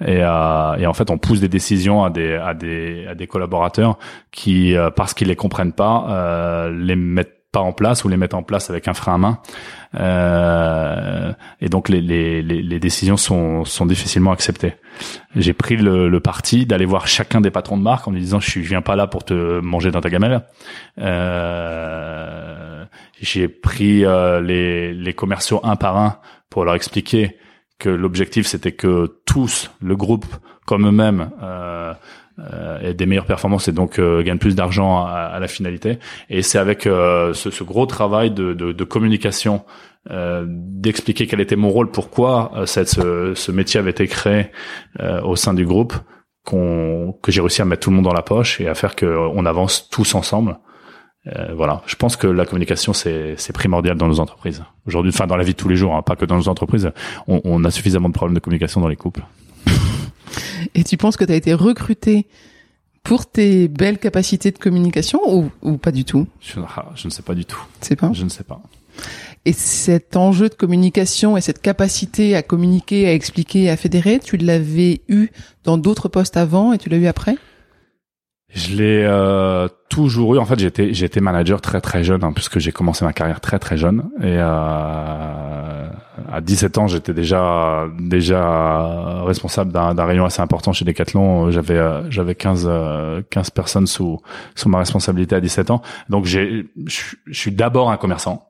Et, 0.00 0.22
euh, 0.22 0.76
et 0.76 0.86
en 0.86 0.94
fait, 0.94 1.10
on 1.10 1.18
pousse 1.18 1.40
des 1.40 1.48
décisions 1.48 2.04
à 2.04 2.10
des 2.10 2.34
à 2.34 2.54
des 2.54 3.06
à 3.08 3.14
des 3.14 3.26
collaborateurs 3.26 3.98
qui, 4.30 4.76
parce 4.94 5.14
qu'ils 5.14 5.28
les 5.28 5.36
comprennent 5.36 5.72
pas, 5.72 6.68
les 6.70 6.96
mettent 6.96 7.37
en 7.62 7.72
place 7.72 8.04
ou 8.04 8.08
les 8.08 8.16
mettre 8.16 8.36
en 8.36 8.42
place 8.42 8.70
avec 8.70 8.88
un 8.88 8.94
frein 8.94 9.14
à 9.14 9.18
main. 9.18 9.38
Euh, 9.94 11.32
et 11.60 11.68
donc 11.68 11.88
les, 11.88 12.00
les, 12.00 12.42
les, 12.42 12.80
décisions 12.80 13.16
sont, 13.16 13.64
sont 13.64 13.86
difficilement 13.86 14.32
acceptées. 14.32 14.74
J'ai 15.34 15.54
pris 15.54 15.76
le, 15.76 16.08
le 16.08 16.20
parti 16.20 16.66
d'aller 16.66 16.84
voir 16.84 17.06
chacun 17.06 17.40
des 17.40 17.50
patrons 17.50 17.78
de 17.78 17.82
marque 17.82 18.06
en 18.06 18.10
lui 18.10 18.20
disant 18.20 18.38
je, 18.38 18.50
je 18.50 18.68
viens 18.68 18.82
pas 18.82 18.96
là 18.96 19.06
pour 19.06 19.24
te 19.24 19.60
manger 19.60 19.90
dans 19.90 20.00
ta 20.00 20.10
gamelle. 20.10 20.42
Euh, 20.98 22.84
j'ai 23.20 23.48
pris 23.48 24.04
euh, 24.04 24.40
les, 24.40 24.92
les 24.92 25.14
commerciaux 25.14 25.60
un 25.64 25.76
par 25.76 25.96
un 25.96 26.18
pour 26.50 26.64
leur 26.64 26.74
expliquer 26.74 27.36
que 27.78 27.88
l'objectif 27.88 28.46
c'était 28.46 28.72
que 28.72 29.20
tous, 29.24 29.70
le 29.80 29.96
groupe 29.96 30.26
comme 30.66 30.86
eux-mêmes, 30.86 31.30
euh, 31.42 31.94
et 32.82 32.94
des 32.94 33.06
meilleures 33.06 33.26
performances 33.26 33.68
et 33.68 33.72
donc 33.72 33.98
euh, 33.98 34.22
gagne 34.22 34.38
plus 34.38 34.54
d'argent 34.54 35.04
à, 35.04 35.10
à, 35.10 35.40
la 35.40 35.48
finalité. 35.48 35.98
Et 36.30 36.42
c'est 36.42 36.58
avec 36.58 36.86
euh, 36.86 37.34
ce, 37.34 37.50
ce, 37.50 37.64
gros 37.64 37.86
travail 37.86 38.30
de, 38.30 38.52
de, 38.52 38.72
de 38.72 38.84
communication, 38.84 39.64
euh, 40.10 40.44
d'expliquer 40.48 41.26
quel 41.26 41.40
était 41.40 41.56
mon 41.56 41.70
rôle, 41.70 41.90
pourquoi 41.90 42.52
cette, 42.66 42.88
ce, 42.88 43.32
ce, 43.34 43.52
métier 43.52 43.80
avait 43.80 43.90
été 43.90 44.06
créé 44.06 44.50
au 45.24 45.36
sein 45.36 45.54
du 45.54 45.66
groupe, 45.66 45.94
qu'on, 46.44 47.16
que 47.22 47.32
j'ai 47.32 47.40
réussi 47.40 47.60
à 47.62 47.64
mettre 47.64 47.82
tout 47.82 47.90
le 47.90 47.96
monde 47.96 48.04
dans 48.04 48.12
la 48.12 48.22
poche 48.22 48.60
et 48.60 48.68
à 48.68 48.74
faire 48.74 48.94
qu'on 48.94 49.44
avance 49.44 49.88
tous 49.90 50.14
ensemble. 50.14 50.58
voilà, 51.54 51.82
je 51.86 51.96
pense 51.96 52.16
que 52.16 52.26
la 52.26 52.46
communication 52.46 52.92
c'est 52.92 53.52
primordial 53.52 53.96
dans 53.96 54.08
nos 54.08 54.20
entreprises 54.20 54.62
aujourd'hui, 54.86 55.12
enfin 55.12 55.26
dans 55.26 55.36
la 55.36 55.44
vie 55.44 55.52
de 55.52 55.58
tous 55.58 55.68
les 55.68 55.76
jours, 55.76 55.94
hein, 55.94 56.02
pas 56.02 56.16
que 56.16 56.24
dans 56.24 56.36
nos 56.36 56.48
entreprises. 56.48 56.90
On, 57.26 57.40
on 57.44 57.64
a 57.64 57.70
suffisamment 57.70 58.08
de 58.08 58.14
problèmes 58.14 58.34
de 58.34 58.40
communication 58.40 58.80
dans 58.80 58.88
les 58.88 58.96
couples. 58.96 59.22
Et 60.74 60.84
tu 60.84 60.96
penses 60.96 61.16
que 61.16 61.24
tu 61.24 61.32
as 61.32 61.36
été 61.36 61.54
recruté 61.54 62.26
pour 63.02 63.26
tes 63.26 63.68
belles 63.68 63.98
capacités 63.98 64.50
de 64.50 64.58
communication 64.58 65.20
ou, 65.26 65.50
ou 65.62 65.78
pas 65.78 65.92
du 65.92 66.04
tout? 66.04 66.26
Je, 66.40 66.60
je, 66.94 67.06
ne 67.06 67.10
sais 67.10 67.22
pas 67.22 67.34
du 67.34 67.44
tout. 67.44 67.62
C'est 67.80 67.96
pas? 67.96 68.10
Je 68.12 68.24
ne 68.24 68.28
sais 68.28 68.44
pas. 68.44 68.60
Et 69.44 69.52
cet 69.52 70.16
enjeu 70.16 70.48
de 70.48 70.54
communication 70.54 71.36
et 71.36 71.40
cette 71.40 71.62
capacité 71.62 72.36
à 72.36 72.42
communiquer, 72.42 73.08
à 73.08 73.14
expliquer, 73.14 73.70
à 73.70 73.76
fédérer, 73.76 74.18
tu 74.18 74.36
l'avais 74.36 75.00
eu 75.08 75.28
dans 75.64 75.78
d'autres 75.78 76.08
postes 76.08 76.36
avant 76.36 76.72
et 76.72 76.78
tu 76.78 76.88
l'as 76.88 76.98
eu 76.98 77.06
après? 77.06 77.36
Je 78.50 78.76
l'ai 78.76 79.04
euh, 79.04 79.68
toujours 79.90 80.34
eu. 80.34 80.38
En 80.38 80.46
fait, 80.46 80.58
j'étais 80.58 80.94
j'étais 80.94 81.20
manager 81.20 81.60
très 81.60 81.80
très 81.82 82.02
jeune, 82.02 82.24
hein, 82.24 82.32
puisque 82.32 82.58
j'ai 82.58 82.72
commencé 82.72 83.04
ma 83.04 83.12
carrière 83.12 83.40
très 83.40 83.58
très 83.58 83.76
jeune. 83.76 84.10
Et 84.20 84.36
euh, 84.38 85.57
à 86.30 86.40
17 86.40 86.78
ans, 86.78 86.86
j'étais 86.86 87.14
déjà 87.14 87.86
déjà 87.98 89.22
responsable 89.24 89.72
d'un 89.72 90.04
rayon 90.04 90.24
assez 90.24 90.42
important 90.42 90.72
chez 90.72 90.84
Decathlon. 90.84 91.50
J'avais 91.50 91.78
euh, 91.78 92.10
j'avais 92.10 92.34
15 92.34 92.70
15 93.30 93.50
personnes 93.50 93.86
sous 93.86 94.20
sous 94.54 94.68
ma 94.68 94.78
responsabilité 94.78 95.34
à 95.36 95.40
17 95.40 95.70
ans. 95.70 95.82
Donc 96.08 96.26
j'ai 96.26 96.66
je 96.86 97.14
suis 97.32 97.52
d'abord 97.52 97.90
un 97.90 97.96
commerçant. 97.96 98.48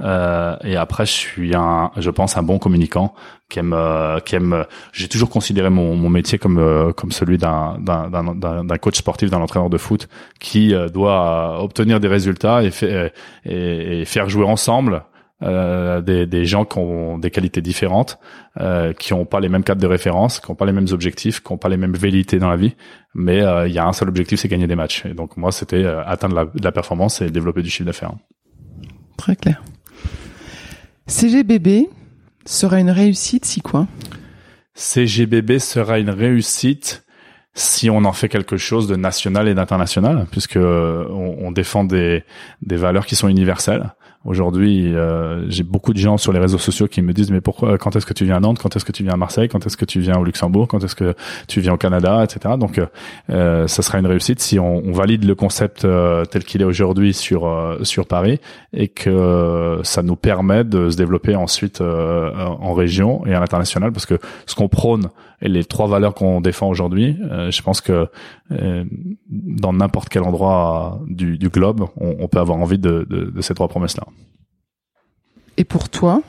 Euh, 0.00 0.56
et 0.64 0.76
après, 0.76 1.06
je 1.06 1.12
suis 1.12 1.54
un, 1.54 1.90
je 1.96 2.10
pense, 2.10 2.36
un 2.36 2.42
bon 2.42 2.58
communicant 2.58 3.14
qui 3.48 3.60
aime, 3.60 3.72
euh, 3.72 4.18
qui 4.18 4.34
aime. 4.34 4.64
J'ai 4.92 5.08
toujours 5.08 5.30
considéré 5.30 5.70
mon, 5.70 5.94
mon 5.94 6.08
métier 6.08 6.38
comme 6.38 6.58
euh, 6.58 6.92
comme 6.92 7.12
celui 7.12 7.38
d'un 7.38 7.78
d'un 7.78 8.08
d'un 8.10 8.78
coach 8.78 8.98
sportif, 8.98 9.30
d'un 9.30 9.40
entraîneur 9.40 9.70
de 9.70 9.78
foot 9.78 10.08
qui 10.40 10.74
doit 10.92 11.62
obtenir 11.62 12.00
des 12.00 12.08
résultats 12.08 12.62
et, 12.62 12.70
fait, 12.70 13.12
et 13.44 14.04
faire 14.04 14.28
jouer 14.28 14.44
ensemble 14.44 15.04
euh, 15.44 16.00
des, 16.00 16.26
des, 16.26 16.44
gens 16.44 16.64
qui 16.64 16.78
ont 16.78 17.18
des 17.18 17.30
qualités 17.30 17.60
différentes, 17.60 18.18
euh, 18.60 18.92
qui 18.92 19.12
n'ont 19.12 19.26
pas 19.26 19.40
les 19.40 19.48
mêmes 19.48 19.62
cadres 19.62 19.80
de 19.80 19.86
référence, 19.86 20.40
qui 20.40 20.50
n'ont 20.50 20.56
pas 20.56 20.64
les 20.64 20.72
mêmes 20.72 20.88
objectifs, 20.90 21.42
qui 21.42 21.52
n'ont 21.52 21.58
pas 21.58 21.68
les 21.68 21.76
mêmes 21.76 21.94
velléités 21.94 22.38
dans 22.38 22.48
la 22.48 22.56
vie, 22.56 22.74
mais 23.14 23.38
il 23.66 23.72
y 23.72 23.78
a 23.78 23.86
un 23.86 23.92
seul 23.92 24.08
objectif, 24.08 24.40
c'est 24.40 24.48
gagner 24.48 24.66
des 24.66 24.76
matchs. 24.76 25.04
Et 25.06 25.14
donc 25.14 25.36
moi, 25.36 25.52
c'était 25.52 25.84
atteindre 25.84 26.34
la, 26.34 26.46
la 26.62 26.72
performance 26.72 27.20
et 27.20 27.30
développer 27.30 27.62
du 27.62 27.70
chiffre 27.70 27.86
d'affaires. 27.86 28.12
Très 29.16 29.36
clair. 29.36 29.62
CGBB 31.06 31.88
sera 32.46 32.80
une 32.80 32.90
réussite 32.90 33.44
si 33.44 33.60
quoi? 33.60 33.86
CGBB 34.74 35.58
sera 35.58 35.98
une 35.98 36.10
réussite 36.10 37.04
si 37.54 37.88
on 37.88 38.04
en 38.04 38.12
fait 38.12 38.28
quelque 38.28 38.56
chose 38.56 38.88
de 38.88 38.96
national 38.96 39.46
et 39.48 39.54
d'international, 39.54 40.26
puisque 40.30 40.56
on, 40.56 41.36
on 41.38 41.52
défend 41.52 41.84
des, 41.84 42.24
des 42.62 42.76
valeurs 42.76 43.06
qui 43.06 43.14
sont 43.14 43.28
universelles. 43.28 43.94
Aujourd'hui, 44.24 44.94
euh, 44.94 45.44
j'ai 45.50 45.64
beaucoup 45.64 45.92
de 45.92 45.98
gens 45.98 46.16
sur 46.16 46.32
les 46.32 46.38
réseaux 46.38 46.58
sociaux 46.58 46.88
qui 46.88 47.02
me 47.02 47.12
disent 47.12 47.30
mais 47.30 47.40
pourquoi 47.40 47.76
quand 47.76 47.94
est-ce 47.96 48.06
que 48.06 48.14
tu 48.14 48.24
viens 48.24 48.36
à 48.36 48.40
Nantes, 48.40 48.58
quand 48.58 48.74
est-ce 48.74 48.84
que 48.84 48.92
tu 48.92 49.02
viens 49.02 49.12
à 49.12 49.16
Marseille, 49.16 49.48
quand 49.48 49.66
est-ce 49.66 49.76
que 49.76 49.84
tu 49.84 50.00
viens 50.00 50.16
au 50.18 50.24
Luxembourg, 50.24 50.66
quand 50.68 50.82
est-ce 50.82 50.94
que 50.94 51.14
tu 51.46 51.60
viens 51.60 51.74
au 51.74 51.76
Canada, 51.76 52.24
etc. 52.24 52.54
Donc, 52.58 52.80
euh, 53.30 53.66
ça 53.66 53.82
sera 53.82 53.98
une 53.98 54.06
réussite 54.06 54.40
si 54.40 54.58
on, 54.58 54.92
valide 54.92 55.24
le 55.24 55.34
concept 55.34 55.84
euh, 55.84 56.24
tel 56.24 56.44
qu'il 56.44 56.62
est 56.62 56.64
aujourd'hui 56.64 57.12
sur 57.12 57.46
euh, 57.46 57.82
sur 57.82 58.06
Paris 58.06 58.40
et 58.72 58.88
que 58.88 59.80
ça 59.82 60.02
nous 60.02 60.16
permet 60.16 60.64
de 60.64 60.88
se 60.90 60.96
développer 60.96 61.34
ensuite 61.34 61.80
euh, 61.80 62.32
en 62.34 62.72
région 62.74 63.26
et 63.26 63.34
à 63.34 63.40
l'international 63.40 63.92
parce 63.92 64.06
que 64.06 64.18
ce 64.46 64.54
qu'on 64.54 64.68
prône 64.68 65.08
et 65.44 65.48
les 65.48 65.64
trois 65.64 65.86
valeurs 65.86 66.14
qu'on 66.14 66.40
défend 66.40 66.68
aujourd'hui, 66.68 67.16
je 67.50 67.62
pense 67.62 67.80
que 67.80 68.08
dans 68.50 69.72
n'importe 69.72 70.08
quel 70.08 70.22
endroit 70.22 71.00
du, 71.06 71.38
du 71.38 71.50
globe, 71.50 71.86
on, 71.96 72.16
on, 72.18 72.28
peut 72.28 72.40
avoir 72.40 72.58
envie 72.58 72.78
de, 72.78 73.06
de, 73.08 73.30
de 73.30 73.40
ces 73.42 73.54
trois 73.54 73.68
promesses-là. 73.68 74.04
Et 75.56 75.64
pour 75.64 75.88
toi, 75.88 76.22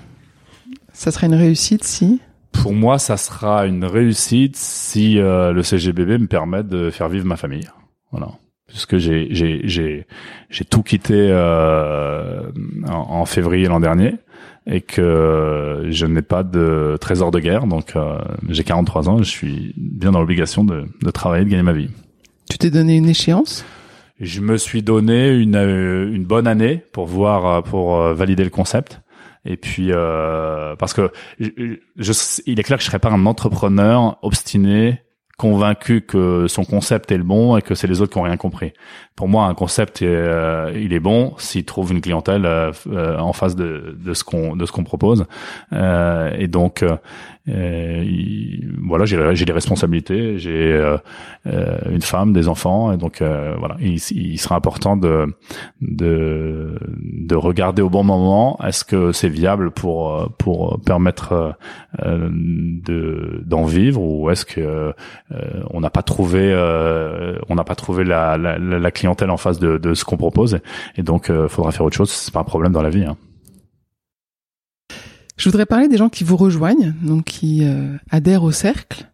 ça 0.93 1.11
serait 1.11 1.27
une 1.27 1.35
réussite 1.35 1.83
si? 1.83 2.21
Pour 2.51 2.73
moi, 2.73 2.99
ça 2.99 3.17
sera 3.17 3.65
une 3.65 3.85
réussite 3.85 4.55
si 4.55 5.19
euh, 5.19 5.51
le 5.51 5.61
CGBB 5.61 6.21
me 6.21 6.27
permet 6.27 6.63
de 6.63 6.89
faire 6.89 7.09
vivre 7.09 7.25
ma 7.25 7.35
famille. 7.35 7.67
Voilà. 8.11 8.29
Puisque 8.67 8.97
j'ai 8.97 9.27
j'ai 9.31 9.61
j'ai 9.67 10.07
j'ai 10.49 10.65
tout 10.65 10.81
quitté 10.81 11.13
euh, 11.13 12.49
en, 12.87 12.93
en, 12.93 13.25
février 13.25 13.67
l'an 13.67 13.79
dernier 13.79 14.15
et 14.67 14.81
que 14.81 15.85
je 15.89 16.05
n'ai 16.05 16.21
pas 16.21 16.43
de 16.43 16.97
trésor 16.99 17.31
de 17.31 17.39
guerre, 17.39 17.67
donc 17.67 17.95
euh, 17.95 18.17
j'ai 18.49 18.63
43 18.63 19.09
ans, 19.09 19.17
je 19.19 19.29
suis 19.29 19.73
bien 19.77 20.11
dans 20.11 20.19
l'obligation 20.19 20.63
de, 20.63 20.85
de 21.03 21.11
travailler, 21.11 21.45
de 21.45 21.49
gagner 21.49 21.63
ma 21.63 21.73
vie. 21.73 21.89
Tu 22.49 22.57
t'es 22.57 22.71
donné 22.71 22.97
une 22.97 23.09
échéance? 23.09 23.65
Je 24.19 24.39
me 24.41 24.57
suis 24.57 24.81
donné 24.81 25.29
une 25.29 25.55
euh, 25.55 26.11
une 26.11 26.25
bonne 26.25 26.47
année 26.47 26.83
pour 26.93 27.05
voir 27.05 27.63
pour 27.63 27.99
valider 28.13 28.43
le 28.43 28.49
concept 28.49 29.01
et 29.45 29.57
puis 29.57 29.91
euh, 29.91 30.75
parce 30.75 30.93
que 30.93 31.11
je, 31.39 32.41
il 32.45 32.59
est 32.59 32.63
clair 32.63 32.77
que 32.77 32.83
je 32.83 32.87
serais 32.87 32.99
pas 32.99 33.11
un 33.11 33.25
entrepreneur 33.25 34.17
obstiné 34.23 35.01
convaincu 35.37 36.01
que 36.01 36.47
son 36.47 36.63
concept 36.63 37.11
est 37.11 37.17
le 37.17 37.23
bon 37.23 37.57
et 37.57 37.61
que 37.61 37.75
c'est 37.75 37.87
les 37.87 38.01
autres 38.01 38.13
qui 38.13 38.17
ont 38.17 38.23
rien 38.23 38.37
compris. 38.37 38.71
Pour 39.15 39.27
moi, 39.27 39.45
un 39.45 39.53
concept, 39.53 40.01
euh, 40.01 40.71
il 40.75 40.93
est 40.93 40.99
bon 40.99 41.33
s'il 41.37 41.65
trouve 41.65 41.91
une 41.91 42.01
clientèle 42.01 42.45
euh, 42.45 42.71
euh, 42.87 43.17
en 43.17 43.33
face 43.33 43.55
de, 43.55 43.97
de 44.03 44.13
ce 44.13 44.23
qu'on 44.23 44.55
de 44.55 44.65
ce 44.65 44.71
qu'on 44.71 44.83
propose. 44.83 45.25
et 45.71 46.47
donc, 46.47 46.85
voilà, 47.47 49.05
j'ai 49.05 49.35
j'ai 49.35 49.45
des 49.45 49.53
responsabilités, 49.53 50.37
j'ai 50.37 50.95
une 51.45 52.01
femme, 52.01 52.33
des 52.33 52.47
enfants, 52.47 52.91
et 52.93 52.97
donc 52.97 53.21
voilà, 53.21 53.75
il, 53.79 53.95
il, 54.11 54.37
sera 54.37 54.55
important 54.55 54.95
de 54.97 55.27
de 55.81 56.77
de 57.01 57.35
regarder 57.35 57.81
au 57.81 57.89
bon 57.89 58.03
moment 58.03 58.57
est-ce 58.65 58.83
que 58.83 59.11
c'est 59.11 59.29
viable 59.29 59.71
pour 59.71 60.33
pour 60.37 60.79
permettre 60.81 61.57
de 62.01 63.43
d'en 63.45 63.65
vivre 63.65 64.01
ou 64.01 64.29
est-ce 64.29 64.45
que 64.45 64.93
euh, 65.24 65.24
on 65.31 65.79
n'a 65.81 65.89
pas 65.89 66.03
trouvé, 66.03 66.51
euh, 66.53 67.37
on 67.49 67.55
n'a 67.55 67.63
pas 67.63 67.75
trouvé 67.75 68.03
la, 68.03 68.37
la, 68.37 68.57
la, 68.57 68.91
clientèle 68.91 69.29
en 69.29 69.37
face 69.37 69.59
de, 69.59 69.77
de 69.77 69.93
ce 69.93 70.05
qu'on 70.05 70.17
propose, 70.17 70.59
et 70.97 71.03
donc 71.03 71.27
il 71.29 71.35
euh, 71.35 71.47
faudra 71.47 71.71
faire 71.71 71.85
autre 71.85 71.95
chose. 71.95 72.11
C'est 72.11 72.33
pas 72.33 72.41
un 72.41 72.45
problème 72.45 72.71
dans 72.71 72.83
la 72.83 72.89
vie. 72.89 73.05
Hein. 73.05 73.17
Je 75.37 75.49
voudrais 75.49 75.65
parler 75.65 75.87
des 75.87 75.97
gens 75.97 76.09
qui 76.09 76.23
vous 76.23 76.37
rejoignent, 76.37 76.93
donc 77.01 77.25
qui 77.25 77.67
adhèrent 78.09 78.43
au 78.43 78.51
cercle. 78.51 79.11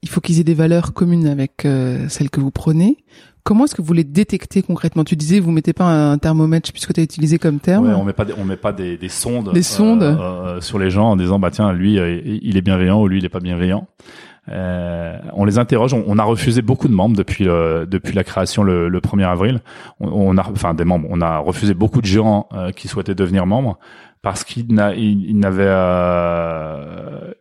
Il 0.00 0.08
faut 0.08 0.22
qu'ils 0.22 0.40
aient 0.40 0.44
des 0.44 0.54
valeurs 0.54 0.94
communes 0.94 1.26
avec 1.26 1.66
celles 2.08 2.30
que 2.30 2.40
vous 2.40 2.50
prenez. 2.50 2.96
Comment 3.44 3.64
est-ce 3.64 3.74
que 3.74 3.82
vous 3.82 3.92
les 3.92 4.04
détectez 4.04 4.62
concrètement? 4.62 5.02
Tu 5.02 5.16
disais, 5.16 5.40
vous 5.40 5.50
mettez 5.50 5.72
pas 5.72 5.84
un 5.84 6.16
thermomètre, 6.16 6.70
puisque 6.72 6.94
tu 6.94 7.00
as 7.00 7.02
utilisé 7.02 7.38
comme 7.38 7.58
terme. 7.58 7.86
Ouais, 7.86 7.92
on 7.92 8.04
met 8.04 8.12
pas, 8.12 8.24
on 8.38 8.44
met 8.44 8.56
pas 8.56 8.72
des, 8.72 8.96
des 8.96 9.08
sondes, 9.08 9.52
des 9.52 9.62
sondes. 9.62 10.02
Euh, 10.02 10.60
sur 10.60 10.78
les 10.78 10.90
gens 10.90 11.10
en 11.10 11.16
disant, 11.16 11.40
bah 11.40 11.50
tiens, 11.50 11.72
lui, 11.72 11.96
il 11.96 12.56
est 12.56 12.62
bienveillant 12.62 13.02
ou 13.02 13.08
lui, 13.08 13.18
il 13.18 13.24
est 13.24 13.28
pas 13.28 13.40
bienveillant. 13.40 13.88
Euh, 14.48 15.18
on 15.34 15.44
les 15.44 15.58
interroge. 15.58 15.94
On, 15.94 16.18
a 16.18 16.24
refusé 16.24 16.62
beaucoup 16.62 16.88
de 16.88 16.94
membres 16.94 17.16
depuis 17.16 17.44
depuis 17.44 18.14
la 18.14 18.24
création 18.24 18.62
le, 18.62 18.88
le 18.88 19.00
1er 19.00 19.26
avril. 19.26 19.60
On, 20.00 20.36
a 20.36 20.48
enfin 20.50 20.74
des 20.74 20.84
membres. 20.84 21.06
On 21.10 21.20
a 21.20 21.38
refusé 21.38 21.74
beaucoup 21.74 22.00
de 22.00 22.06
gens 22.06 22.48
euh, 22.52 22.72
qui 22.72 22.88
souhaitaient 22.88 23.14
devenir 23.14 23.46
membres 23.46 23.78
parce 24.22 24.44
qu'ils 24.44 24.74
n'avaient 24.74 25.66
euh, 25.68 27.32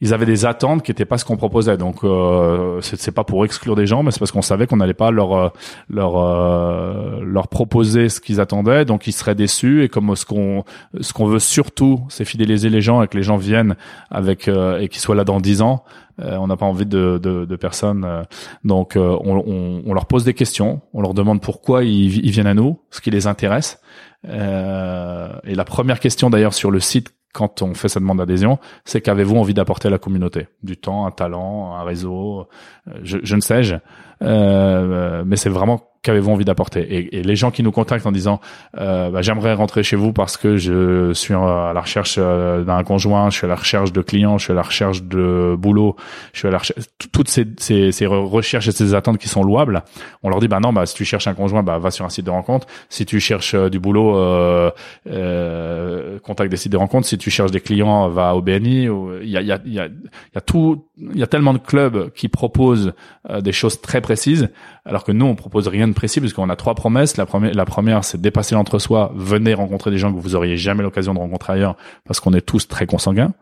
ils 0.00 0.14
avaient 0.14 0.26
des 0.26 0.46
attentes 0.46 0.82
qui 0.82 0.90
n'étaient 0.90 1.04
pas 1.04 1.18
ce 1.18 1.24
qu'on 1.24 1.36
proposait. 1.36 1.76
Donc 1.76 2.04
euh, 2.04 2.80
c'est 2.80 3.12
pas 3.12 3.24
pour 3.24 3.44
exclure 3.44 3.76
des 3.76 3.86
gens, 3.86 4.02
mais 4.02 4.10
c'est 4.10 4.18
parce 4.18 4.32
qu'on 4.32 4.42
savait 4.42 4.66
qu'on 4.66 4.78
n'allait 4.78 4.94
pas 4.94 5.10
leur 5.10 5.34
euh, 5.34 5.48
leur 5.90 6.16
euh, 6.16 7.20
leur 7.22 7.48
proposer 7.48 8.08
ce 8.08 8.20
qu'ils 8.20 8.40
attendaient, 8.40 8.84
donc 8.84 9.06
ils 9.06 9.12
seraient 9.12 9.34
déçus. 9.34 9.84
Et 9.84 9.88
comme 9.88 10.16
ce 10.16 10.24
qu'on 10.24 10.64
ce 11.00 11.12
qu'on 11.12 11.26
veut 11.26 11.38
surtout, 11.38 12.00
c'est 12.08 12.24
fidéliser 12.24 12.70
les 12.70 12.80
gens 12.80 13.02
et 13.02 13.08
que 13.08 13.16
les 13.16 13.22
gens 13.22 13.36
viennent 13.36 13.76
avec 14.10 14.48
euh, 14.48 14.80
et 14.80 14.88
qu'ils 14.88 15.00
soient 15.00 15.14
là 15.14 15.24
dans 15.24 15.40
dix 15.40 15.60
ans. 15.60 15.84
On 16.22 16.46
n'a 16.46 16.56
pas 16.56 16.66
envie 16.66 16.86
de, 16.86 17.18
de, 17.22 17.44
de 17.44 17.56
personnes. 17.56 18.24
donc 18.64 18.92
on, 18.96 19.42
on, 19.46 19.82
on, 19.86 19.94
leur 19.94 20.06
pose 20.06 20.24
des 20.24 20.34
questions, 20.34 20.80
on 20.92 21.00
leur 21.00 21.14
demande 21.14 21.40
pourquoi 21.40 21.84
ils, 21.84 22.24
ils 22.24 22.30
viennent 22.30 22.46
à 22.46 22.54
nous, 22.54 22.80
ce 22.90 23.00
qui 23.00 23.10
les 23.10 23.26
intéresse. 23.26 23.80
et 24.24 24.30
la 24.30 25.64
première 25.64 26.00
question 26.00 26.30
d'ailleurs 26.30 26.54
sur 26.54 26.70
le 26.70 26.80
site 26.80 27.14
quand 27.32 27.62
on 27.62 27.74
fait 27.74 27.88
cette 27.88 28.02
demande 28.02 28.18
d'adhésion, 28.18 28.58
c'est 28.84 29.00
qu'avez-vous 29.00 29.36
envie 29.36 29.54
d'apporter 29.54 29.88
à 29.88 29.90
la 29.90 29.98
communauté? 29.98 30.48
Du 30.62 30.76
temps, 30.76 31.06
un 31.06 31.10
talent, 31.10 31.74
un 31.74 31.84
réseau, 31.84 32.48
euh, 32.88 32.92
je, 33.02 33.18
je 33.22 33.36
ne 33.36 33.40
sais-je. 33.40 33.76
Euh, 34.22 35.22
mais 35.26 35.36
c'est 35.36 35.48
vraiment 35.48 35.90
qu'avez-vous 36.02 36.30
envie 36.30 36.44
d'apporter 36.44 36.80
et, 36.80 37.18
et, 37.18 37.22
les 37.22 37.36
gens 37.36 37.50
qui 37.50 37.62
nous 37.62 37.72
contactent 37.72 38.06
en 38.06 38.12
disant 38.12 38.40
euh, 38.78 39.10
bah, 39.10 39.20
j'aimerais 39.20 39.52
rentrer 39.52 39.82
chez 39.82 39.96
vous 39.96 40.12
parce 40.12 40.36
que 40.36 40.56
je 40.56 41.12
suis 41.12 41.34
à 41.34 41.72
la 41.74 41.80
recherche 41.80 42.16
euh, 42.18 42.64
d'un 42.64 42.82
conjoint, 42.84 43.28
je 43.28 43.36
suis 43.36 43.44
à 43.44 43.48
la 43.48 43.56
recherche 43.56 43.92
de 43.92 44.00
clients, 44.00 44.38
je 44.38 44.44
suis 44.44 44.52
à 44.52 44.56
la 44.56 44.62
recherche 44.62 45.02
de 45.02 45.54
boulot, 45.58 45.96
je 46.32 46.38
suis 46.38 46.48
à 46.48 46.50
la 46.50 46.58
recherche 46.58 46.86
toutes 47.12 47.28
ces, 47.28 47.46
ces, 47.58 47.92
ces, 47.92 48.06
recherches 48.06 48.68
et 48.68 48.72
ces 48.72 48.94
attentes 48.94 49.18
qui 49.18 49.28
sont 49.28 49.42
louables. 49.42 49.82
On 50.22 50.30
leur 50.30 50.40
dit 50.40 50.48
bah 50.48 50.60
non 50.60 50.72
bah 50.72 50.86
si 50.86 50.94
tu 50.94 51.04
cherches 51.04 51.26
un 51.26 51.34
conjoint 51.34 51.62
bah 51.62 51.78
va 51.78 51.90
sur 51.90 52.04
un 52.06 52.08
site 52.10 52.24
de 52.24 52.30
rencontre. 52.30 52.66
Si 52.88 53.04
tu 53.04 53.20
cherches 53.20 53.54
euh, 53.54 53.68
du 53.68 53.78
boulot, 53.78 54.16
euh, 54.16 54.70
euh, 55.06 56.18
contacte 56.20 56.50
des 56.50 56.56
sites 56.56 56.72
de 56.72 56.78
rencontre. 56.78 57.06
Si 57.06 57.18
tu 57.18 57.30
cherches 57.30 57.50
des 57.50 57.60
clients, 57.60 58.08
va 58.08 58.34
au 58.34 58.40
BNI. 58.40 58.88
Il 59.22 59.28
y 59.28 59.36
a 59.36 59.42
y 59.42 59.52
a 59.52 59.60
y 59.64 59.74
y 59.74 59.78
a 59.78 60.40
tout 60.40 60.86
il 60.96 61.18
y 61.18 61.22
a 61.22 61.26
tellement 61.26 61.52
de 61.52 61.58
clubs 61.58 62.10
qui 62.12 62.28
proposent 62.28 62.92
des 63.40 63.52
choses 63.52 63.80
très 63.80 64.00
précises 64.10 64.48
alors 64.84 65.04
que 65.04 65.12
nous 65.12 65.26
on 65.26 65.34
propose 65.34 65.68
rien 65.68 65.88
de 65.88 65.92
précis 65.92 66.20
parce 66.20 66.32
qu'on 66.32 66.48
a 66.48 66.56
trois 66.56 66.74
promesses. 66.74 67.16
La 67.16 67.26
première, 67.26 67.54
la 67.54 67.64
première, 67.64 68.04
c'est 68.04 68.20
dépasser 68.20 68.54
l'entre-soi. 68.54 69.12
Venez 69.14 69.54
rencontrer 69.54 69.90
des 69.90 69.98
gens 69.98 70.12
que 70.12 70.18
vous 70.18 70.34
auriez 70.34 70.56
jamais 70.56 70.82
l'occasion 70.82 71.14
de 71.14 71.18
rencontrer 71.18 71.54
ailleurs 71.54 71.76
parce 72.04 72.20
qu'on 72.20 72.32
est 72.32 72.40
tous 72.40 72.68
très 72.68 72.86
consanguins. 72.86 73.32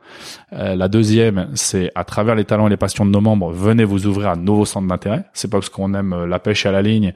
Euh, 0.52 0.74
la 0.74 0.88
deuxième, 0.88 1.48
c'est 1.54 1.90
à 1.94 2.04
travers 2.04 2.34
les 2.34 2.44
talents 2.44 2.66
et 2.66 2.70
les 2.70 2.76
passions 2.76 3.04
de 3.04 3.10
nos 3.10 3.20
membres, 3.20 3.50
venez 3.50 3.84
vous 3.84 4.06
ouvrir 4.06 4.30
à 4.30 4.36
nouveaux 4.36 4.64
centres 4.64 4.88
d'intérêt. 4.88 5.24
C'est 5.32 5.50
pas 5.50 5.58
parce 5.58 5.68
qu'on 5.68 5.94
aime 5.94 6.12
euh, 6.12 6.26
la 6.26 6.38
pêche 6.38 6.66
à 6.66 6.72
la 6.72 6.82
ligne, 6.82 7.14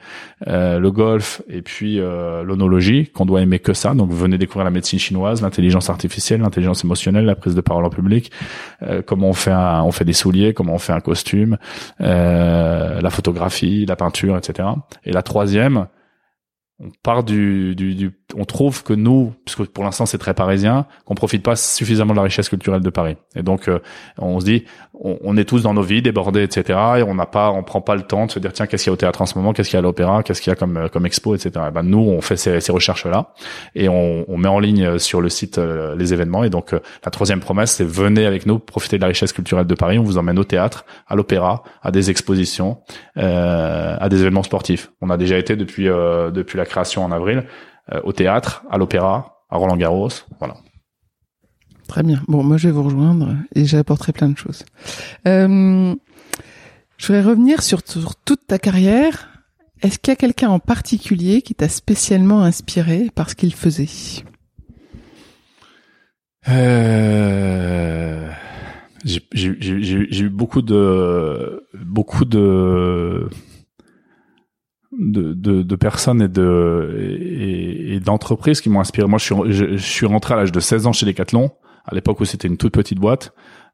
euh, 0.49 0.79
le 0.79 0.91
golf 0.91 1.43
et 1.49 1.63
puis 1.63 1.99
euh, 1.99 2.43
l'onologie 2.43 3.09
qu'on 3.09 3.27
doit 3.27 3.41
aimer 3.43 3.59
que 3.59 3.75
ça. 3.75 3.95
Donc 3.95 4.13
venez 4.13 4.39
découvrir 4.39 4.65
la 4.65 4.71
médecine 4.71 4.99
chinoise, 4.99 5.43
l'intelligence 5.43 5.91
artificielle, 5.91 6.41
l'intelligence 6.41 6.85
émotionnelle, 6.85 7.25
la 7.25 7.35
prise 7.35 7.55
de 7.55 7.61
parole 7.61 7.85
en 7.85 7.91
public, 7.91 8.31
euh, 8.83 9.03
comment 9.05 9.29
on 9.29 9.33
fait 9.33 9.53
un, 9.53 9.83
on 9.83 9.93
fait 9.93 10.05
des 10.05 10.13
souliers, 10.13 10.55
comment 10.55 10.75
on 10.75 10.79
fait 10.79 10.93
un 10.93 11.01
costume, 11.01 11.57
la 11.99 13.11
photographie, 13.11 13.87
la 13.87 13.97
peinture, 13.97 14.12
etc. 14.37 14.69
Et 15.05 15.13
la 15.13 15.23
troisième, 15.23 15.87
on 16.83 16.91
part 17.03 17.23
du, 17.23 17.75
du, 17.77 17.95
du, 17.95 18.11
on 18.37 18.45
trouve 18.45 18.83
que 18.83 18.93
nous, 18.93 19.33
puisque 19.45 19.65
pour 19.67 19.85
l'instant 19.85 20.07
c'est 20.07 20.19
très 20.19 20.35
parisien, 20.35 20.87
qu'on 21.05 21.15
profite 21.15 21.43
pas 21.43 21.55
suffisamment 21.55 22.13
de 22.13 22.19
la 22.19 22.25
richesse 22.25 22.49
culturelle 22.49 22.81
de 22.81 22.91
Paris. 22.91 23.17
Et 23.37 23.43
donc 23.43 23.69
euh, 23.69 23.79
on 24.19 24.41
se 24.41 24.45
dit, 24.45 24.65
on, 24.95 25.37
est 25.37 25.45
tous 25.45 25.63
dans 25.63 25.75
nos 25.75 25.83
vies, 25.83 26.03
débordés, 26.03 26.43
etc. 26.43 26.79
Et 26.99 27.03
on 27.03 27.15
n'a 27.15 27.27
pas, 27.27 27.51
on 27.51 27.63
prend 27.63 27.81
pas 27.81 27.95
le 27.95 28.03
temps 28.03 28.27
de 28.27 28.31
se 28.31 28.39
dire 28.39 28.53
tiens 28.53 28.67
qu'est-ce 28.67 28.85
qu'il 28.85 28.91
y 28.91 28.93
a 28.93 28.95
au 28.95 28.97
théâtre 28.97 29.23
en 29.23 29.27
ce 29.27 29.37
moment, 29.37 29.53
qu'est-ce 29.53 29.71
qu'il 29.71 29.77
y 29.77 29.79
a 29.79 29.81
à 29.81 29.83
l'opéra, 29.83 30.23
qu'est-ce 30.23 30.41
qu'il 30.41 30.51
y 30.51 30.53
a 30.53 30.57
comme 30.57 30.89
comme 30.93 31.07
expo, 31.07 31.35
etc. 31.35 31.67
Et 31.69 31.71
ben 31.71 31.83
nous 31.83 31.99
on 31.99 32.21
fait 32.21 32.37
ces, 32.37 32.61
ces 32.61 32.73
recherches 32.73 33.07
là 33.07 33.33
et 33.75 33.89
on, 33.89 34.25
on, 34.29 34.37
met 34.37 34.49
en 34.49 34.59
ligne 34.59 34.99
sur 34.99 35.21
le 35.21 35.29
site 35.29 35.59
euh, 35.59 35.97
les 35.97 36.13
événements. 36.13 36.45
Et 36.45 36.51
donc 36.51 36.73
euh, 36.73 36.81
la 37.05 37.11
troisième 37.11 37.41
promesse 37.41 37.73
c'est 37.73 37.87
venez 37.87 38.27
avec 38.27 38.47
nous, 38.47 38.59
profiter 38.59 38.97
de 38.97 39.03
la 39.03 39.09
richesse 39.09 39.33
culturelle 39.33 39.67
de 39.67 39.75
Paris. 39.75 39.99
On 39.99 40.05
vous 40.05 40.19
emmène 40.19 40.39
au 40.39 40.45
théâtre, 40.45 40.85
à 41.09 41.17
l'opéra, 41.17 41.63
à 41.83 41.91
des 41.91 42.11
expositions, 42.11 42.79
à 43.17 44.09
des 44.09 44.21
événements 44.21 44.43
sportifs. 44.43 44.93
On 45.01 45.11
a 45.11 45.17
déjà 45.17 45.39
été 45.39 45.57
depuis 45.57 45.85
depuis 45.87 46.59
la 46.59 46.65
création 46.73 47.05
en 47.05 47.13
avril, 47.13 47.45
euh, 47.93 48.01
au 48.05 48.13
théâtre, 48.13 48.65
à 48.71 48.79
l'opéra, 48.79 49.45
à 49.51 49.57
Roland 49.57 49.77
Garros, 49.77 50.09
voilà. 50.39 50.57
Très 51.87 52.03
bien. 52.03 52.23
Bon, 52.27 52.43
moi 52.43 52.57
je 52.57 52.69
vais 52.69 52.73
vous 52.73 52.85
rejoindre 52.85 53.37
et 53.55 53.67
j'apporterai 53.67 54.13
plein 54.13 54.31
de 54.31 54.39
choses. 54.39 54.65
Euh, 55.29 55.95
je 56.97 57.07
voudrais 57.07 57.23
revenir 57.23 57.63
sur, 57.63 57.83
toute 57.83 58.47
ta 58.47 58.59
carrière. 58.59 59.29
Est-ce 59.83 59.99
qu'il 59.99 60.13
y 60.13 60.15
a 60.15 60.17
quelqu'un 60.17 60.49
en 60.49 60.61
particulier 60.61 61.43
qui 61.43 61.55
t'a 61.55 61.69
spécialement 61.69 62.43
inspiré 62.43 63.11
par 63.15 63.29
ce 63.29 63.35
qu'il 63.35 63.55
faisait? 63.55 63.89
Euh... 66.49 68.31
J'ai 69.05 70.21
eu 70.21 70.29
beaucoup 70.31 70.63
de 70.63 71.67
beaucoup 71.75 72.25
de 72.25 73.29
de, 74.99 75.33
de, 75.63 75.77
personnes 75.77 76.23
et 76.23 76.29
de 76.29 76.97
et, 76.99 78.01
d'entreprises 78.01 78.61
qui 78.61 78.69
m'ont 78.69 78.81
inspiré. 78.81 79.09
Moi, 79.09 79.19
je 79.19 79.25
suis, 79.25 79.53
je, 79.53 79.77
suis 79.77 80.07
rentré 80.07 80.35
à 80.35 80.37
l'âge 80.37 80.53
de 80.53 80.61
16 80.61 80.87
ans 80.87 80.93
chez 80.93 81.07
Decathlon, 81.07 81.51
à 81.85 81.95
l'époque 81.95 82.21
où 82.21 82.25
c'était 82.25 82.49
une 82.49 82.57
toute 82.57 82.73
petite 82.73 82.99
boîte. 82.99 83.33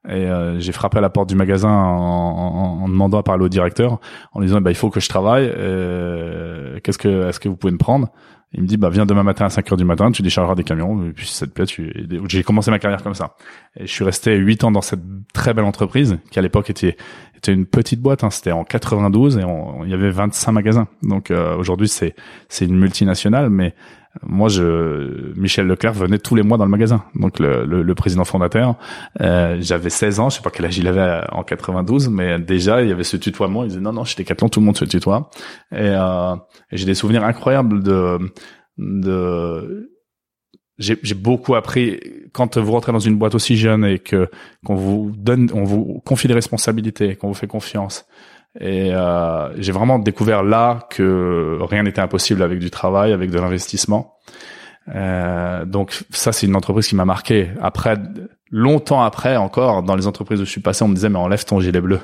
Et 0.09 0.13
euh, 0.13 0.61
j'ai 0.61 0.73
frappé 0.73 0.99
à 0.99 1.01
la 1.01 1.11
porte 1.11 1.29
du 1.29 1.35
magasin 1.35 1.71
en, 1.71 2.83
en, 2.83 2.89
demandant 2.89 3.19
à 3.19 3.23
parler 3.25 3.45
au 3.45 3.49
directeur, 3.49 3.99
en 4.33 4.41
disant 4.41 4.61
bah, 4.61 4.71
il 4.71 4.77
faut 4.77 4.91
que 4.91 5.01
je 5.01 5.09
travaille. 5.09 5.51
Euh, 5.53 6.79
qu'est-ce 6.83 6.99
que 6.99 7.29
est-ce 7.29 7.41
que 7.41 7.49
vous 7.49 7.57
pouvez 7.57 7.73
me 7.73 7.79
prendre? 7.79 8.09
Il 8.53 8.63
me 8.63 8.67
dit 8.67 8.79
bah 8.79 8.89
viens 8.89 9.05
demain 9.05 9.23
matin 9.23 9.45
à 9.45 9.51
5 9.51 9.71
heures 9.73 9.77
du 9.77 9.85
matin, 9.85 10.11
tu 10.11 10.23
déchargeras 10.23 10.55
des 10.55 10.65
camions 10.65 11.05
et 11.05 11.13
puis 11.13 11.27
si 11.27 11.35
ça 11.35 11.47
te 11.47 11.53
plaît, 11.53 11.67
tu 11.67 11.93
j'ai 12.29 12.43
commencé 12.43 12.71
ma 12.71 12.79
carrière 12.79 13.03
comme 13.03 13.15
ça. 13.15 13.35
Et 13.77 13.87
je 13.87 13.93
suis 13.93 14.05
resté 14.05 14.37
8 14.37 14.65
ans 14.65 14.71
dans 14.71 14.81
cette 14.81 15.03
très 15.35 15.53
belle 15.53 15.67
entreprise 15.67 16.19
qui 16.31 16.39
à 16.39 16.43
l'époque 16.43 16.71
était 16.71 16.97
était 17.37 17.53
une 17.53 17.67
petite 17.67 18.01
boîte, 18.01 18.25
hein, 18.25 18.31
c'était 18.31 18.53
en 18.53 18.65
92 18.65 19.39
et 19.39 19.43
il 19.85 19.91
y 19.91 19.95
avait 19.95 20.11
25 20.11 20.53
magasins. 20.53 20.89
Donc 21.03 21.31
euh, 21.31 21.57
aujourd'hui 21.57 21.89
c'est 21.89 22.15
c'est 22.49 22.65
une 22.65 22.79
multinationale, 22.79 23.51
mais 23.51 23.75
moi, 24.23 24.49
je, 24.49 25.33
Michel 25.37 25.67
Leclerc 25.67 25.93
venait 25.93 26.19
tous 26.19 26.35
les 26.35 26.43
mois 26.43 26.59
dans 26.59 26.65
le 26.65 26.71
magasin. 26.71 27.05
Donc 27.15 27.39
le, 27.39 27.65
le, 27.65 27.83
le 27.83 27.95
président 27.95 28.25
fondateur, 28.25 28.77
euh, 29.21 29.59
j'avais 29.61 29.91
16 29.91 30.21
ans, 30.21 30.31
je 30.31 30.37
sais 30.37 30.43
pas 30.43 30.51
quel 30.51 30.67
âge 30.67 30.79
il 30.79 30.87
avait 30.87 31.21
en 31.31 31.43
92, 31.43 32.09
mais 32.09 32.39
déjà 32.39 32.83
il 32.83 32.89
y 32.89 32.93
avait 32.93 33.05
ce 33.05 33.17
tutoiement. 33.17 33.65
Il 33.65 33.69
disait 33.69 33.81
non 33.81 33.93
non, 33.93 34.05
j'étais 34.05 34.25
Decathlon, 34.25 34.49
tout 34.49 34.61
le 34.61 34.67
monde 34.67 34.77
se 34.77 34.85
tutoie. 34.85 35.31
Et, 35.73 35.79
euh, 35.81 36.35
j'ai 36.73 36.87
des 36.87 36.95
souvenirs 36.95 37.25
incroyables 37.25 37.83
de 37.83 38.19
de 38.79 39.91
j'ai 40.79 41.15
beaucoup 41.15 41.57
appris 41.57 41.99
quand 42.33 42.57
vous 42.57 42.71
rentrez 42.71 42.93
dans 42.93 43.01
une 43.01 43.17
boîte 43.17 43.35
aussi 43.35 43.57
jeune 43.57 43.85
et 43.85 43.99
que 43.99 44.31
qu'on 44.65 44.77
vous 44.77 45.13
donne, 45.17 45.51
on 45.53 45.65
vous 45.65 46.01
confie 46.05 46.29
des 46.29 46.35
responsabilités, 46.35 47.17
qu'on 47.17 47.29
vous 47.29 47.35
fait 47.35 47.49
confiance. 47.49 48.07
Et 48.61 48.93
euh, 48.93 49.55
j'ai 49.61 49.73
vraiment 49.73 49.99
découvert 49.99 50.43
là 50.43 50.87
que 50.91 51.59
rien 51.63 51.83
n'était 51.83 52.01
impossible 52.01 52.43
avec 52.43 52.59
du 52.59 52.71
travail, 52.71 53.13
avec 53.13 53.31
de 53.31 53.39
l'investissement. 53.39 54.15
Euh, 54.95 55.65
donc 55.65 56.03
ça, 56.11 56.33
c'est 56.33 56.47
une 56.47 56.57
entreprise 56.57 56.89
qui 56.89 56.97
m'a 56.97 57.05
marqué. 57.05 57.51
Après, 57.61 57.97
longtemps 58.51 59.03
après 59.03 59.37
encore 59.37 59.83
dans 59.83 59.95
les 59.95 60.07
entreprises 60.07 60.41
où 60.41 60.45
je 60.45 60.51
suis 60.51 60.61
passé 60.61 60.83
on 60.83 60.89
me 60.89 60.95
disait 60.95 61.11
mais 61.11 61.19
enlève 61.19 61.45
ton 61.45 61.61
gilet 61.61 61.81
bleu 61.81 62.01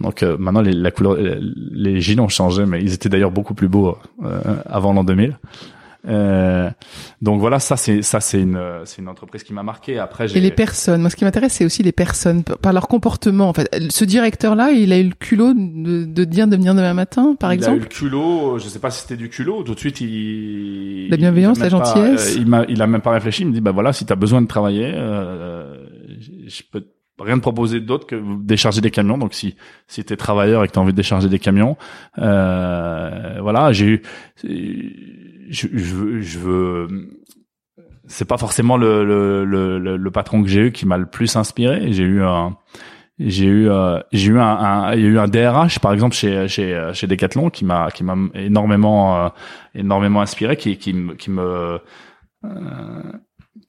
donc 0.00 0.22
euh, 0.22 0.36
maintenant 0.38 0.62
la 0.64 0.90
couleur 0.90 1.18
les 1.18 2.00
gilets 2.00 2.20
ont 2.20 2.28
changé 2.28 2.64
mais 2.64 2.82
ils 2.82 2.94
étaient 2.94 3.10
d'ailleurs 3.10 3.30
beaucoup 3.30 3.52
plus 3.52 3.68
beaux 3.68 3.98
euh, 4.24 4.40
avant 4.64 4.94
l'an 4.94 5.04
2000 5.04 5.38
euh, 6.08 6.68
donc 7.20 7.40
voilà, 7.40 7.60
ça 7.60 7.76
c'est 7.76 8.02
ça 8.02 8.20
c'est 8.20 8.40
une 8.40 8.60
c'est 8.84 9.00
une 9.00 9.08
entreprise 9.08 9.42
qui 9.44 9.52
m'a 9.52 9.62
marqué. 9.62 9.98
Après, 9.98 10.28
j'ai... 10.28 10.38
et 10.38 10.40
les 10.40 10.50
personnes. 10.50 11.00
Moi, 11.00 11.10
ce 11.10 11.16
qui 11.16 11.24
m'intéresse, 11.24 11.52
c'est 11.52 11.64
aussi 11.64 11.82
les 11.82 11.92
personnes 11.92 12.42
par 12.42 12.72
leur 12.72 12.88
comportement. 12.88 13.48
En 13.48 13.52
fait, 13.52 13.68
ce 13.90 14.04
directeur-là, 14.04 14.72
il 14.72 14.92
a 14.92 14.98
eu 14.98 15.04
le 15.04 15.14
culot 15.14 15.54
de, 15.54 16.04
de 16.04 16.24
dire 16.24 16.48
de 16.48 16.56
venir 16.56 16.74
demain 16.74 16.94
matin, 16.94 17.36
par 17.38 17.52
exemple. 17.52 17.76
Il 17.76 17.80
a 17.80 17.82
eu 17.82 17.88
le 17.88 17.88
culot. 17.88 18.58
Je 18.58 18.68
sais 18.68 18.80
pas 18.80 18.90
si 18.90 19.02
c'était 19.02 19.16
du 19.16 19.28
culot. 19.28 19.62
Tout 19.62 19.74
de 19.74 19.78
suite, 19.78 20.00
il 20.00 21.08
la 21.08 21.16
bienveillance, 21.16 21.60
la 21.60 21.68
gentillesse. 21.68 22.36
Euh, 22.36 22.40
il 22.40 22.46
m'a 22.46 22.64
il 22.68 22.82
a 22.82 22.86
même 22.86 23.00
pas 23.00 23.12
réfléchi. 23.12 23.42
Il 23.42 23.48
me 23.48 23.52
dit 23.52 23.60
bah 23.60 23.72
voilà, 23.72 23.92
si 23.92 24.04
t'as 24.04 24.16
besoin 24.16 24.42
de 24.42 24.46
travailler, 24.46 24.92
euh, 24.94 25.86
je 26.46 26.62
peux 26.70 26.84
rien 27.20 27.36
te 27.36 27.42
proposer 27.42 27.80
d'autre 27.80 28.06
que 28.06 28.20
décharger 28.42 28.80
des 28.80 28.90
camions. 28.90 29.18
Donc 29.18 29.34
si 29.34 29.54
si 29.86 30.02
t'es 30.02 30.16
travailleur 30.16 30.64
et 30.64 30.68
que 30.68 30.72
t'as 30.72 30.80
envie 30.80 30.92
de 30.92 30.96
décharger 30.96 31.28
des 31.28 31.38
camions, 31.38 31.76
euh, 32.18 33.38
voilà, 33.40 33.72
j'ai 33.72 33.86
eu 33.86 34.02
je, 35.48 35.68
je 35.72 35.94
veux, 35.94 36.20
je 36.20 36.38
veux 36.38 36.88
c'est 38.06 38.26
pas 38.26 38.36
forcément 38.36 38.76
le, 38.76 39.04
le, 39.04 39.44
le, 39.44 39.96
le 39.96 40.10
patron 40.10 40.42
que 40.42 40.48
j'ai 40.48 40.66
eu 40.66 40.72
qui 40.72 40.86
m'a 40.86 40.98
le 40.98 41.06
plus 41.06 41.36
inspiré. 41.36 41.92
J'ai 41.92 42.02
eu 42.02 42.22
un, 42.22 42.56
j'ai 43.18 43.46
eu, 43.46 43.68
euh, 43.68 44.00
j'ai 44.12 44.30
eu 44.30 44.38
un, 44.38 44.92
il 44.94 45.00
y 45.00 45.04
a 45.04 45.08
eu 45.08 45.18
un 45.18 45.28
DRH 45.28 45.78
par 45.78 45.92
exemple 45.92 46.14
chez 46.14 46.48
chez 46.48 46.90
chez 46.94 47.06
Decathlon 47.06 47.50
qui 47.50 47.64
m'a 47.64 47.90
qui 47.90 48.04
m'a 48.04 48.16
énormément 48.34 49.16
euh, 49.16 49.28
énormément 49.74 50.20
inspiré, 50.20 50.56
qui 50.56 50.76
qui, 50.76 50.94
qui 51.18 51.30
me 51.30 51.78
euh, 52.44 53.02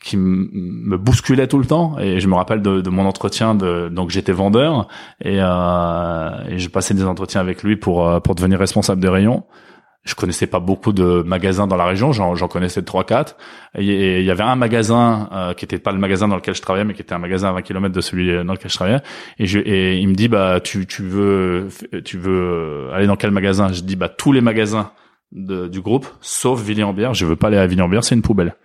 qui 0.02 0.18
me 0.18 0.98
bousculait 0.98 1.48
tout 1.48 1.60
le 1.60 1.66
temps 1.66 1.98
et 2.00 2.20
je 2.20 2.28
me 2.28 2.36
rappelle 2.36 2.62
de, 2.62 2.82
de 2.82 2.90
mon 2.90 3.06
entretien 3.06 3.56
de 3.56 3.90
donc 3.90 4.10
j'étais 4.10 4.32
vendeur 4.32 4.88
et, 5.22 5.38
euh, 5.40 6.30
et 6.50 6.58
je 6.58 6.70
passais 6.70 6.94
des 6.94 7.06
entretiens 7.06 7.42
avec 7.42 7.64
lui 7.64 7.76
pour 7.76 8.22
pour 8.24 8.36
devenir 8.36 8.60
responsable 8.60 9.02
de 9.02 9.08
rayon 9.08 9.44
je 10.04 10.16
connaissais 10.16 10.48
pas 10.48 10.60
beaucoup 10.60 10.92
de 10.92 11.24
magasins 11.26 11.66
dans 11.66 11.78
la 11.78 11.86
région, 11.86 12.12
j'en, 12.12 12.36
connaissais 12.48 12.82
trois 12.82 13.06
quatre. 13.06 13.38
Et 13.76 14.20
il 14.20 14.26
y 14.26 14.32
avait 14.32 14.44
un 14.44 14.56
magasin 14.56 15.30
euh, 15.32 15.54
qui 15.54 15.64
était 15.64 15.80
pas 15.80 15.94
le 15.94 16.00
magasin 16.00 16.28
dans 16.28 16.36
lequel 16.36 16.56
je 16.56 16.62
travaillais, 16.62 16.84
mais 16.84 16.94
qui 16.94 17.02
était 17.02 17.14
un 17.14 17.20
magasin 17.20 17.50
à 17.50 17.54
20 17.54 17.62
km 17.62 17.96
de 17.96 18.02
celui 18.02 18.34
dans 18.44 18.54
lequel 18.54 18.70
je 18.70 18.76
travaillais. 18.76 19.02
Et, 19.40 19.46
je, 19.46 19.60
et 19.60 19.98
il 19.98 20.08
me 20.10 20.14
dit 20.14 20.28
bah 20.28 20.60
tu 20.62 20.86
tu 20.86 21.04
veux 21.04 21.70
tu 22.04 22.18
veux 22.18 22.90
aller 22.94 23.08
dans 23.08 23.16
quel 23.16 23.32
magasin? 23.32 23.72
Je 23.72 23.82
dis 23.82 23.96
bah 23.96 24.10
tous 24.10 24.34
les 24.34 24.42
magasins 24.42 24.92
de, 25.32 25.68
du 25.68 25.82
groupe, 25.82 26.08
sauf 26.22 26.62
Villiers-en-Bière. 26.62 27.14
Je 27.14 27.26
veux 27.26 27.36
pas 27.36 27.48
aller 27.48 27.58
à 27.58 27.66
Villiers-en-Bière, 27.66 28.04
c'est 28.04 28.16
une 28.16 28.22
poubelle. 28.22 28.56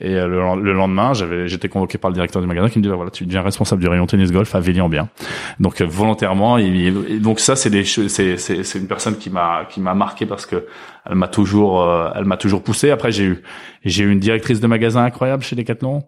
Et 0.00 0.14
euh, 0.14 0.56
le, 0.56 0.72
lendemain, 0.72 1.14
j'avais, 1.14 1.48
j'étais 1.48 1.68
convoqué 1.68 1.96
par 1.96 2.10
le 2.10 2.14
directeur 2.14 2.42
du 2.42 2.48
magasin 2.48 2.68
qui 2.68 2.78
me 2.78 2.82
dit, 2.82 2.88
bah, 2.88 2.96
voilà, 2.96 3.10
tu 3.10 3.24
deviens 3.24 3.42
responsable 3.42 3.80
du 3.80 3.88
rayon 3.88 4.06
tennis 4.06 4.30
golf 4.30 4.54
à 4.54 4.60
Villiers-en-Bien. 4.60 5.08
Donc 5.58 5.80
euh, 5.80 5.86
volontairement, 5.86 6.58
et, 6.58 6.92
donc 7.18 7.40
ça, 7.40 7.56
c'est 7.56 7.70
des, 7.70 7.84
c'est, 7.84 8.36
c'est, 8.36 8.78
une 8.78 8.88
personne 8.88 9.16
qui 9.16 9.30
m'a, 9.30 9.64
qui 9.70 9.80
m'a 9.80 9.94
marqué 9.94 10.26
parce 10.26 10.44
que 10.44 10.66
elle 11.08 11.14
m'a 11.14 11.28
toujours, 11.28 11.82
euh, 11.82 12.10
elle 12.14 12.24
m'a 12.24 12.36
toujours 12.36 12.62
poussé. 12.62 12.90
Après, 12.90 13.10
j'ai 13.10 13.24
eu, 13.24 13.42
j'ai 13.84 14.04
eu 14.04 14.10
une 14.10 14.20
directrice 14.20 14.60
de 14.60 14.66
magasin 14.66 15.04
incroyable 15.04 15.42
chez 15.42 15.56
Decathlon, 15.56 16.02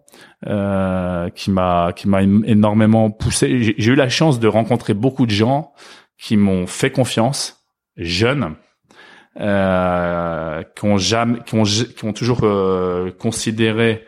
euh, 0.47 1.29
qui 1.29 1.49
m'a, 1.49 1.91
qui 1.93 2.07
m'a 2.07 2.21
énormément 2.21 3.09
poussé. 3.09 3.75
J'ai 3.77 3.91
eu 3.91 3.95
la 3.95 4.09
chance 4.09 4.39
de 4.39 4.47
rencontrer 4.47 4.93
beaucoup 4.93 5.25
de 5.25 5.31
gens 5.31 5.71
qui 6.17 6.37
m'ont 6.37 6.67
fait 6.67 6.91
confiance, 6.91 7.65
jeunes 7.97 8.55
euh, 9.37 10.63
qui 10.75 10.85
ont 10.85 10.97
jamais, 10.97 11.39
qui 11.45 11.55
ont, 11.55 12.13
toujours 12.13 12.39
euh, 12.43 13.11
considéré 13.11 14.05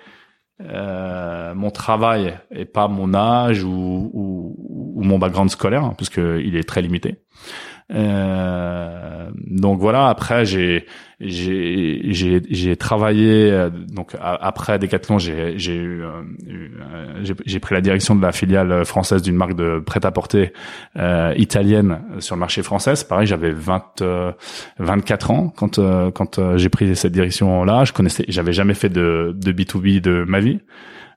euh, 0.62 1.54
mon 1.54 1.72
travail 1.72 2.40
et 2.52 2.66
pas 2.66 2.88
mon 2.88 3.14
âge 3.14 3.64
ou, 3.64 4.10
ou, 4.14 4.56
mon 5.04 5.20
background 5.20 5.50
scolaire, 5.50 5.84
hein, 5.84 5.96
il 6.18 6.56
est 6.56 6.68
très 6.68 6.82
limité. 6.82 7.18
Euh, 7.94 9.30
donc 9.36 9.80
voilà. 9.80 10.08
Après, 10.08 10.46
j'ai 10.46 10.86
j'ai 11.20 12.42
j'ai 12.50 12.76
travaillé 12.78 13.52
euh, 13.52 13.70
donc 13.70 14.16
après 14.20 14.80
Decathlon, 14.80 15.20
j'ai 15.20 15.58
j'ai 15.58 15.76
eu 15.76 16.04
euh, 16.04 17.24
j'ai 17.46 17.60
pris 17.60 17.76
la 17.76 17.82
direction 17.82 18.16
de 18.16 18.22
la 18.22 18.32
filiale 18.32 18.86
française 18.86 19.22
d'une 19.22 19.36
marque 19.36 19.56
de 19.56 19.80
prêt-à-porter 19.80 20.54
euh, 20.98 21.34
italienne 21.38 22.02
sur 22.20 22.36
le 22.36 22.40
marché 22.40 22.64
français. 22.64 22.94
Pareil, 23.08 23.28
j'avais 23.28 23.52
20 23.52 24.04
24 24.80 25.32
ans 25.32 25.54
quand 25.56 25.80
quand 26.14 26.58
j'ai 26.58 26.70
pris 26.70 26.96
cette 26.96 27.12
direction 27.14 27.64
là. 27.66 27.84
Je 27.84 27.94
connaissais, 27.94 28.26
j'avais 28.30 28.54
jamais 28.54 28.74
fait 28.74 28.90
de 28.90 29.36
de 29.36 29.52
B2B 29.52 30.02
de 30.02 30.24
ma 30.28 30.40
vie 30.40 30.60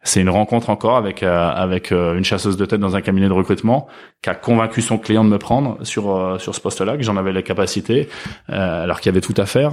c'est 0.04 0.20
une 0.20 0.28
rencontre 0.28 0.68
encore 0.68 0.96
avec 0.96 1.22
euh, 1.22 1.48
avec 1.50 1.90
euh, 1.90 2.16
une 2.16 2.24
chasseuse 2.24 2.58
de 2.58 2.66
tête 2.66 2.78
dans 2.78 2.94
un 2.94 3.00
cabinet 3.00 3.26
de 3.26 3.32
recrutement 3.32 3.88
qui 4.22 4.28
a 4.28 4.34
convaincu 4.34 4.82
son 4.82 4.98
client 4.98 5.24
de 5.24 5.30
me 5.30 5.38
prendre 5.38 5.78
sur 5.82 6.14
euh, 6.14 6.38
sur 6.38 6.54
ce 6.54 6.60
poste-là, 6.60 6.98
que 6.98 7.02
j'en 7.02 7.16
avais 7.16 7.32
les 7.32 7.42
capacités, 7.42 8.08
alors 8.48 9.00
qu'il 9.00 9.10
y 9.10 9.14
avait 9.14 9.22
tout 9.22 9.34
à 9.38 9.46
faire. 9.46 9.72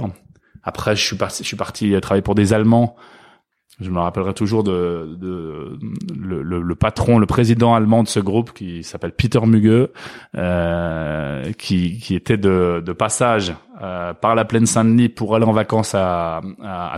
Après, 0.64 0.96
je 0.96 1.04
suis 1.04 1.56
parti, 1.56 2.00
travailler 2.00 2.22
pour 2.22 2.34
des 2.34 2.52
Allemands. 2.54 2.96
Je 3.80 3.90
me 3.90 3.98
rappellerai 3.98 4.32
toujours 4.32 4.62
de, 4.62 5.18
le, 6.14 6.74
patron, 6.74 7.18
le 7.18 7.26
président 7.26 7.74
allemand 7.74 8.02
de 8.04 8.08
ce 8.08 8.20
groupe 8.20 8.52
qui 8.52 8.84
s'appelle 8.84 9.12
Peter 9.12 9.40
Muge, 9.44 9.88
qui, 11.58 12.14
était 12.14 12.36
de, 12.36 12.92
passage 12.96 13.54
par 14.20 14.34
la 14.34 14.44
plaine 14.44 14.66
Saint-Denis 14.66 15.08
pour 15.08 15.34
aller 15.34 15.46
en 15.46 15.52
vacances 15.52 15.94
à 15.94 16.40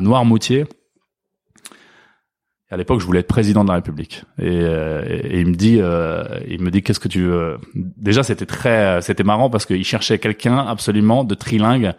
Noirmoutier 0.01 0.67
à 2.75 2.77
l'époque, 2.77 3.01
je 3.01 3.07
voulais 3.07 3.21
être 3.21 3.29
président 3.29 3.63
de 3.63 3.69
la 3.69 3.77
République. 3.77 4.25
Et, 4.39 4.49
euh, 4.49 5.05
et, 5.07 5.41
il 5.41 5.47
me 5.47 5.55
dit, 5.55 5.79
euh, 5.81 6.25
il 6.49 6.61
me 6.61 6.71
dit, 6.71 6.83
qu'est-ce 6.83 6.99
que 6.99 7.09
tu 7.09 7.23
veux? 7.23 7.59
Déjà, 7.75 8.25
c'était 8.25 8.47
très, 8.47 9.01
c'était 9.01 9.23
marrant 9.23 9.49
parce 9.49 9.65
qu'il 9.65 9.85
cherchait 9.85 10.19
quelqu'un 10.19 10.59
absolument 10.59 11.23
de 11.23 11.35
trilingue 11.35 11.93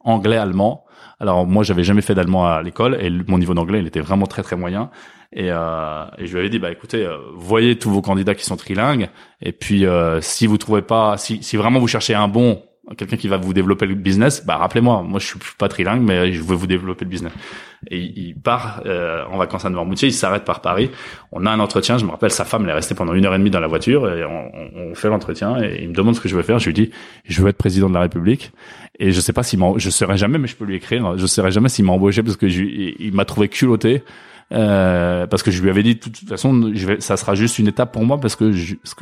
anglais-allemand. 0.00 0.84
Alors 1.18 1.46
moi, 1.46 1.64
j'avais 1.64 1.82
jamais 1.82 2.02
fait 2.02 2.14
d'allemand 2.14 2.46
à 2.46 2.62
l'école 2.62 2.98
et 3.00 3.10
mon 3.26 3.38
niveau 3.38 3.54
d'anglais, 3.54 3.80
il 3.80 3.86
était 3.86 4.00
vraiment 4.00 4.26
très 4.26 4.42
très 4.42 4.54
moyen. 4.54 4.90
Et, 5.32 5.48
euh, 5.50 6.04
et 6.18 6.26
je 6.26 6.32
lui 6.32 6.40
avais 6.40 6.50
dit, 6.50 6.58
bah 6.58 6.70
écoutez, 6.70 7.04
euh, 7.04 7.16
voyez 7.34 7.76
tous 7.78 7.90
vos 7.90 8.02
candidats 8.02 8.34
qui 8.34 8.44
sont 8.44 8.56
trilingues. 8.56 9.08
Et 9.40 9.52
puis, 9.52 9.86
euh, 9.86 10.20
si 10.20 10.46
vous 10.46 10.58
trouvez 10.58 10.82
pas, 10.82 11.16
si, 11.16 11.42
si 11.42 11.56
vraiment 11.56 11.80
vous 11.80 11.88
cherchez 11.88 12.14
un 12.14 12.28
bon 12.28 12.62
quelqu'un 12.96 13.16
qui 13.16 13.28
va 13.28 13.36
vous 13.36 13.52
développer 13.52 13.86
le 13.86 13.94
business, 13.94 14.44
bah 14.44 14.56
rappelez-moi, 14.56 15.02
moi 15.02 15.20
je 15.20 15.26
suis 15.26 15.38
pas 15.58 15.68
trilingue, 15.68 16.02
mais 16.02 16.32
je 16.32 16.42
veux 16.42 16.54
vous 16.54 16.66
développer 16.66 17.04
le 17.04 17.10
business. 17.10 17.32
Et 17.90 17.98
il 17.98 18.34
part 18.34 18.82
euh, 18.86 19.24
en 19.30 19.38
vacances 19.38 19.64
à 19.64 19.70
Noirmoutier, 19.70 20.08
il 20.08 20.12
s'arrête 20.12 20.44
par 20.44 20.60
Paris. 20.60 20.90
On 21.30 21.46
a 21.46 21.50
un 21.50 21.60
entretien, 21.60 21.98
je 21.98 22.04
me 22.04 22.10
rappelle, 22.10 22.30
sa 22.30 22.44
femme, 22.44 22.68
est 22.68 22.72
restée 22.72 22.94
pendant 22.94 23.14
une 23.14 23.24
heure 23.24 23.34
et 23.34 23.38
demie 23.38 23.50
dans 23.50 23.60
la 23.60 23.68
voiture, 23.68 24.10
et 24.10 24.24
on, 24.24 24.50
on 24.90 24.94
fait 24.94 25.08
l'entretien, 25.08 25.62
et 25.62 25.82
il 25.82 25.90
me 25.90 25.94
demande 25.94 26.14
ce 26.14 26.20
que 26.20 26.28
je 26.28 26.36
veux 26.36 26.42
faire. 26.42 26.58
Je 26.58 26.66
lui 26.66 26.74
dis, 26.74 26.90
je 27.24 27.42
veux 27.42 27.48
être 27.48 27.58
président 27.58 27.88
de 27.88 27.94
la 27.94 28.00
République, 28.00 28.52
et 28.98 29.12
je 29.12 29.20
sais 29.20 29.32
pas 29.32 29.42
s'il 29.42 29.60
je 29.76 29.90
saurais 29.90 30.16
jamais, 30.16 30.38
mais 30.38 30.48
je 30.48 30.56
peux 30.56 30.64
lui 30.64 30.76
écrire, 30.76 31.16
je 31.16 31.26
saurais 31.26 31.52
jamais 31.52 31.68
s'il 31.68 31.84
m'a 31.84 31.92
embauché 31.92 32.22
parce 32.22 32.36
que 32.36 32.46
il 32.46 33.12
m'a 33.12 33.24
trouvé 33.24 33.48
culotté 33.48 34.02
euh, 34.52 35.26
parce 35.26 35.42
que 35.42 35.50
je 35.50 35.62
lui 35.62 35.70
avais 35.70 35.82
dit 35.82 35.94
de 35.94 36.00
toute 36.00 36.28
façon, 36.28 36.70
je 36.74 36.86
vais, 36.86 37.00
ça 37.00 37.16
sera 37.16 37.34
juste 37.34 37.58
une 37.58 37.68
étape 37.68 37.92
pour 37.92 38.04
moi 38.04 38.18
parce 38.18 38.36
que, 38.36 38.52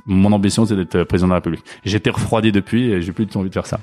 mon 0.07 0.33
ambition 0.33 0.67
c'est 0.67 0.77
d'être 0.77 1.05
président 1.05 1.29
de 1.29 1.33
la 1.33 1.37
République. 1.37 1.65
J'étais 1.85 2.11
refroidi 2.11 2.53
depuis 2.53 2.91
et 2.91 3.03
j'ai 3.03 3.13
plus 3.13 3.29
envie 3.37 3.49
de 3.49 3.55
faire 3.55 3.67
ça. 3.67 3.81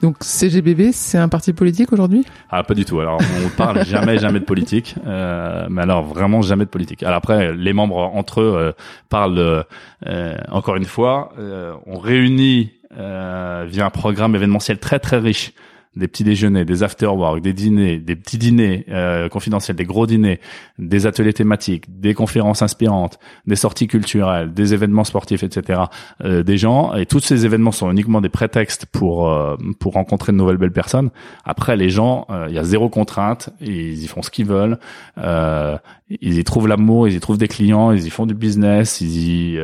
Donc 0.00 0.16
CGBB, 0.20 0.92
c'est 0.92 1.18
un 1.18 1.28
parti 1.28 1.52
politique 1.52 1.92
aujourd'hui? 1.92 2.24
Ah 2.50 2.62
pas 2.62 2.74
du 2.74 2.84
tout. 2.84 3.00
Alors 3.00 3.20
on 3.44 3.48
parle 3.50 3.84
jamais 3.86 4.18
jamais 4.18 4.40
de 4.40 4.44
politique, 4.44 4.94
euh, 5.06 5.66
mais 5.70 5.82
alors 5.82 6.04
vraiment 6.04 6.42
jamais 6.42 6.64
de 6.64 6.70
politique. 6.70 7.02
Alors 7.02 7.18
après, 7.18 7.54
les 7.54 7.72
membres 7.72 7.96
entre 7.96 8.40
eux 8.40 8.54
euh, 8.56 8.72
parlent 9.08 9.64
euh, 10.06 10.36
encore 10.50 10.76
une 10.76 10.84
fois. 10.84 11.32
Euh, 11.38 11.74
on 11.86 11.98
réunit 11.98 12.72
via 12.90 13.86
un 13.86 13.90
programme 13.90 14.34
événementiel 14.34 14.78
très 14.78 14.98
très 14.98 15.18
riche 15.18 15.52
des 15.96 16.08
petits 16.08 16.24
déjeuners, 16.24 16.64
des 16.64 16.82
after-work, 16.82 17.40
des 17.40 17.52
dîners, 17.52 17.98
des 17.98 18.16
petits 18.16 18.38
dîners 18.38 18.84
euh, 18.88 19.28
confidentiels, 19.28 19.76
des 19.76 19.84
gros 19.84 20.06
dîners, 20.06 20.40
des 20.78 21.06
ateliers 21.06 21.32
thématiques, 21.32 21.84
des 22.00 22.14
conférences 22.14 22.62
inspirantes, 22.62 23.18
des 23.46 23.56
sorties 23.56 23.88
culturelles, 23.88 24.52
des 24.52 24.74
événements 24.74 25.04
sportifs, 25.04 25.42
etc. 25.42 25.82
Euh, 26.24 26.42
des 26.42 26.56
gens 26.56 26.94
et 26.94 27.06
tous 27.06 27.20
ces 27.20 27.44
événements 27.44 27.72
sont 27.72 27.90
uniquement 27.90 28.20
des 28.20 28.28
prétextes 28.28 28.86
pour 28.86 29.28
euh, 29.28 29.56
pour 29.80 29.94
rencontrer 29.94 30.32
de 30.32 30.36
nouvelles 30.36 30.56
belles 30.56 30.72
personnes. 30.72 31.10
Après, 31.44 31.76
les 31.76 31.90
gens, 31.90 32.26
il 32.48 32.54
y 32.54 32.58
a 32.58 32.64
zéro 32.64 32.88
contrainte, 32.88 33.50
ils 33.60 34.02
y 34.02 34.06
font 34.06 34.22
ce 34.22 34.30
qu'ils 34.30 34.46
veulent, 34.46 34.78
ils 35.16 36.38
y 36.38 36.44
trouvent 36.44 36.68
l'amour, 36.68 37.08
ils 37.08 37.14
y 37.14 37.20
trouvent 37.20 37.38
des 37.38 37.48
clients, 37.48 37.92
ils 37.92 38.06
y 38.06 38.10
font 38.10 38.26
du 38.26 38.34
business, 38.34 39.00
ils 39.00 39.16
y 39.16 39.58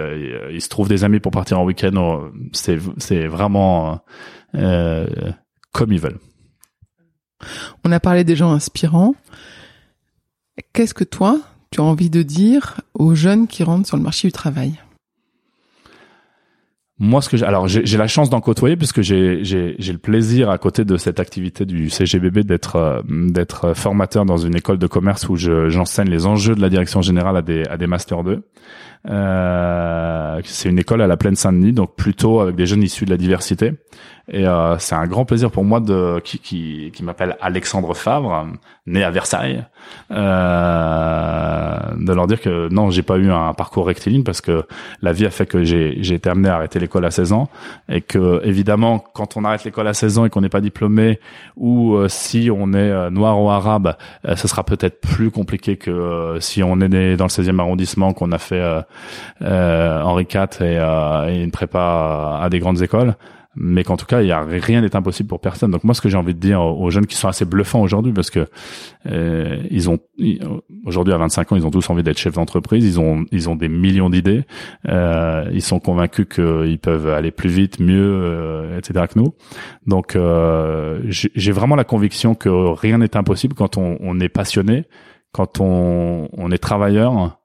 ils 0.51 0.61
se 0.61 0.69
trouvent 0.69 0.89
des 0.89 1.05
amis 1.05 1.21
pour 1.21 1.33
partir 1.33 1.61
en 1.61 1.65
week-end. 1.65 2.31
C'est 2.53 2.79
c'est 2.99 3.27
vraiment 3.27 4.01
comme 5.75 5.93
ils 5.93 6.01
veulent. 6.01 6.21
On 7.85 7.93
a 7.93 8.01
parlé 8.01 8.25
des 8.25 8.37
gens 8.37 8.53
inspirants. 8.53 9.15
Qu'est-ce 10.73 10.95
que 10.95 11.05
toi, 11.05 11.41
tu 11.71 11.81
as 11.81 11.85
envie 11.85 12.09
de 12.09 12.23
dire 12.23 12.81
aux 12.95 13.15
jeunes 13.15 13.47
qui 13.47 13.65
rentrent 13.65 13.87
sur 13.87 13.97
le 13.97 14.03
marché 14.03 14.29
du 14.29 14.33
travail? 14.33 14.79
Moi, 17.01 17.21
ce 17.21 17.29
que 17.29 17.37
j'ai, 17.37 17.45
alors 17.45 17.67
j'ai 17.67 17.99
la 17.99 18.07
chance 18.07 18.31
d'en 18.31 18.41
côtoyer 18.41 18.77
puisque 18.77 19.03
j'ai 19.03 19.43
le 19.43 19.97
plaisir 19.97 20.49
à 20.49 20.59
côté 20.59 20.85
de 20.85 20.97
cette 20.97 21.19
activité 21.19 21.67
du 21.67 21.91
CGBB 21.91 22.45
d'être 22.45 22.77
euh, 22.77 23.03
d'être 23.05 23.75
formateur 23.75 24.25
dans 24.25 24.37
une 24.37 24.55
école 24.55 24.79
de 24.79 24.87
commerce 24.87 25.29
où 25.29 25.35
je 25.35 25.69
j'enseigne 25.71 26.09
les 26.09 26.25
enjeux 26.25 26.55
de 26.55 26.61
la 26.61 26.69
direction 26.69 27.03
générale 27.03 27.37
à 27.37 27.43
des 27.43 27.65
à 27.65 27.77
des 27.77 27.89
masters 27.89 28.23
2. 28.23 28.45
Euh, 29.11 30.41
c'est 30.45 30.69
une 30.69 30.79
école 30.79 31.03
à 31.03 31.09
la 31.09 31.17
Plaine 31.17 31.35
Saint-Denis, 31.35 31.73
donc 31.73 31.97
plutôt 31.97 32.41
avec 32.41 32.55
des 32.55 32.67
jeunes 32.67 32.85
issus 32.85 33.05
de 33.07 33.11
la 33.11 33.17
diversité. 33.17 33.73
Et 34.29 34.47
euh, 34.47 34.79
c'est 34.79 34.95
un 34.95 35.07
grand 35.07 35.27
plaisir 35.27 35.51
pour 35.51 35.65
moi 35.65 35.81
de 35.81 36.19
qui 36.25 36.39
qui, 36.39 36.91
qui 36.95 37.05
m'appelle 37.05 37.37
Alexandre 37.43 37.95
Favre, 37.95 38.47
né 38.87 39.05
à 39.05 39.11
Versailles, 39.11 39.65
euh, 40.11 41.79
de 41.99 42.13
leur 42.13 42.27
dire 42.27 42.41
que 42.41 42.69
non, 42.71 42.91
j'ai 42.91 43.03
pas 43.03 43.19
eu 43.19 43.31
un 43.31 43.53
parcours 43.53 43.87
rectiligne 43.87 44.23
parce 44.23 44.41
que 44.41 44.65
la 45.03 45.13
vie 45.13 45.27
a 45.27 45.31
fait 45.31 45.45
que 45.45 45.63
j'ai 45.63 45.99
j'ai 46.01 46.15
été 46.15 46.31
amené 46.31 46.49
à 46.49 46.57
arrêter 46.57 46.79
l'école 46.79 47.05
à 47.05 47.11
16 47.11 47.33
ans. 47.33 47.49
Et 47.91 48.01
que 48.01 48.41
évidemment 48.45 48.99
quand 48.99 49.37
on 49.37 49.45
arrête 49.45 49.65
l'école 49.65 49.89
à 49.89 49.95
16 49.95 50.19
ans 50.19 50.25
et 50.25 50.31
qu'on 50.31 50.41
n'est 50.41 50.49
pas 50.49 50.63
diplômé 50.63 51.21
ou 51.57 51.95
euh, 51.95 52.09
si 52.09 52.51
on 52.51 52.73
est 52.73 52.77
euh, 52.77 53.11
noir 53.11 53.41
ou 53.43 53.51
arabe, 53.51 53.95
euh, 54.27 54.37
ce 54.37 54.49
sera 54.49 54.65
peut-être 54.65 55.01
plus 55.03 55.31
compliqué 55.31 55.77
que 55.77 56.39
si 56.41 56.63
on 56.63 56.81
est 56.81 56.89
né 56.89 57.17
dans 57.17 57.25
le 57.25 57.31
16e 57.31 57.59
arrondissement 57.61 58.15
qu'on 58.15 58.33
a 58.33 58.39
fait 58.39 58.63
Henri 59.43 60.27
IV 60.33 60.63
et, 60.63 60.77
et 61.29 61.43
une 61.43 61.51
prépa 61.51 62.39
à 62.43 62.49
des 62.49 62.59
grandes 62.59 62.81
écoles 62.83 63.15
mais 63.57 63.85
qu'en 63.85 63.97
tout 63.97 64.07
cas, 64.07 64.23
il 64.23 64.29
y 64.29 64.33
a 64.33 64.43
rien 64.43 64.81
n'est 64.81 64.97
impossible 64.97 65.29
pour 65.29 65.41
personne. 65.41 65.71
Donc 65.71 65.85
moi, 65.85 65.95
ce 65.95 66.01
que 66.01 66.09
j'ai 66.09 66.17
envie 66.17 66.35
de 66.35 66.41
dire 66.41 66.61
aux 66.61 66.91
jeunes 66.91 67.07
qui 67.07 67.17
sont 67.17 67.29
assez 67.29 67.45
bluffants 67.45 67.83
aujourd'hui, 67.83 68.13
parce 68.13 68.31
que 68.31 68.47
euh, 69.07 69.63
ils 69.71 69.89
ont 69.89 69.99
aujourd'hui 70.85 71.15
à 71.15 71.19
25 71.19 71.53
ans, 71.53 71.57
ils 71.57 71.67
ont 71.67 71.71
tous 71.71 71.89
envie 71.91 72.03
d'être 72.03 72.19
chefs 72.19 72.35
d'entreprise, 72.35 72.85
ils 72.85 73.01
ont 73.01 73.25
ils 73.31 73.49
ont 73.49 73.57
des 73.57 73.69
millions 73.69 74.11
d'idées, 74.11 74.45
euh, 74.89 75.49
ils 75.53 75.63
sont 75.63 75.81
convaincus 75.81 76.27
qu'ils 76.29 76.79
peuvent 76.79 77.09
aller 77.09 77.31
plus 77.31 77.49
vite, 77.49 77.81
mieux, 77.81 78.21
euh, 78.23 78.79
etc. 78.79 79.07
que 79.13 79.19
nous. 79.19 79.35
Donc 79.87 80.17
euh, 80.17 81.01
j'ai 81.09 81.53
vraiment 81.53 81.77
la 81.77 81.85
conviction 81.85 82.35
que 82.35 82.49
rien 82.49 82.99
n'est 82.99 83.17
impossible 83.17 83.55
quand 83.55 83.77
on, 83.77 84.21
est 84.21 84.29
passionné, 84.29 84.85
quand 85.33 85.61
on, 85.61 86.29
on 86.33 86.51
est 86.51 86.59
travailleur. 86.59 87.41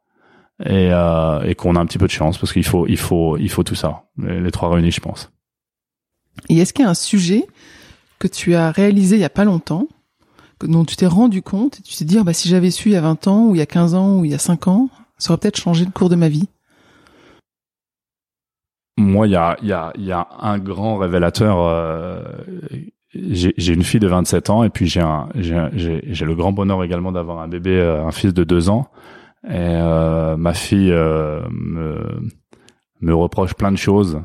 Et, 0.65 0.89
euh, 0.91 1.41
et 1.43 1.55
qu'on 1.55 1.77
a 1.77 1.79
un 1.79 1.85
petit 1.85 1.97
peu 1.97 2.05
de 2.05 2.11
chance 2.11 2.37
parce 2.37 2.51
qu'il 2.51 2.65
faut 2.65 2.85
il 2.85 2.97
faut 2.97 3.37
il 3.37 3.49
faut 3.49 3.63
tout 3.63 3.75
ça 3.75 4.03
les 4.17 4.51
trois 4.51 4.67
réunis 4.67 4.91
je 4.91 4.99
pense 4.99 5.31
et 6.47 6.59
est-ce 6.59 6.73
qu'il 6.73 6.85
y 6.85 6.87
a 6.87 6.91
un 6.91 6.95
sujet 6.95 7.45
que 8.19 8.27
tu 8.27 8.55
as 8.55 8.71
réalisé 8.71 9.15
il 9.15 9.21
y 9.21 9.25
a 9.25 9.29
pas 9.29 9.45
longtemps, 9.45 9.87
dont 10.61 10.85
tu 10.85 10.95
t'es 10.95 11.07
rendu 11.07 11.41
compte 11.41 11.79
et 11.79 11.83
tu 11.83 11.95
t'es 11.95 12.05
dit, 12.05 12.17
ah 12.19 12.23
bah, 12.23 12.33
si 12.33 12.49
j'avais 12.49 12.71
su 12.71 12.89
il 12.89 12.93
y 12.93 12.97
a 12.97 13.01
20 13.01 13.27
ans, 13.27 13.45
ou 13.47 13.55
il 13.55 13.59
y 13.59 13.61
a 13.61 13.65
15 13.65 13.95
ans, 13.95 14.19
ou 14.19 14.25
il 14.25 14.31
y 14.31 14.35
a 14.35 14.39
5 14.39 14.67
ans, 14.67 14.89
ça 15.17 15.31
aurait 15.31 15.39
peut-être 15.39 15.57
changé 15.57 15.85
le 15.85 15.91
cours 15.91 16.09
de 16.09 16.15
ma 16.15 16.29
vie? 16.29 16.47
Moi, 18.97 19.27
il 19.27 19.31
y 19.31 19.35
a, 19.37 19.57
y, 19.61 19.71
a, 19.71 19.93
y 19.97 20.11
a 20.11 20.27
un 20.41 20.59
grand 20.59 20.97
révélateur. 20.97 21.57
Euh, 21.59 22.21
j'ai 23.13 23.73
une 23.73 23.83
fille 23.83 24.01
de 24.01 24.07
27 24.07 24.49
ans 24.49 24.63
et 24.63 24.69
puis 24.69 24.87
j'ai 24.87 25.01
le 25.01 26.35
grand 26.35 26.51
bonheur 26.51 26.83
également 26.83 27.13
d'avoir 27.13 27.39
un 27.39 27.47
bébé, 27.47 27.71
euh, 27.71 28.05
un 28.05 28.11
fils 28.11 28.33
de 28.33 28.43
2 28.43 28.69
ans. 28.69 28.89
Et 29.45 29.51
euh, 29.53 30.35
ma 30.35 30.53
fille 30.53 30.91
me, 30.91 31.93
me 32.99 33.15
reproche 33.15 33.53
plein 33.53 33.71
de 33.71 33.77
choses 33.77 34.21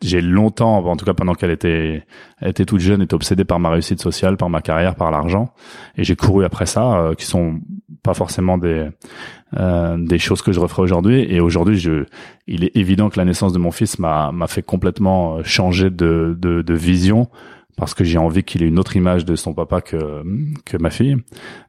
j'ai 0.00 0.20
longtemps, 0.20 0.84
en 0.84 0.96
tout 0.96 1.04
cas 1.04 1.14
pendant 1.14 1.34
qu'elle 1.34 1.50
était, 1.50 2.04
était 2.42 2.64
toute 2.64 2.80
jeune, 2.80 3.02
été 3.02 3.14
obsédée 3.14 3.44
par 3.44 3.58
ma 3.58 3.70
réussite 3.70 4.00
sociale, 4.00 4.36
par 4.36 4.50
ma 4.50 4.60
carrière, 4.60 4.94
par 4.94 5.10
l'argent, 5.10 5.52
et 5.96 6.04
j'ai 6.04 6.16
couru 6.16 6.44
après 6.44 6.66
ça, 6.66 6.98
euh, 6.98 7.14
qui 7.14 7.24
sont 7.26 7.60
pas 8.02 8.14
forcément 8.14 8.58
des 8.58 8.88
euh, 9.56 9.96
des 9.96 10.18
choses 10.18 10.42
que 10.42 10.52
je 10.52 10.60
referais 10.60 10.82
aujourd'hui. 10.82 11.26
Et 11.32 11.40
aujourd'hui, 11.40 11.82
il 12.46 12.64
est 12.64 12.76
évident 12.76 13.08
que 13.08 13.18
la 13.18 13.24
naissance 13.24 13.52
de 13.52 13.58
mon 13.58 13.70
fils 13.70 13.98
m'a 13.98 14.30
m'a 14.32 14.46
fait 14.46 14.62
complètement 14.62 15.42
changer 15.42 15.90
de 15.90 16.36
de, 16.38 16.62
de 16.62 16.74
vision 16.74 17.28
parce 17.78 17.94
que 17.94 18.02
j'ai 18.02 18.18
envie 18.18 18.42
qu'il 18.42 18.62
ait 18.64 18.66
une 18.66 18.78
autre 18.78 18.96
image 18.96 19.24
de 19.24 19.36
son 19.36 19.54
papa 19.54 19.80
que 19.80 20.22
que 20.64 20.76
ma 20.76 20.90
fille. 20.90 21.16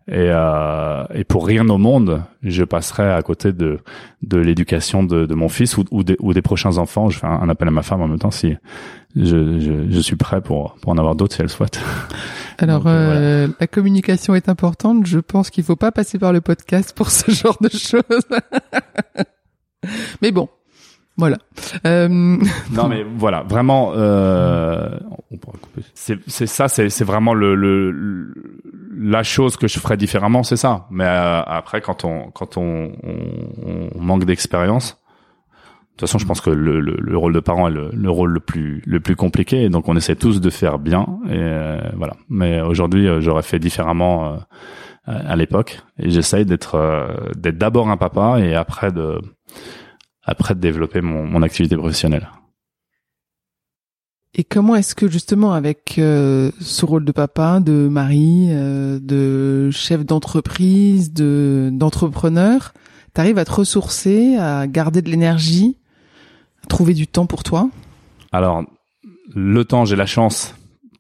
Et, 0.08 0.16
euh, 0.18 1.04
et 1.14 1.24
pour 1.24 1.46
rien 1.46 1.70
au 1.70 1.78
monde, 1.78 2.24
je 2.42 2.64
passerai 2.64 3.12
à 3.12 3.22
côté 3.22 3.54
de 3.54 3.80
de 4.24 4.40
l'éducation 4.40 5.04
de, 5.04 5.28
de 5.28 5.36
mon 5.36 5.50
fils 5.50 5.78
ou, 5.78 5.86
ou, 5.92 6.04
des, 6.04 6.16
ou 6.20 6.34
des 6.34 6.42
prochains 6.42 6.78
enfants. 6.80 7.12
Je 7.12 7.20
fais 7.20 7.28
un, 7.28 7.48
appel 7.48 7.68
à 7.68 7.72
ma 7.72 7.84
femme 7.84 8.02
en 8.02 8.08
même 8.08 8.18
temps 8.18 8.32
si 8.32 8.56
je, 9.16 9.60
je, 9.60 9.92
je 9.92 10.00
suis 10.00 10.16
prêt 10.16 10.42
pour 10.42 10.74
pour 10.82 10.92
en 10.92 10.98
avoir 10.98 11.16
d'autres 11.16 11.36
si 11.36 11.44
elle 11.44 11.50
souhaite. 11.50 11.80
Alors 12.58 12.84
euh, 12.88 13.48
la 13.60 13.68
communication 13.68 14.34
est 14.34 14.50
importante. 14.50 15.06
Je 15.06 15.20
pense 15.20 15.52
qu'il 15.52 15.64
faut 15.64 15.76
pas 15.76 15.92
passer 15.92 16.18
par 16.18 16.34
le 16.34 16.42
podcast 16.42 16.92
pour 16.96 17.12
ce 17.12 17.30
genre 17.44 17.58
de 17.62 17.70
choses. 17.70 18.26
Mais 20.24 20.32
bon, 20.32 20.50
voilà. 21.20 21.38
Euh... 21.86 22.08
Non 22.72 22.88
mais 22.88 23.04
voilà, 23.04 23.44
vraiment, 23.44 23.92
euh. 23.96 24.90
C'est 25.94 26.48
ça, 26.48 26.68
c'est 26.68 27.04
vraiment 27.04 27.34
le, 27.34 27.54
le, 27.54 28.34
la 28.98 29.22
chose 29.24 29.58
que 29.58 29.68
je 29.68 29.80
ferais 29.80 29.98
différemment, 29.98 30.44
c'est 30.44 30.56
ça. 30.56 30.88
Mais 30.90 31.06
euh, 31.06 31.42
après, 31.44 31.82
quand 31.82 32.04
on 32.04 32.32
quand 32.32 32.58
on, 32.58 32.92
on, 33.04 34.02
manque 34.02 34.26
d'expérience, 34.26 34.94
de 34.94 35.92
toute 35.92 36.02
façon, 36.02 36.18
je 36.18 36.26
pense 36.26 36.42
que 36.42 36.50
le, 36.50 36.80
le, 36.80 36.96
le 37.00 37.18
rôle 37.18 37.34
de 37.34 37.40
parent 37.40 37.68
est 37.68 37.72
le, 37.72 37.92
le, 37.94 38.10
rôle 38.10 38.32
le 38.32 38.40
plus 38.40 38.82
le 38.86 39.00
plus 39.00 39.16
compliqué, 39.16 39.70
donc 39.70 39.88
on 39.88 39.96
essaie 39.96 40.16
tous 40.16 40.42
de 40.42 40.50
faire 40.50 40.80
bien, 40.80 41.06
et 41.28 41.34
euh, 41.34 41.80
voilà. 41.96 42.16
Mais 42.30 42.62
aujourd'hui, 42.62 43.08
euh, 43.08 43.22
j'aurais 43.22 43.44
fait 43.44 43.60
différemment 43.60 44.40
à 45.06 45.36
l'époque, 45.36 45.80
et 46.00 46.10
j'essaye 46.10 46.46
d'être 46.46 46.78
d'être 47.36 47.58
d'abord 47.58 47.90
un 47.90 47.98
papa, 47.98 48.40
et 48.40 48.56
après 48.56 48.92
de 48.92 49.20
après 50.30 50.54
de 50.56 50.60
développer 50.60 51.02
mon, 51.02 51.26
mon 51.26 51.42
activité 51.42 51.76
professionnelle. 51.76 52.30
Et 54.36 54.44
comment 54.44 54.76
est-ce 54.76 54.94
que 54.94 55.10
justement 55.10 55.54
avec 55.54 55.96
euh, 55.98 56.52
ce 56.62 56.86
rôle 56.86 57.04
de 57.04 57.12
papa, 57.12 57.60
de 57.60 57.88
mari, 57.88 58.50
euh, 58.52 59.00
de 59.02 59.72
chef 59.72 60.06
d'entreprise, 60.06 61.12
de 61.12 61.70
d'entrepreneur, 61.74 62.74
t'arrives 63.14 63.40
à 63.40 63.46
te 63.46 63.52
ressourcer, 63.52 64.36
à 64.36 64.68
garder 64.68 65.02
de 65.02 65.10
l'énergie, 65.10 65.78
à 66.64 66.68
trouver 66.68 66.94
du 66.94 67.08
temps 67.08 67.26
pour 67.26 67.44
toi? 67.44 67.70
Alors 68.32 68.64
le 69.34 69.66
temps, 69.66 69.86
j'ai 69.86 69.96
la 69.96 70.06
chance 70.06 70.54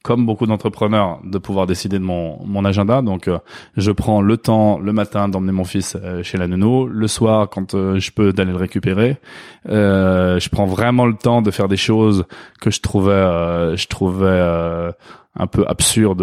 comme 0.03 0.25
beaucoup 0.25 0.45
d'entrepreneurs, 0.45 1.19
de 1.23 1.37
pouvoir 1.37 1.67
décider 1.67 1.99
de 1.99 2.03
mon, 2.03 2.39
mon 2.45 2.63
agenda. 2.63 3.01
Donc, 3.01 3.27
euh, 3.27 3.39
je 3.75 3.91
prends 3.91 4.21
le 4.21 4.37
temps 4.37 4.79
le 4.79 4.93
matin 4.93 5.27
d'emmener 5.27 5.51
mon 5.51 5.65
fils 5.65 5.97
euh, 6.01 6.23
chez 6.23 6.37
la 6.37 6.47
nounou, 6.47 6.87
le 6.87 7.07
soir 7.07 7.49
quand 7.49 7.73
euh, 7.73 7.99
je 7.99 8.11
peux 8.11 8.31
d'aller 8.31 8.51
le 8.51 8.57
récupérer. 8.57 9.17
je 9.65 10.49
prends 10.49 10.65
vraiment 10.65 11.05
le 11.05 11.15
temps 11.15 11.41
de 11.41 11.51
faire 11.51 11.67
des 11.67 11.77
choses 11.77 12.25
que 12.61 12.71
je 12.71 12.79
trouvais, 12.79 13.75
je 13.75 13.87
trouvais 13.87 14.93
un 15.39 15.47
peu 15.47 15.65
absurde 15.67 16.21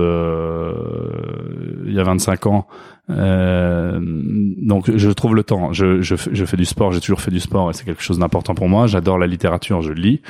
il 1.86 1.92
y 1.92 2.00
a 2.00 2.04
25 2.04 2.46
ans 2.46 2.66
euh, 3.08 4.00
donc 4.02 4.90
je 4.94 5.10
trouve 5.10 5.34
le 5.34 5.44
temps. 5.44 5.72
Je, 5.72 6.02
je, 6.02 6.16
je 6.16 6.44
fais 6.44 6.56
du 6.56 6.64
sport, 6.64 6.92
j'ai 6.92 7.00
toujours 7.00 7.20
fait 7.20 7.30
du 7.30 7.40
sport 7.40 7.70
et 7.70 7.72
c'est 7.72 7.84
quelque 7.84 8.02
chose 8.02 8.18
d'important 8.18 8.54
pour 8.54 8.68
moi. 8.68 8.86
J'adore 8.86 9.18
la 9.18 9.26
littérature, 9.26 9.80
je 9.82 9.92
lis 9.92 10.22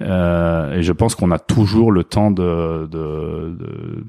euh, 0.00 0.74
et 0.74 0.82
je 0.82 0.92
pense 0.92 1.14
qu'on 1.14 1.30
a 1.30 1.38
toujours 1.38 1.92
le 1.92 2.04
temps 2.04 2.30
de, 2.30 2.88
de, 2.90 3.56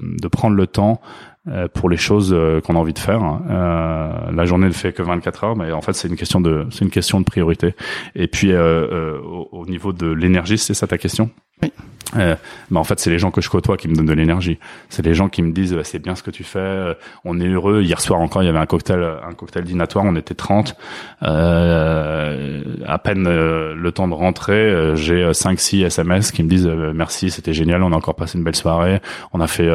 de, 0.00 0.28
prendre 0.28 0.56
le 0.56 0.66
temps 0.66 1.00
euh, 1.48 1.68
pour 1.68 1.90
les 1.90 1.98
choses 1.98 2.32
euh, 2.32 2.60
qu'on 2.60 2.76
a 2.76 2.78
envie 2.78 2.94
de 2.94 2.98
faire. 2.98 3.22
Euh, 3.50 4.30
la 4.32 4.44
journée 4.46 4.66
ne 4.66 4.72
fait 4.72 4.92
que 4.92 5.02
24 5.02 5.44
heures, 5.44 5.56
mais 5.56 5.72
en 5.72 5.82
fait 5.82 5.92
c'est 5.92 6.08
une 6.08 6.16
question 6.16 6.40
de 6.40 6.66
c'est 6.70 6.84
une 6.84 6.90
question 6.90 7.20
de 7.20 7.24
priorité. 7.24 7.74
Et 8.14 8.26
puis 8.26 8.52
euh, 8.52 9.18
au, 9.20 9.48
au, 9.52 9.66
niveau 9.66 9.92
de 9.92 10.06
l'énergie, 10.06 10.56
c'est 10.56 10.74
ça 10.74 10.86
ta 10.86 10.96
question? 10.96 11.30
Oui. 11.62 11.72
Euh, 12.16 12.36
bah 12.70 12.80
en 12.80 12.84
fait, 12.84 13.00
c'est 13.00 13.10
les 13.10 13.18
gens 13.18 13.30
que 13.30 13.40
je 13.40 13.50
côtoie 13.50 13.76
qui 13.76 13.88
me 13.88 13.94
donnent 13.94 14.06
de 14.06 14.12
l'énergie. 14.12 14.58
C'est 14.88 15.04
les 15.04 15.14
gens 15.14 15.28
qui 15.28 15.42
me 15.42 15.52
disent 15.52 15.74
bah, 15.74 15.84
c'est 15.84 15.98
bien 15.98 16.14
ce 16.14 16.22
que 16.22 16.30
tu 16.30 16.44
fais, 16.44 16.58
euh, 16.58 16.94
on 17.24 17.40
est 17.40 17.48
heureux. 17.48 17.82
Hier 17.82 18.00
soir 18.00 18.20
encore, 18.20 18.42
il 18.42 18.46
y 18.46 18.48
avait 18.48 18.58
un 18.58 18.66
cocktail, 18.66 19.02
un 19.26 19.32
cocktail 19.34 19.64
dînatoire, 19.64 20.04
on 20.06 20.16
était 20.16 20.34
30. 20.34 20.76
Euh, 21.22 22.62
à 22.86 22.98
peine 22.98 23.26
euh, 23.26 23.74
le 23.74 23.92
temps 23.92 24.08
de 24.08 24.14
rentrer, 24.14 24.94
j'ai 24.96 25.32
5 25.32 25.58
6 25.58 25.82
SMS 25.84 26.30
qui 26.30 26.42
me 26.42 26.48
disent 26.48 26.66
merci, 26.66 27.30
c'était 27.30 27.52
génial, 27.52 27.82
on 27.82 27.92
a 27.92 27.96
encore 27.96 28.14
passé 28.14 28.38
une 28.38 28.44
belle 28.44 28.56
soirée, 28.56 29.00
on 29.32 29.40
a 29.40 29.46
fait 29.46 29.68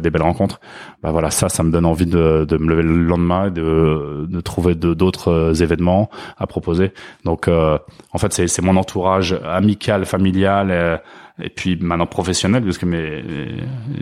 des 0.00 0.10
belles 0.10 0.22
rencontres. 0.22 0.60
Bah 1.02 1.10
voilà, 1.10 1.30
ça 1.30 1.48
ça 1.48 1.62
me 1.62 1.70
donne 1.70 1.84
envie 1.84 2.06
de, 2.06 2.46
me 2.50 2.68
lever 2.68 2.82
le 2.82 3.04
lendemain 3.04 3.50
de, 3.50 4.26
de 4.28 4.40
trouver 4.40 4.74
d'autres 4.74 5.62
événements 5.62 6.10
à 6.38 6.46
proposer. 6.46 6.92
Donc 7.24 7.48
en 7.48 8.18
fait, 8.18 8.32
c'est 8.32 8.62
mon 8.62 8.76
entourage 8.76 9.38
amical, 9.44 10.04
familial 10.04 11.00
et 11.40 11.50
puis 11.50 11.76
maintenant 11.76 12.06
professionnel 12.06 12.62
parce 12.64 12.78
que 12.78 12.86
mais 12.86 13.22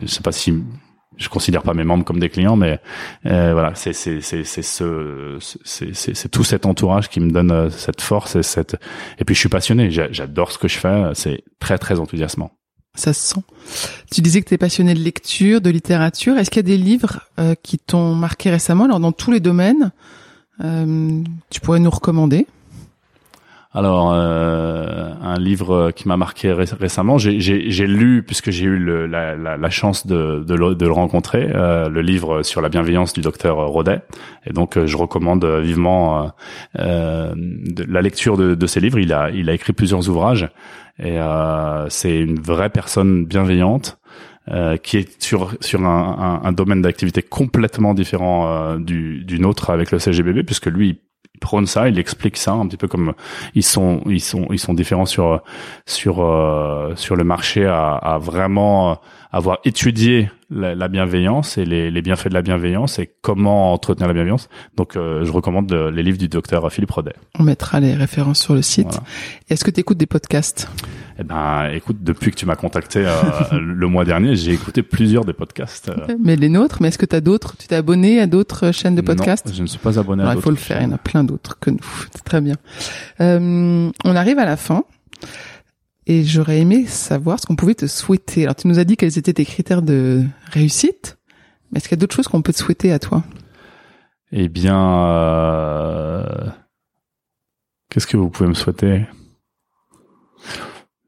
je 0.03 0.07
sais 0.07 0.23
pas 0.23 0.33
si 0.33 0.55
je 1.17 1.29
considère 1.29 1.63
pas 1.63 1.75
mes 1.75 1.85
membres 1.85 2.05
comme 2.05 2.19
des 2.19 2.31
clients, 2.31 2.57
mais 2.57 2.81
euh, 3.27 3.53
voilà, 3.53 3.75
c'est 3.75 3.93
c'est 3.93 4.21
c'est 4.21 4.45
c'est 4.45 4.63
ce 4.63 5.39
c'est 5.65 5.95
c'est 5.95 6.29
tout 6.29 6.45
cet 6.45 6.67
entourage 6.67 7.09
qui 7.09 7.21
me 7.21 7.31
donne 7.31 7.51
euh, 7.51 7.71
cette 7.71 8.01
force 8.01 8.37
et 8.37 8.43
cette 8.43 8.77
et 9.19 9.25
puis 9.25 9.35
je 9.35 9.41
suis 9.41 9.49
passionné, 9.49 9.91
j'adore 9.91 10.51
ce 10.51 10.59
que 10.59 10.69
je 10.69 10.79
fais, 10.79 11.11
c'est 11.15 11.45
très 11.59 11.79
très 11.79 12.01
enthousiasmant. 12.01 12.53
Ça 12.95 13.13
se 13.13 13.35
sent. 13.35 13.43
Tu 14.13 14.21
disais 14.21 14.41
que 14.41 14.49
tu 14.49 14.55
es 14.55 14.59
passionné 14.59 14.95
de 14.95 14.99
lecture, 14.99 15.61
de 15.61 15.71
littérature. 15.71 16.37
Est-ce 16.37 16.51
qu'il 16.51 16.59
y 16.59 16.67
a 16.67 16.77
des 16.77 16.77
livres 16.77 17.21
euh, 17.39 17.55
qui 17.63 17.79
t'ont 17.79 18.15
marqué 18.15 18.51
récemment? 18.51 18.85
Alors 18.85 18.99
dans 18.99 19.13
tous 19.13 19.31
les 19.31 19.39
domaines, 19.39 19.93
euh, 20.65 21.23
tu 21.51 21.61
pourrais 21.61 21.79
nous 21.79 21.91
recommander 21.91 22.47
Alors, 23.73 24.13
euh, 24.13 25.13
un 25.23 25.39
livre 25.39 25.93
qui 25.93 26.09
m'a 26.09 26.17
marqué 26.17 26.53
récemment, 26.53 27.19
j'ai 27.19 27.87
lu, 27.87 28.25
puisque 28.25 28.51
j'ai 28.51 28.65
eu 28.65 28.77
le, 28.77 29.07
la, 29.07 29.37
la, 29.37 29.71
chance 29.71 30.09
de, 30.09 30.43
de, 30.45 30.55
le, 30.55 30.75
de 30.75 30.87
le 30.87 30.93
rencontrer, 30.93 31.49
euh, 31.55 31.89
le 31.89 32.01
livre 32.03 32.43
sur 32.43 32.63
la 32.63 32.69
bienveillance 32.69 33.13
du 33.13 33.21
docteur 33.21 33.59
Rodet. 33.69 34.03
Et 34.45 34.53
donc, 34.53 34.77
euh, 34.77 34.87
je 34.89 34.97
recommande 34.97 35.45
vivement 35.45 36.33
euh, 36.81 37.33
la 37.89 38.03
lecture 38.03 38.37
de, 38.37 38.57
de, 38.57 38.67
ces 38.67 38.81
livres. 38.81 38.99
Il 38.99 39.13
a, 39.13 39.31
il 39.31 39.49
a 39.49 39.53
écrit 39.53 39.73
plusieurs 39.73 40.09
ouvrages. 40.09 40.49
Et 40.99 41.19
c'est 41.89 42.19
une 42.19 42.41
vraie 42.41 42.71
personne 42.71 43.25
bienveillante. 43.25 44.01
Euh, 44.49 44.79
qui 44.79 44.97
est 44.97 45.23
sur 45.23 45.53
sur 45.61 45.81
un, 45.85 46.41
un, 46.43 46.49
un 46.49 46.53
domaine 46.53 46.81
d'activité 46.83 47.23
complètement 47.23 47.93
différent 47.95 48.49
euh, 48.49 48.79
du, 48.79 49.23
du 49.23 49.39
nôtre 49.39 49.71
avec 49.71 49.93
le 49.93 49.99
CGBB 50.01 50.43
puisque 50.45 50.67
lui 50.67 50.99
prône 51.41 51.67
ça, 51.67 51.89
il 51.89 51.99
explique 51.99 52.37
ça 52.37 52.53
un 52.53 52.67
petit 52.67 52.77
peu 52.77 52.89
comme 52.89 53.15
ils 53.55 53.63
sont 53.63 54.03
ils 54.07 54.21
sont 54.21 54.47
ils 54.51 54.59
sont 54.59 54.75
différents 54.75 55.07
sur 55.07 55.43
sur 55.87 56.23
euh, 56.23 56.95
sur 56.97 57.17
le 57.17 57.25
marché 57.25 57.67
à, 57.67 57.95
à 57.95 58.19
vraiment 58.19 59.01
avoir 59.33 59.59
étudié 59.65 60.31
la, 60.51 60.89
bienveillance 60.89 61.59
et 61.59 61.65
les, 61.65 61.91
les, 61.91 62.03
bienfaits 62.03 62.29
de 62.29 62.35
la 62.35 62.43
bienveillance 62.43 62.99
et 62.99 63.11
comment 63.23 63.73
entretenir 63.73 64.09
la 64.09 64.15
bienveillance. 64.15 64.49
Donc 64.77 64.97
euh, 64.97 65.25
je 65.25 65.33
recommande 65.33 65.73
les 65.73 66.03
livres 66.03 66.19
du 66.19 66.29
docteur 66.29 66.71
Philippe 66.73 66.91
Rodet. 66.91 67.15
On 67.39 67.43
mettra 67.43 67.81
les 67.81 67.95
références 67.95 68.41
sur 68.41 68.55
le 68.55 68.63
site. 68.63 69.01
Est-ce 69.49 69.65
que 69.65 69.71
tu 69.71 69.81
écoutes 69.81 69.99
des 69.99 70.07
podcasts? 70.07 70.69
Eh 71.19 71.23
ben 71.23 71.71
écoute, 71.73 71.99
depuis 72.01 72.31
que 72.31 72.37
tu 72.37 72.47
m'as 72.47 72.57
contacté 72.57 73.05
euh, 73.07 73.13
le 73.53 73.87
mois 73.87 74.05
dernier, 74.05 74.35
j'ai 74.37 74.53
écouté 74.53 74.83
plusieurs 74.83 75.25
des 75.25 75.35
podcasts. 75.35 75.91
Mais 76.19 76.35
les 76.37 76.49
nôtres, 76.49 76.79
mais 76.81 76.89
est-ce 76.89 76.99
que 76.99 77.07
tu 77.07 77.15
as 77.15 77.21
d'autres? 77.21 77.57
Tu 77.57 77.69
t'es 77.69 77.77
abonné 77.77 78.21
à 78.21 78.27
d'autres 78.27 78.73
chaînes 78.73 78.95
de 78.95 79.03
podcasts? 79.03 79.47
Non, 79.47 79.53
je 79.55 79.63
ne 79.63 79.67
suis 79.67 79.79
pas 79.79 79.99
abonné 79.99 80.23
à 80.23 80.27
d'autres. 80.27 80.39
Il 80.39 80.43
faut 80.43 80.51
le 80.51 80.57
faire, 80.57 80.81
il 80.81 80.85
y 80.85 80.91
en 80.91 80.95
a 80.95 80.99
plein 80.99 81.25
d'autres 81.25 81.59
que 81.61 81.71
nous. 81.71 81.79
C'est 82.13 82.25
très 82.25 82.41
bien. 82.41 82.57
Euh, 83.21 83.91
on 84.05 84.17
arrive 84.17 84.39
à 84.39 84.47
la 84.47 84.57
fin. 84.57 84.85
Et 86.11 86.25
j'aurais 86.25 86.59
aimé 86.59 86.87
savoir 86.87 87.39
ce 87.39 87.47
qu'on 87.47 87.55
pouvait 87.55 87.77
te 87.77 87.87
souhaiter. 87.87 88.43
Alors 88.43 88.57
tu 88.57 88.67
nous 88.67 88.81
as 88.81 88.85
dit 88.85 88.97
quels 88.97 89.17
étaient 89.17 89.33
tes 89.33 89.45
critères 89.45 89.81
de 89.81 90.25
réussite, 90.51 91.19
mais 91.71 91.77
est-ce 91.77 91.89
qu'il 91.89 91.97
y 91.97 92.01
a 92.01 92.01
d'autres 92.01 92.17
choses 92.17 92.27
qu'on 92.27 92.43
peut 92.43 92.53
te 92.53 92.59
souhaiter 92.59 92.91
à 92.91 92.99
toi? 92.99 93.23
Eh 94.33 94.49
bien, 94.49 95.07
euh... 95.07 96.49
qu'est-ce 97.91 98.09
que 98.09 98.17
vous 98.17 98.29
pouvez 98.29 98.49
me 98.49 98.55
souhaiter? 98.55 99.07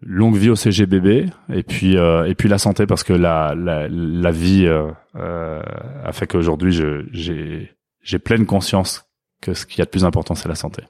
Longue 0.03 0.37
vie 0.37 0.51
au 0.51 0.55
CGBB 0.55 1.31
et 1.53 1.65
puis 1.65 1.97
euh, 1.97 2.29
et 2.29 2.37
puis 2.37 2.49
la 2.49 2.59
santé 2.59 2.87
parce 2.87 3.03
que 3.03 3.13
la 3.13 3.57
la, 3.57 3.89
la 3.89 4.31
vie 4.31 4.67
euh, 4.67 4.93
euh 5.17 5.61
a 6.05 6.13
fait 6.13 6.29
qu'aujourd'hui 6.29 6.73
j'ai 6.73 7.75
j'ai 8.03 8.19
pleine 8.21 8.47
conscience 8.47 9.05
que 9.41 9.53
ce 9.53 9.67
qui 9.67 9.81
y 9.81 9.83
a 9.83 9.85
de 9.85 9.91
plus 9.91 10.05
important 10.05 10.37
c'est 10.37 10.49
la 10.49 10.55
santé. 10.55 10.85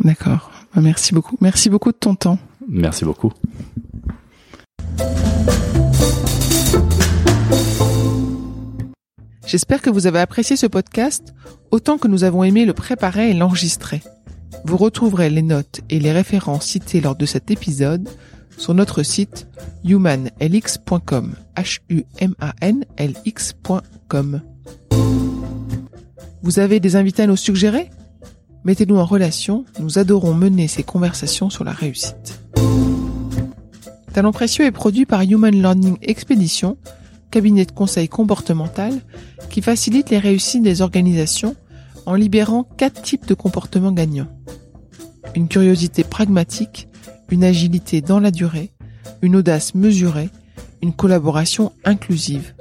D'accord. 0.00 0.50
Merci 0.74 1.14
beaucoup. 1.14 1.36
Merci 1.40 1.70
beaucoup 1.70 1.92
de 1.92 1.96
ton 1.96 2.16
temps. 2.16 2.38
Merci 2.74 3.04
beaucoup. 3.04 3.32
J'espère 9.46 9.80
que 9.80 9.90
vous 9.90 10.08
avez 10.08 10.18
apprécié 10.18 10.56
ce 10.56 10.66
podcast 10.66 11.34
autant 11.70 11.98
que 11.98 12.08
nous 12.08 12.24
avons 12.24 12.42
aimé 12.42 12.64
le 12.64 12.72
préparer 12.72 13.30
et 13.30 13.34
l'enregistrer. 13.34 14.02
Vous 14.64 14.76
retrouverez 14.76 15.30
les 15.30 15.42
notes 15.42 15.82
et 15.88 16.00
les 16.00 16.10
références 16.10 16.66
citées 16.66 17.00
lors 17.00 17.14
de 17.14 17.26
cet 17.26 17.52
épisode 17.52 18.08
sur 18.56 18.74
notre 18.74 19.04
site 19.04 19.46
humanlx.com. 19.84 21.36
Vous 26.42 26.58
avez 26.58 26.80
des 26.80 26.96
invités 26.96 27.22
à 27.22 27.28
nous 27.28 27.36
suggérer? 27.36 27.88
Mettez-nous 28.64 28.96
en 28.96 29.04
relation, 29.04 29.66
nous 29.78 29.98
adorons 29.98 30.32
mener 30.32 30.68
ces 30.68 30.82
conversations 30.82 31.50
sur 31.50 31.64
la 31.64 31.72
réussite. 31.72 32.40
Talent 34.14 34.32
précieux 34.32 34.64
est 34.64 34.70
produit 34.70 35.04
par 35.04 35.20
Human 35.20 35.54
Learning 35.54 35.98
Expedition, 36.00 36.78
cabinet 37.30 37.66
de 37.66 37.72
conseil 37.72 38.08
comportemental 38.08 39.02
qui 39.50 39.60
facilite 39.60 40.08
les 40.08 40.18
réussites 40.18 40.62
des 40.62 40.80
organisations 40.80 41.56
en 42.06 42.14
libérant 42.14 42.64
quatre 42.78 43.02
types 43.02 43.26
de 43.26 43.34
comportements 43.34 43.92
gagnants. 43.92 44.28
Une 45.34 45.48
curiosité 45.48 46.02
pragmatique, 46.02 46.88
une 47.30 47.44
agilité 47.44 48.00
dans 48.00 48.20
la 48.20 48.30
durée, 48.30 48.72
une 49.20 49.36
audace 49.36 49.74
mesurée, 49.74 50.30
une 50.80 50.94
collaboration 50.94 51.72
inclusive. 51.84 52.54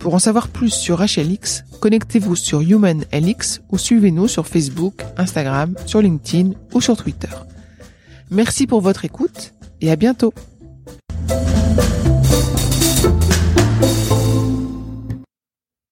Pour 0.00 0.14
en 0.14 0.18
savoir 0.18 0.48
plus 0.48 0.70
sur 0.70 1.02
HLX, 1.02 1.64
connectez-vous 1.78 2.34
sur 2.34 2.62
HumanLX 2.62 3.60
ou 3.70 3.76
suivez-nous 3.76 4.28
sur 4.28 4.46
Facebook, 4.46 5.04
Instagram, 5.18 5.74
sur 5.84 6.00
LinkedIn 6.00 6.52
ou 6.72 6.80
sur 6.80 6.96
Twitter. 6.96 7.28
Merci 8.30 8.66
pour 8.66 8.80
votre 8.80 9.04
écoute 9.04 9.52
et 9.82 9.90
à 9.90 9.96
bientôt. 9.96 10.32